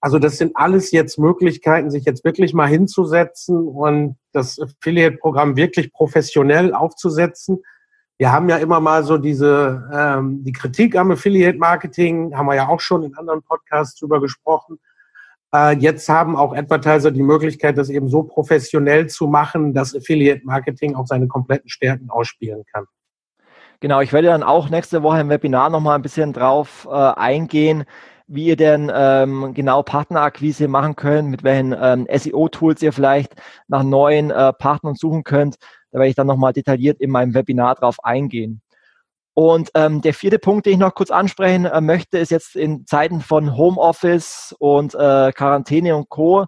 Also 0.00 0.18
das 0.18 0.36
sind 0.36 0.56
alles 0.56 0.90
jetzt 0.90 1.16
Möglichkeiten, 1.18 1.90
sich 1.90 2.04
jetzt 2.04 2.24
wirklich 2.24 2.54
mal 2.54 2.66
hinzusetzen 2.66 3.68
und 3.68 4.16
das 4.32 4.58
Affiliate-Programm 4.58 5.56
wirklich 5.56 5.92
professionell 5.92 6.74
aufzusetzen. 6.74 7.62
Wir 8.18 8.30
haben 8.30 8.48
ja 8.48 8.56
immer 8.58 8.80
mal 8.80 9.02
so 9.04 9.18
diese 9.18 9.88
ähm, 9.92 10.44
die 10.44 10.52
Kritik 10.52 10.96
am 10.96 11.10
Affiliate-Marketing, 11.10 12.36
haben 12.36 12.46
wir 12.46 12.54
ja 12.54 12.68
auch 12.68 12.80
schon 12.80 13.02
in 13.02 13.16
anderen 13.16 13.42
Podcasts 13.42 13.98
drüber 13.98 14.20
gesprochen. 14.20 14.78
Äh, 15.54 15.76
jetzt 15.76 16.08
haben 16.08 16.36
auch 16.36 16.54
Advertiser 16.54 17.10
die 17.10 17.22
Möglichkeit, 17.22 17.76
das 17.78 17.90
eben 17.90 18.08
so 18.08 18.22
professionell 18.22 19.08
zu 19.08 19.26
machen, 19.26 19.74
dass 19.74 19.94
Affiliate-Marketing 19.94 20.94
auch 20.94 21.06
seine 21.06 21.26
kompletten 21.26 21.68
Stärken 21.68 22.10
ausspielen 22.10 22.64
kann. 22.72 22.86
Genau, 23.80 24.00
ich 24.00 24.12
werde 24.12 24.28
dann 24.28 24.44
auch 24.44 24.70
nächste 24.70 25.02
Woche 25.02 25.20
im 25.20 25.28
Webinar 25.28 25.68
nochmal 25.68 25.96
ein 25.96 26.02
bisschen 26.02 26.32
drauf 26.32 26.86
äh, 26.88 26.94
eingehen, 26.94 27.84
wie 28.26 28.46
ihr 28.46 28.56
denn 28.56 28.90
ähm, 28.94 29.54
genau 29.54 29.82
Partnerakquise 29.82 30.68
machen 30.68 30.96
könnt, 30.96 31.30
mit 31.30 31.44
welchen 31.44 31.74
ähm, 31.78 32.06
SEO-Tools 32.12 32.82
ihr 32.82 32.92
vielleicht 32.92 33.34
nach 33.68 33.82
neuen 33.82 34.30
äh, 34.30 34.52
Partnern 34.52 34.94
suchen 34.94 35.24
könnt. 35.24 35.56
Da 35.90 35.98
werde 35.98 36.08
ich 36.08 36.16
dann 36.16 36.26
nochmal 36.26 36.52
detailliert 36.52 37.00
in 37.00 37.10
meinem 37.10 37.34
Webinar 37.34 37.74
drauf 37.74 38.02
eingehen. 38.04 38.62
Und 39.34 39.70
ähm, 39.74 40.02
der 40.02 40.12
vierte 40.12 40.38
Punkt, 40.38 40.66
den 40.66 40.74
ich 40.74 40.78
noch 40.78 40.94
kurz 40.94 41.10
ansprechen 41.10 41.64
äh, 41.64 41.80
möchte, 41.80 42.18
ist 42.18 42.30
jetzt 42.30 42.54
in 42.54 42.86
Zeiten 42.86 43.20
von 43.20 43.56
Homeoffice 43.56 44.54
und 44.58 44.94
äh, 44.94 45.32
Quarantäne 45.32 45.96
und 45.96 46.08
Co. 46.08 46.46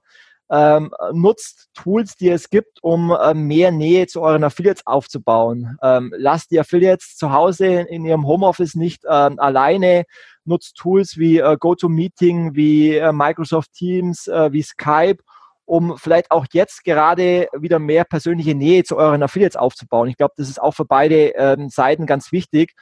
Ähm, 0.50 0.92
nutzt 1.12 1.70
Tools, 1.72 2.16
die 2.16 2.28
es 2.28 2.50
gibt, 2.50 2.82
um 2.82 3.10
äh, 3.10 3.32
mehr 3.32 3.72
Nähe 3.72 4.06
zu 4.06 4.20
euren 4.20 4.44
Affiliates 4.44 4.86
aufzubauen. 4.86 5.78
Ähm, 5.82 6.12
lasst 6.18 6.50
die 6.50 6.60
Affiliates 6.60 7.16
zu 7.16 7.32
Hause 7.32 7.66
in 7.66 8.04
ihrem 8.04 8.26
Homeoffice 8.26 8.74
nicht 8.74 9.04
ähm, 9.08 9.38
alleine 9.38 10.04
nutzt 10.46 10.76
Tools 10.76 11.16
wie 11.16 11.38
äh, 11.38 11.56
GoToMeeting, 11.58 12.54
wie 12.54 12.96
äh, 12.96 13.12
Microsoft 13.12 13.72
Teams, 13.72 14.26
äh, 14.28 14.52
wie 14.52 14.62
Skype, 14.62 15.18
um 15.64 15.96
vielleicht 15.96 16.30
auch 16.30 16.46
jetzt 16.52 16.84
gerade 16.84 17.48
wieder 17.58 17.78
mehr 17.78 18.04
persönliche 18.04 18.54
Nähe 18.54 18.84
zu 18.84 18.96
euren 18.96 19.22
Affiliates 19.22 19.56
aufzubauen. 19.56 20.08
Ich 20.08 20.16
glaube, 20.16 20.34
das 20.36 20.48
ist 20.48 20.60
auch 20.60 20.74
für 20.74 20.84
beide 20.84 21.34
ähm, 21.36 21.68
Seiten 21.68 22.06
ganz 22.06 22.32
wichtig, 22.32 22.74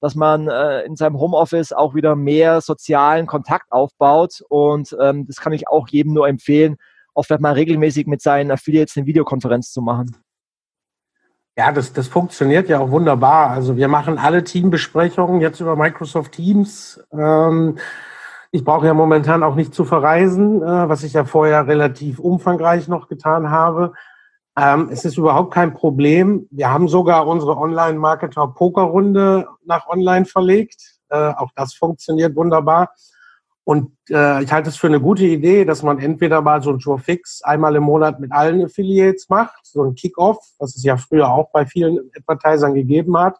dass 0.00 0.14
man 0.14 0.48
äh, 0.48 0.80
in 0.82 0.96
seinem 0.96 1.18
Homeoffice 1.18 1.72
auch 1.72 1.94
wieder 1.94 2.16
mehr 2.16 2.60
sozialen 2.60 3.26
Kontakt 3.26 3.70
aufbaut. 3.70 4.42
Und 4.48 4.96
ähm, 5.00 5.26
das 5.26 5.36
kann 5.36 5.52
ich 5.52 5.68
auch 5.68 5.88
jedem 5.88 6.12
nur 6.12 6.28
empfehlen, 6.28 6.76
auch 7.14 7.22
vielleicht 7.24 7.42
mal 7.42 7.52
regelmäßig 7.52 8.06
mit 8.06 8.22
seinen 8.22 8.50
Affiliates 8.50 8.96
eine 8.96 9.06
Videokonferenz 9.06 9.70
zu 9.70 9.80
machen. 9.80 10.16
Ja, 11.56 11.70
das, 11.70 11.92
das 11.92 12.08
funktioniert 12.08 12.68
ja 12.70 12.80
auch 12.80 12.90
wunderbar. 12.90 13.50
Also 13.50 13.76
wir 13.76 13.88
machen 13.88 14.18
alle 14.18 14.42
Teambesprechungen 14.42 15.42
jetzt 15.42 15.60
über 15.60 15.76
Microsoft 15.76 16.32
Teams. 16.32 17.02
Ähm, 17.12 17.76
ich 18.50 18.64
brauche 18.64 18.86
ja 18.86 18.94
momentan 18.94 19.42
auch 19.42 19.54
nicht 19.54 19.74
zu 19.74 19.84
verreisen, 19.84 20.62
äh, 20.62 20.88
was 20.88 21.02
ich 21.02 21.12
ja 21.12 21.24
vorher 21.24 21.66
relativ 21.66 22.18
umfangreich 22.18 22.88
noch 22.88 23.08
getan 23.08 23.50
habe. 23.50 23.92
Ähm, 24.56 24.88
es 24.90 25.04
ist 25.04 25.18
überhaupt 25.18 25.52
kein 25.52 25.74
Problem. 25.74 26.46
Wir 26.50 26.70
haben 26.70 26.88
sogar 26.88 27.26
unsere 27.26 27.56
Online-Marketer-Pokerrunde 27.58 29.46
nach 29.64 29.88
online 29.88 30.24
verlegt. 30.24 31.00
Äh, 31.10 31.32
auch 31.34 31.50
das 31.54 31.74
funktioniert 31.74 32.34
wunderbar. 32.34 32.94
Und 33.64 33.92
äh, 34.10 34.42
ich 34.42 34.52
halte 34.52 34.70
es 34.70 34.76
für 34.76 34.88
eine 34.88 35.00
gute 35.00 35.24
Idee, 35.24 35.64
dass 35.64 35.82
man 35.82 36.00
entweder 36.00 36.42
mal 36.42 36.62
so 36.62 36.70
ein 36.70 36.80
Show 36.80 36.98
Fix 36.98 37.42
einmal 37.42 37.76
im 37.76 37.84
Monat 37.84 38.18
mit 38.18 38.32
allen 38.32 38.64
Affiliates 38.64 39.28
macht, 39.28 39.64
so 39.64 39.84
ein 39.84 39.94
Kick-Off, 39.94 40.38
was 40.58 40.74
es 40.74 40.82
ja 40.82 40.96
früher 40.96 41.28
auch 41.28 41.50
bei 41.52 41.64
vielen 41.64 42.10
Advertisern 42.16 42.74
gegeben 42.74 43.16
hat. 43.16 43.38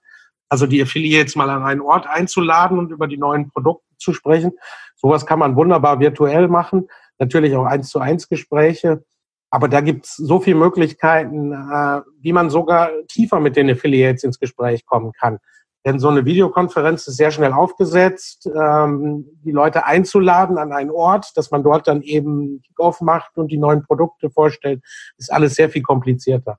Also 0.48 0.66
die 0.66 0.80
Affiliates 0.82 1.34
mal 1.34 1.50
an 1.50 1.64
einen 1.64 1.80
Ort 1.80 2.06
einzuladen 2.06 2.78
und 2.78 2.92
über 2.92 3.08
die 3.08 3.16
neuen 3.16 3.48
Produkte 3.48 3.86
zu 3.98 4.12
sprechen. 4.12 4.52
Sowas 4.94 5.26
kann 5.26 5.38
man 5.38 5.56
wunderbar 5.56 5.98
virtuell 5.98 6.46
machen. 6.46 6.88
Natürlich 7.18 7.56
auch 7.56 7.64
eins 7.64 7.88
zu 7.88 7.98
eins 7.98 8.28
Gespräche. 8.28 9.04
Aber 9.50 9.68
da 9.68 9.80
gibt's 9.80 10.16
so 10.16 10.40
viele 10.40 10.56
Möglichkeiten, 10.56 11.52
äh, 11.52 12.00
wie 12.20 12.32
man 12.32 12.48
sogar 12.48 12.90
tiefer 13.08 13.40
mit 13.40 13.56
den 13.56 13.70
Affiliates 13.70 14.24
ins 14.24 14.38
Gespräch 14.38 14.86
kommen 14.86 15.12
kann. 15.12 15.38
Denn 15.84 15.98
so 15.98 16.08
eine 16.08 16.24
Videokonferenz 16.24 17.08
ist 17.08 17.16
sehr 17.16 17.32
schnell 17.32 17.52
aufgesetzt, 17.52 18.46
ähm, 18.46 19.26
die 19.44 19.50
Leute 19.50 19.84
einzuladen 19.84 20.56
an 20.58 20.72
einen 20.72 20.90
Ort, 20.90 21.36
dass 21.36 21.50
man 21.50 21.64
dort 21.64 21.88
dann 21.88 22.02
eben 22.02 22.62
Kickoff 22.62 23.00
macht 23.00 23.36
und 23.36 23.48
die 23.48 23.58
neuen 23.58 23.82
Produkte 23.82 24.30
vorstellt, 24.30 24.82
ist 25.16 25.32
alles 25.32 25.56
sehr 25.56 25.70
viel 25.70 25.82
komplizierter. 25.82 26.58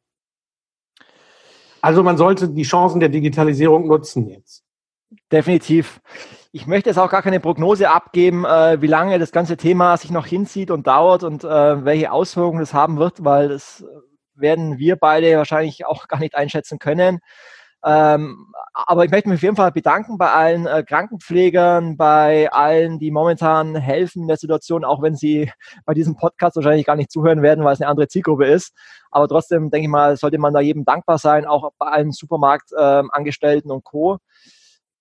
Also 1.81 2.03
man 2.03 2.17
sollte 2.17 2.49
die 2.49 2.63
Chancen 2.63 2.99
der 2.99 3.09
Digitalisierung 3.09 3.87
nutzen 3.87 4.27
jetzt. 4.27 4.63
Definitiv. 5.31 6.01
Ich 6.51 6.67
möchte 6.67 6.89
jetzt 6.89 6.97
auch 6.97 7.09
gar 7.09 7.21
keine 7.21 7.39
Prognose 7.39 7.89
abgeben, 7.89 8.45
äh, 8.45 8.81
wie 8.81 8.87
lange 8.87 9.19
das 9.19 9.31
ganze 9.31 9.57
Thema 9.57 9.95
sich 9.97 10.11
noch 10.11 10.25
hinzieht 10.25 10.69
und 10.69 10.87
dauert 10.87 11.23
und 11.23 11.43
äh, 11.43 11.85
welche 11.85 12.11
Auswirkungen 12.11 12.59
das 12.59 12.73
haben 12.73 12.97
wird, 12.97 13.23
weil 13.23 13.49
das 13.49 13.85
werden 14.35 14.77
wir 14.77 14.95
beide 14.95 15.37
wahrscheinlich 15.37 15.85
auch 15.85 16.07
gar 16.07 16.19
nicht 16.19 16.35
einschätzen 16.35 16.79
können. 16.79 17.19
Ähm, 17.85 18.47
aber 18.73 19.05
ich 19.05 19.11
möchte 19.11 19.29
mich 19.29 19.37
auf 19.37 19.43
jeden 19.43 19.55
Fall 19.55 19.71
bedanken 19.71 20.17
bei 20.17 20.31
allen 20.31 20.65
äh, 20.65 20.83
Krankenpflegern, 20.83 21.97
bei 21.97 22.51
allen, 22.51 22.97
die 22.97 23.11
momentan 23.11 23.75
helfen 23.75 24.23
in 24.23 24.27
der 24.27 24.37
Situation, 24.37 24.85
auch 24.85 25.01
wenn 25.01 25.15
sie 25.15 25.51
bei 25.85 25.93
diesem 25.93 26.15
Podcast 26.15 26.55
wahrscheinlich 26.55 26.85
gar 26.85 26.95
nicht 26.95 27.11
zuhören 27.11 27.41
werden, 27.41 27.63
weil 27.63 27.73
es 27.73 27.81
eine 27.81 27.89
andere 27.89 28.07
Zielgruppe 28.07 28.45
ist. 28.45 28.73
Aber 29.11 29.27
trotzdem, 29.27 29.69
denke 29.69 29.85
ich 29.85 29.91
mal, 29.91 30.17
sollte 30.17 30.37
man 30.37 30.53
da 30.53 30.59
jedem 30.59 30.85
dankbar 30.85 31.17
sein, 31.17 31.45
auch 31.45 31.71
bei 31.77 31.87
allen 31.87 32.11
Supermarktangestellten 32.11 33.69
ähm, 33.69 33.75
und 33.75 33.83
Co. 33.83 34.17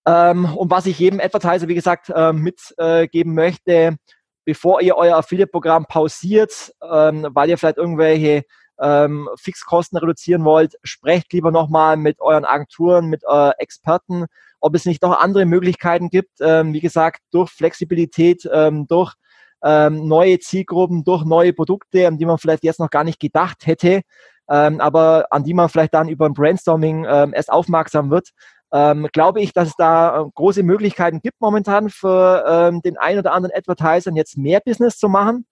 Ähm, 0.06 0.44
und 0.56 0.70
was 0.70 0.86
ich 0.86 0.98
jedem 0.98 1.20
Advertiser, 1.20 1.68
wie 1.68 1.74
gesagt, 1.74 2.10
äh, 2.10 2.32
mitgeben 2.32 3.34
möchte, 3.34 3.96
bevor 4.44 4.82
ihr 4.82 4.96
euer 4.96 5.16
Affiliate-Programm 5.16 5.86
pausiert, 5.86 6.72
ähm, 6.82 7.28
weil 7.30 7.48
ihr 7.48 7.58
vielleicht 7.58 7.78
irgendwelche 7.78 8.42
ähm, 8.82 9.28
Fixkosten 9.36 9.98
reduzieren 9.98 10.44
wollt, 10.44 10.74
sprecht 10.82 11.32
lieber 11.32 11.50
nochmal 11.50 11.96
mit 11.96 12.20
euren 12.20 12.44
Agenturen, 12.44 13.06
mit 13.06 13.22
äh, 13.28 13.50
Experten, 13.58 14.26
ob 14.60 14.74
es 14.74 14.84
nicht 14.84 15.02
noch 15.02 15.18
andere 15.18 15.46
Möglichkeiten 15.46 16.10
gibt. 16.10 16.40
Ähm, 16.40 16.72
wie 16.72 16.80
gesagt, 16.80 17.20
durch 17.30 17.50
Flexibilität, 17.50 18.48
ähm, 18.52 18.86
durch 18.86 19.14
ähm, 19.62 20.08
neue 20.08 20.38
Zielgruppen, 20.40 21.04
durch 21.04 21.24
neue 21.24 21.52
Produkte, 21.52 22.06
an 22.06 22.18
die 22.18 22.26
man 22.26 22.38
vielleicht 22.38 22.64
jetzt 22.64 22.80
noch 22.80 22.90
gar 22.90 23.04
nicht 23.04 23.20
gedacht 23.20 23.66
hätte, 23.66 24.02
ähm, 24.50 24.80
aber 24.80 25.26
an 25.30 25.44
die 25.44 25.54
man 25.54 25.68
vielleicht 25.68 25.94
dann 25.94 26.08
über 26.08 26.26
ein 26.26 26.34
Brainstorming 26.34 27.06
ähm, 27.08 27.32
erst 27.34 27.52
aufmerksam 27.52 28.10
wird, 28.10 28.30
ähm, 28.72 29.08
glaube 29.12 29.40
ich, 29.40 29.52
dass 29.52 29.68
es 29.68 29.76
da 29.76 30.20
äh, 30.22 30.24
große 30.34 30.62
Möglichkeiten 30.62 31.20
gibt 31.20 31.40
momentan 31.40 31.90
für 31.90 32.44
ähm, 32.48 32.82
den 32.82 32.96
einen 32.96 33.20
oder 33.20 33.32
anderen 33.32 33.54
Advertisern 33.54 34.16
jetzt 34.16 34.36
mehr 34.36 34.60
Business 34.64 34.98
zu 34.98 35.08
machen. 35.08 35.46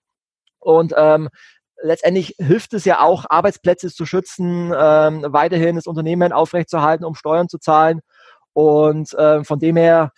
Und 0.59 0.93
ähm, 0.97 1.29
letztendlich 1.81 2.35
hilft 2.37 2.73
es 2.73 2.85
ja 2.85 3.01
auch, 3.01 3.25
Arbeitsplätze 3.29 3.89
zu 3.91 4.05
schützen, 4.05 4.73
ähm, 4.77 5.25
weiterhin 5.27 5.75
das 5.75 5.87
Unternehmen 5.87 6.31
aufrechtzuerhalten, 6.31 7.05
um 7.05 7.15
Steuern 7.15 7.49
zu 7.49 7.57
zahlen. 7.57 8.01
Und 8.53 9.13
äh, 9.13 9.43
von 9.43 9.59
dem 9.59 9.77
her, 9.77 10.11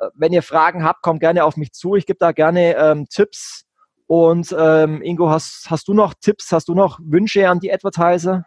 äh, 0.00 0.08
wenn 0.14 0.32
ihr 0.32 0.42
Fragen 0.42 0.84
habt, 0.84 1.02
kommt 1.02 1.20
gerne 1.20 1.44
auf 1.44 1.56
mich 1.56 1.72
zu. 1.72 1.96
Ich 1.96 2.06
gebe 2.06 2.18
da 2.18 2.32
gerne 2.32 2.76
ähm, 2.76 3.06
Tipps. 3.08 3.64
Und 4.06 4.54
ähm, 4.58 5.02
Ingo, 5.02 5.30
hast, 5.30 5.70
hast 5.70 5.86
du 5.86 5.94
noch 5.94 6.14
Tipps, 6.20 6.50
hast 6.50 6.68
du 6.68 6.74
noch 6.74 6.98
Wünsche 7.02 7.48
an 7.48 7.60
die 7.60 7.72
Advertiser? 7.72 8.44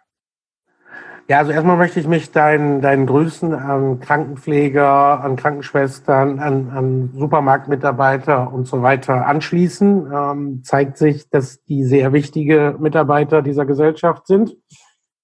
Ja, 1.29 1.37
also 1.37 1.53
erstmal 1.53 1.77
möchte 1.77 2.01
ich 2.01 2.07
mich 2.07 2.31
deinen, 2.31 2.81
deinen 2.81 3.05
Grüßen 3.05 3.53
an 3.53 4.01
Krankenpfleger, 4.01 5.23
an 5.23 5.37
Krankenschwestern, 5.37 6.39
an, 6.39 6.69
an 6.69 7.11
Supermarktmitarbeiter 7.13 8.51
und 8.51 8.67
so 8.67 8.81
weiter 8.81 9.25
anschließen. 9.25 10.11
Ähm, 10.13 10.63
zeigt 10.63 10.97
sich, 10.97 11.29
dass 11.29 11.63
die 11.63 11.85
sehr 11.85 12.11
wichtige 12.11 12.75
Mitarbeiter 12.77 13.41
dieser 13.41 13.65
Gesellschaft 13.65 14.27
sind. 14.27 14.57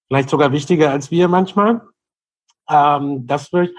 Vielleicht 0.07 0.29
sogar 0.29 0.53
wichtiger 0.53 0.89
als 0.89 1.11
wir 1.11 1.27
manchmal. 1.27 1.81
Ähm, 2.69 3.27
das 3.27 3.51
würde 3.51 3.67
ich, 3.67 3.75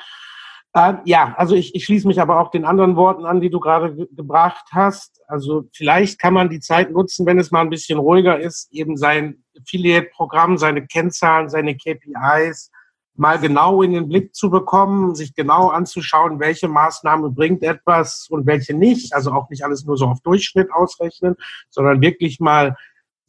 äh, 0.73 0.95
ja, 1.05 1.35
also 1.37 1.55
ich, 1.55 1.75
ich 1.75 1.85
schließe 1.85 2.07
mich 2.07 2.21
aber 2.21 2.41
auch 2.41 2.51
den 2.51 2.65
anderen 2.65 2.95
Worten 2.97 3.25
an, 3.25 3.41
die 3.41 3.51
du 3.51 3.59
gerade 3.59 3.95
ge 3.95 4.07
gebracht 4.15 4.67
hast. 4.73 5.21
Also 5.27 5.69
vielleicht 5.75 6.21
kann 6.21 6.35
man 6.35 6.49
die 6.49 6.61
Zeit 6.61 6.93
nutzen, 6.93 7.27
wenn 7.27 7.39
es 7.39 7.51
mal 7.51 7.63
ein 7.63 7.71
bisschen 7.71 7.99
ruhiger 7.99 8.39
ist, 8.39 8.73
eben 8.73 8.97
sein 8.97 9.43
Affiliate-Programm, 9.61 10.59
seine 10.59 10.87
Kennzahlen, 10.87 11.49
seine 11.49 11.77
KPIs 11.77 12.71
mal 13.17 13.39
genau 13.39 13.83
in 13.83 13.93
den 13.93 14.09
Blick 14.09 14.35
zu 14.35 14.49
bekommen, 14.49 15.15
sich 15.15 15.35
genau 15.35 15.69
anzuschauen, 15.69 16.41
welche 16.41 16.69
Maßnahme 16.69 17.31
bringt 17.31 17.63
etwas 17.63 18.29
und 18.31 18.47
welche 18.47 18.73
nicht. 18.73 19.13
Also 19.13 19.33
auch 19.33 19.51
nicht 19.51 19.65
alles 19.65 19.85
nur 19.85 19.97
so 19.97 20.07
auf 20.07 20.21
Durchschnitt 20.23 20.73
ausrechnen, 20.73 21.35
sondern 21.69 22.01
wirklich 22.01 22.41
mal 22.41 22.77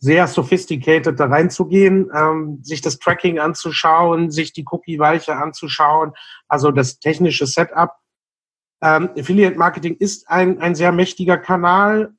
sehr 0.01 0.27
sophisticated 0.27 1.19
da 1.19 1.25
reinzugehen, 1.27 2.09
ähm, 2.13 2.59
sich 2.63 2.81
das 2.81 2.97
Tracking 2.97 3.37
anzuschauen, 3.37 4.31
sich 4.31 4.51
die 4.51 4.65
Cookie-Weiche 4.69 5.35
anzuschauen, 5.35 6.13
also 6.47 6.71
das 6.71 6.99
technische 6.99 7.45
Setup. 7.45 7.91
Ähm, 8.81 9.11
Affiliate 9.17 9.57
Marketing 9.57 9.95
ist 9.95 10.27
ein, 10.27 10.59
ein 10.59 10.73
sehr 10.73 10.91
mächtiger 10.91 11.37
Kanal. 11.37 12.13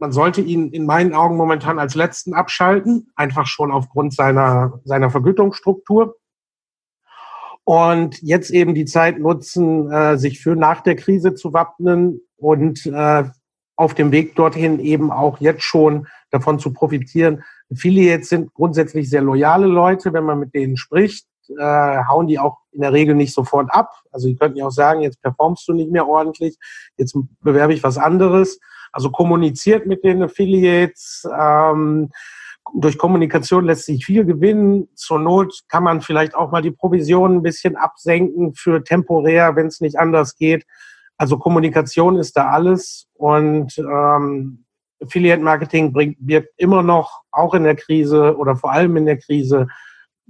Man 0.00 0.10
sollte 0.10 0.40
ihn 0.40 0.72
in 0.72 0.84
meinen 0.84 1.14
Augen 1.14 1.36
momentan 1.36 1.78
als 1.78 1.94
letzten 1.94 2.34
abschalten, 2.34 3.12
einfach 3.14 3.46
schon 3.46 3.70
aufgrund 3.70 4.14
seiner, 4.14 4.80
seiner 4.84 5.10
Vergütungsstruktur. 5.10 6.16
Und 7.62 8.20
jetzt 8.20 8.50
eben 8.50 8.74
die 8.74 8.86
Zeit 8.86 9.20
nutzen, 9.20 9.92
äh, 9.92 10.18
sich 10.18 10.40
für 10.40 10.56
nach 10.56 10.80
der 10.80 10.96
Krise 10.96 11.34
zu 11.34 11.52
wappnen 11.52 12.20
und 12.36 12.84
äh, 12.86 13.24
auf 13.78 13.94
dem 13.94 14.10
Weg 14.10 14.34
dorthin 14.34 14.80
eben 14.80 15.12
auch 15.12 15.38
jetzt 15.38 15.62
schon 15.62 16.08
davon 16.30 16.58
zu 16.58 16.72
profitieren. 16.72 17.44
Affiliates 17.72 18.28
sind 18.28 18.52
grundsätzlich 18.52 19.08
sehr 19.08 19.22
loyale 19.22 19.66
Leute, 19.66 20.12
wenn 20.12 20.24
man 20.24 20.40
mit 20.40 20.52
denen 20.52 20.76
spricht, 20.76 21.26
äh, 21.56 21.98
hauen 22.08 22.26
die 22.26 22.40
auch 22.40 22.58
in 22.72 22.80
der 22.80 22.92
Regel 22.92 23.14
nicht 23.14 23.32
sofort 23.32 23.72
ab. 23.72 23.92
Also 24.10 24.26
die 24.26 24.34
könnten 24.34 24.58
ja 24.58 24.66
auch 24.66 24.72
sagen, 24.72 25.00
jetzt 25.00 25.22
performst 25.22 25.66
du 25.68 25.72
nicht 25.72 25.92
mehr 25.92 26.08
ordentlich, 26.08 26.58
jetzt 26.96 27.16
bewerbe 27.40 27.72
ich 27.72 27.84
was 27.84 27.98
anderes. 27.98 28.58
Also 28.90 29.10
kommuniziert 29.10 29.86
mit 29.86 30.02
den 30.02 30.24
Affiliates. 30.24 31.24
Ähm, 31.38 32.10
durch 32.74 32.98
Kommunikation 32.98 33.64
lässt 33.64 33.84
sich 33.84 34.04
viel 34.04 34.24
gewinnen. 34.24 34.88
Zur 34.96 35.20
Not 35.20 35.60
kann 35.68 35.84
man 35.84 36.00
vielleicht 36.00 36.34
auch 36.34 36.50
mal 36.50 36.62
die 36.62 36.72
Provisionen 36.72 37.38
ein 37.38 37.42
bisschen 37.42 37.76
absenken 37.76 38.54
für 38.54 38.82
temporär, 38.82 39.54
wenn 39.54 39.68
es 39.68 39.80
nicht 39.80 39.98
anders 39.98 40.36
geht. 40.36 40.66
Also 41.18 41.36
Kommunikation 41.36 42.16
ist 42.16 42.36
da 42.36 42.48
alles 42.48 43.08
und 43.14 43.76
ähm, 43.78 44.64
Affiliate 45.02 45.42
Marketing 45.42 45.92
bringt, 45.92 46.16
birgt 46.20 46.50
immer 46.56 46.82
noch, 46.82 47.22
auch 47.32 47.54
in 47.54 47.64
der 47.64 47.76
Krise 47.76 48.36
oder 48.36 48.56
vor 48.56 48.72
allem 48.72 48.96
in 48.96 49.06
der 49.06 49.18
Krise, 49.18 49.68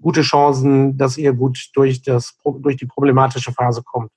gute 0.01 0.23
Chancen, 0.23 0.97
dass 0.97 1.19
ihr 1.19 1.33
gut 1.33 1.71
durch, 1.75 2.03
das, 2.03 2.37
durch 2.45 2.77
die 2.77 2.87
problematische 2.87 3.53
Phase 3.53 3.83
kommt. 3.83 4.11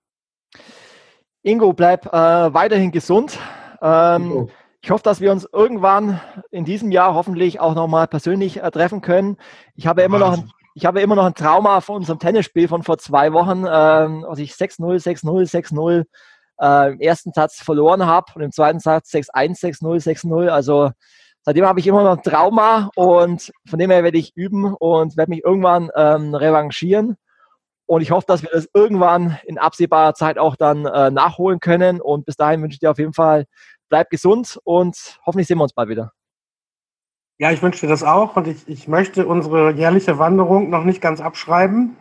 Ingo, 1.43 1.73
bleib 1.73 2.05
äh, 2.07 2.53
weiterhin 2.53 2.91
gesund. 2.91 3.39
Ähm, 3.81 4.47
ich 4.81 4.91
hoffe, 4.91 5.03
dass 5.03 5.21
wir 5.21 5.31
uns 5.31 5.47
irgendwann 5.51 6.21
in 6.51 6.65
diesem 6.65 6.91
Jahr 6.91 7.13
hoffentlich 7.15 7.59
auch 7.59 7.75
nochmal 7.75 8.07
persönlich 8.07 8.61
äh, 8.61 8.71
treffen 8.71 9.01
können. 9.01 9.37
Ich 9.75 9.87
habe 9.87 10.03
immer 10.03 10.19
noch, 10.19 10.37
ich 10.75 10.85
habe 10.85 11.01
immer 11.01 11.15
noch 11.15 11.25
ein 11.25 11.35
Trauma 11.35 11.81
von 11.81 11.97
unserem 11.97 12.19
Tennisspiel 12.19 12.67
von 12.67 12.83
vor 12.83 12.97
zwei 12.97 13.33
Wochen, 13.33 13.65
ähm, 13.67 14.25
also 14.27 14.41
ich 14.41 14.53
6-0, 14.53 15.03
6-0, 15.03 15.49
6-0 15.49 16.05
äh, 16.61 16.91
im 16.93 16.99
ersten 16.99 17.31
Satz 17.33 17.57
verloren 17.61 18.05
habe 18.05 18.31
und 18.35 18.41
im 18.41 18.51
zweiten 18.51 18.79
Satz 18.79 19.13
6-1, 19.13 19.59
6-0, 19.81 20.03
6-0. 20.03 20.47
Also 20.49 20.91
seitdem 21.41 21.65
habe 21.65 21.79
ich 21.79 21.87
immer 21.87 22.03
noch 22.03 22.17
ein 22.17 22.23
Trauma 22.23 22.89
und 22.95 23.51
von 23.67 23.79
dem 23.79 23.91
her 23.91 24.03
werde 24.03 24.17
ich 24.17 24.35
üben 24.35 24.73
und 24.75 25.17
werde 25.17 25.31
mich 25.31 25.43
irgendwann 25.43 25.89
ähm, 25.95 26.35
revanchieren. 26.35 27.17
Und 27.87 28.01
ich 28.01 28.11
hoffe, 28.11 28.25
dass 28.27 28.41
wir 28.41 28.49
das 28.53 28.69
irgendwann 28.73 29.37
in 29.43 29.57
absehbarer 29.57 30.13
Zeit 30.13 30.37
auch 30.37 30.55
dann 30.55 30.85
äh, 30.85 31.11
nachholen 31.11 31.59
können. 31.59 31.99
Und 31.99 32.25
bis 32.25 32.37
dahin 32.37 32.61
wünsche 32.61 32.75
ich 32.75 32.79
dir 32.79 32.91
auf 32.91 32.99
jeden 32.99 33.13
Fall, 33.13 33.45
bleib 33.89 34.09
gesund 34.09 34.59
und 34.63 35.19
hoffentlich 35.25 35.47
sehen 35.47 35.57
wir 35.57 35.63
uns 35.63 35.73
bald 35.73 35.89
wieder. 35.89 36.13
Ja, 37.37 37.51
ich 37.51 37.61
wünsche 37.61 37.81
dir 37.81 37.89
das 37.89 38.03
auch 38.03 38.35
und 38.35 38.47
ich, 38.47 38.67
ich 38.67 38.87
möchte 38.87 39.25
unsere 39.25 39.71
jährliche 39.71 40.19
Wanderung 40.19 40.69
noch 40.69 40.83
nicht 40.83 41.01
ganz 41.01 41.19
abschreiben. 41.19 41.97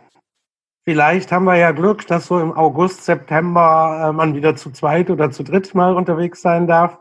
Vielleicht 0.91 1.31
haben 1.31 1.45
wir 1.45 1.55
ja 1.55 1.71
Glück, 1.71 2.05
dass 2.07 2.27
so 2.27 2.37
im 2.37 2.51
August, 2.51 3.05
September 3.05 4.09
äh, 4.09 4.11
man 4.11 4.35
wieder 4.35 4.57
zu 4.57 4.71
zweit 4.71 5.09
oder 5.09 5.31
zu 5.31 5.41
dritt 5.41 5.73
mal 5.73 5.95
unterwegs 5.95 6.41
sein 6.41 6.67
darf. 6.67 6.97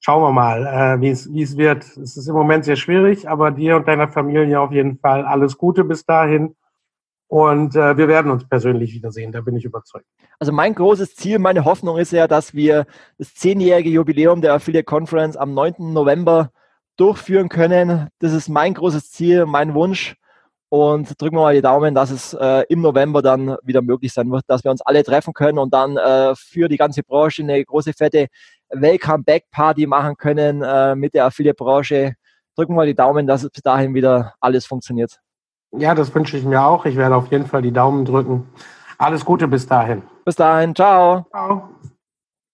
Schauen 0.00 0.22
wir 0.22 0.32
mal, 0.32 0.66
äh, 0.66 0.98
wie 1.02 1.10
es 1.10 1.58
wird. 1.58 1.84
Es 1.84 2.16
ist 2.16 2.26
im 2.26 2.34
Moment 2.34 2.64
sehr 2.64 2.76
schwierig, 2.76 3.28
aber 3.28 3.50
dir 3.50 3.76
und 3.76 3.86
deiner 3.86 4.08
Familie 4.08 4.58
auf 4.58 4.72
jeden 4.72 4.96
Fall 4.98 5.26
alles 5.26 5.58
Gute 5.58 5.84
bis 5.84 6.06
dahin. 6.06 6.56
Und 7.28 7.76
äh, 7.76 7.98
wir 7.98 8.08
werden 8.08 8.32
uns 8.32 8.48
persönlich 8.48 8.94
wiedersehen, 8.94 9.30
da 9.30 9.42
bin 9.42 9.58
ich 9.58 9.66
überzeugt. 9.66 10.06
Also 10.38 10.50
mein 10.50 10.74
großes 10.74 11.14
Ziel, 11.14 11.38
meine 11.38 11.66
Hoffnung 11.66 11.98
ist 11.98 12.12
ja, 12.12 12.26
dass 12.26 12.54
wir 12.54 12.86
das 13.18 13.34
zehnjährige 13.34 13.90
Jubiläum 13.90 14.40
der 14.40 14.54
Affiliate 14.54 14.86
Conference 14.86 15.36
am 15.36 15.52
9. 15.52 15.92
November 15.92 16.50
durchführen 16.96 17.50
können. 17.50 18.08
Das 18.20 18.32
ist 18.32 18.48
mein 18.48 18.72
großes 18.72 19.10
Ziel, 19.10 19.44
mein 19.44 19.74
Wunsch. 19.74 20.16
Und 20.68 21.20
drücken 21.20 21.36
wir 21.36 21.42
mal 21.42 21.54
die 21.54 21.62
Daumen, 21.62 21.94
dass 21.94 22.10
es 22.10 22.34
äh, 22.34 22.64
im 22.68 22.80
November 22.80 23.22
dann 23.22 23.56
wieder 23.62 23.82
möglich 23.82 24.12
sein 24.12 24.30
wird, 24.30 24.44
dass 24.48 24.64
wir 24.64 24.70
uns 24.70 24.82
alle 24.82 25.04
treffen 25.04 25.32
können 25.32 25.58
und 25.58 25.72
dann 25.72 25.96
äh, 25.96 26.34
für 26.34 26.68
die 26.68 26.76
ganze 26.76 27.02
Branche 27.02 27.42
eine 27.42 27.64
große, 27.64 27.92
fette 27.92 28.26
Welcome-Back-Party 28.70 29.86
machen 29.86 30.16
können 30.16 30.62
äh, 30.62 30.96
mit 30.96 31.14
der 31.14 31.26
Affiliate-Branche. 31.26 32.14
Drücken 32.56 32.72
wir 32.72 32.76
mal 32.76 32.86
die 32.86 32.94
Daumen, 32.94 33.26
dass 33.26 33.44
es 33.44 33.50
bis 33.50 33.62
dahin 33.62 33.94
wieder 33.94 34.34
alles 34.40 34.66
funktioniert. 34.66 35.20
Ja, 35.72 35.94
das 35.94 36.14
wünsche 36.14 36.36
ich 36.36 36.44
mir 36.44 36.64
auch. 36.64 36.86
Ich 36.86 36.96
werde 36.96 37.16
auf 37.16 37.30
jeden 37.30 37.46
Fall 37.46 37.62
die 37.62 37.72
Daumen 37.72 38.04
drücken. 38.04 38.48
Alles 38.98 39.24
Gute 39.24 39.48
bis 39.48 39.66
dahin. 39.66 40.02
Bis 40.24 40.36
dahin. 40.36 40.74
Ciao. 40.74 41.26
Ciao. 41.30 41.73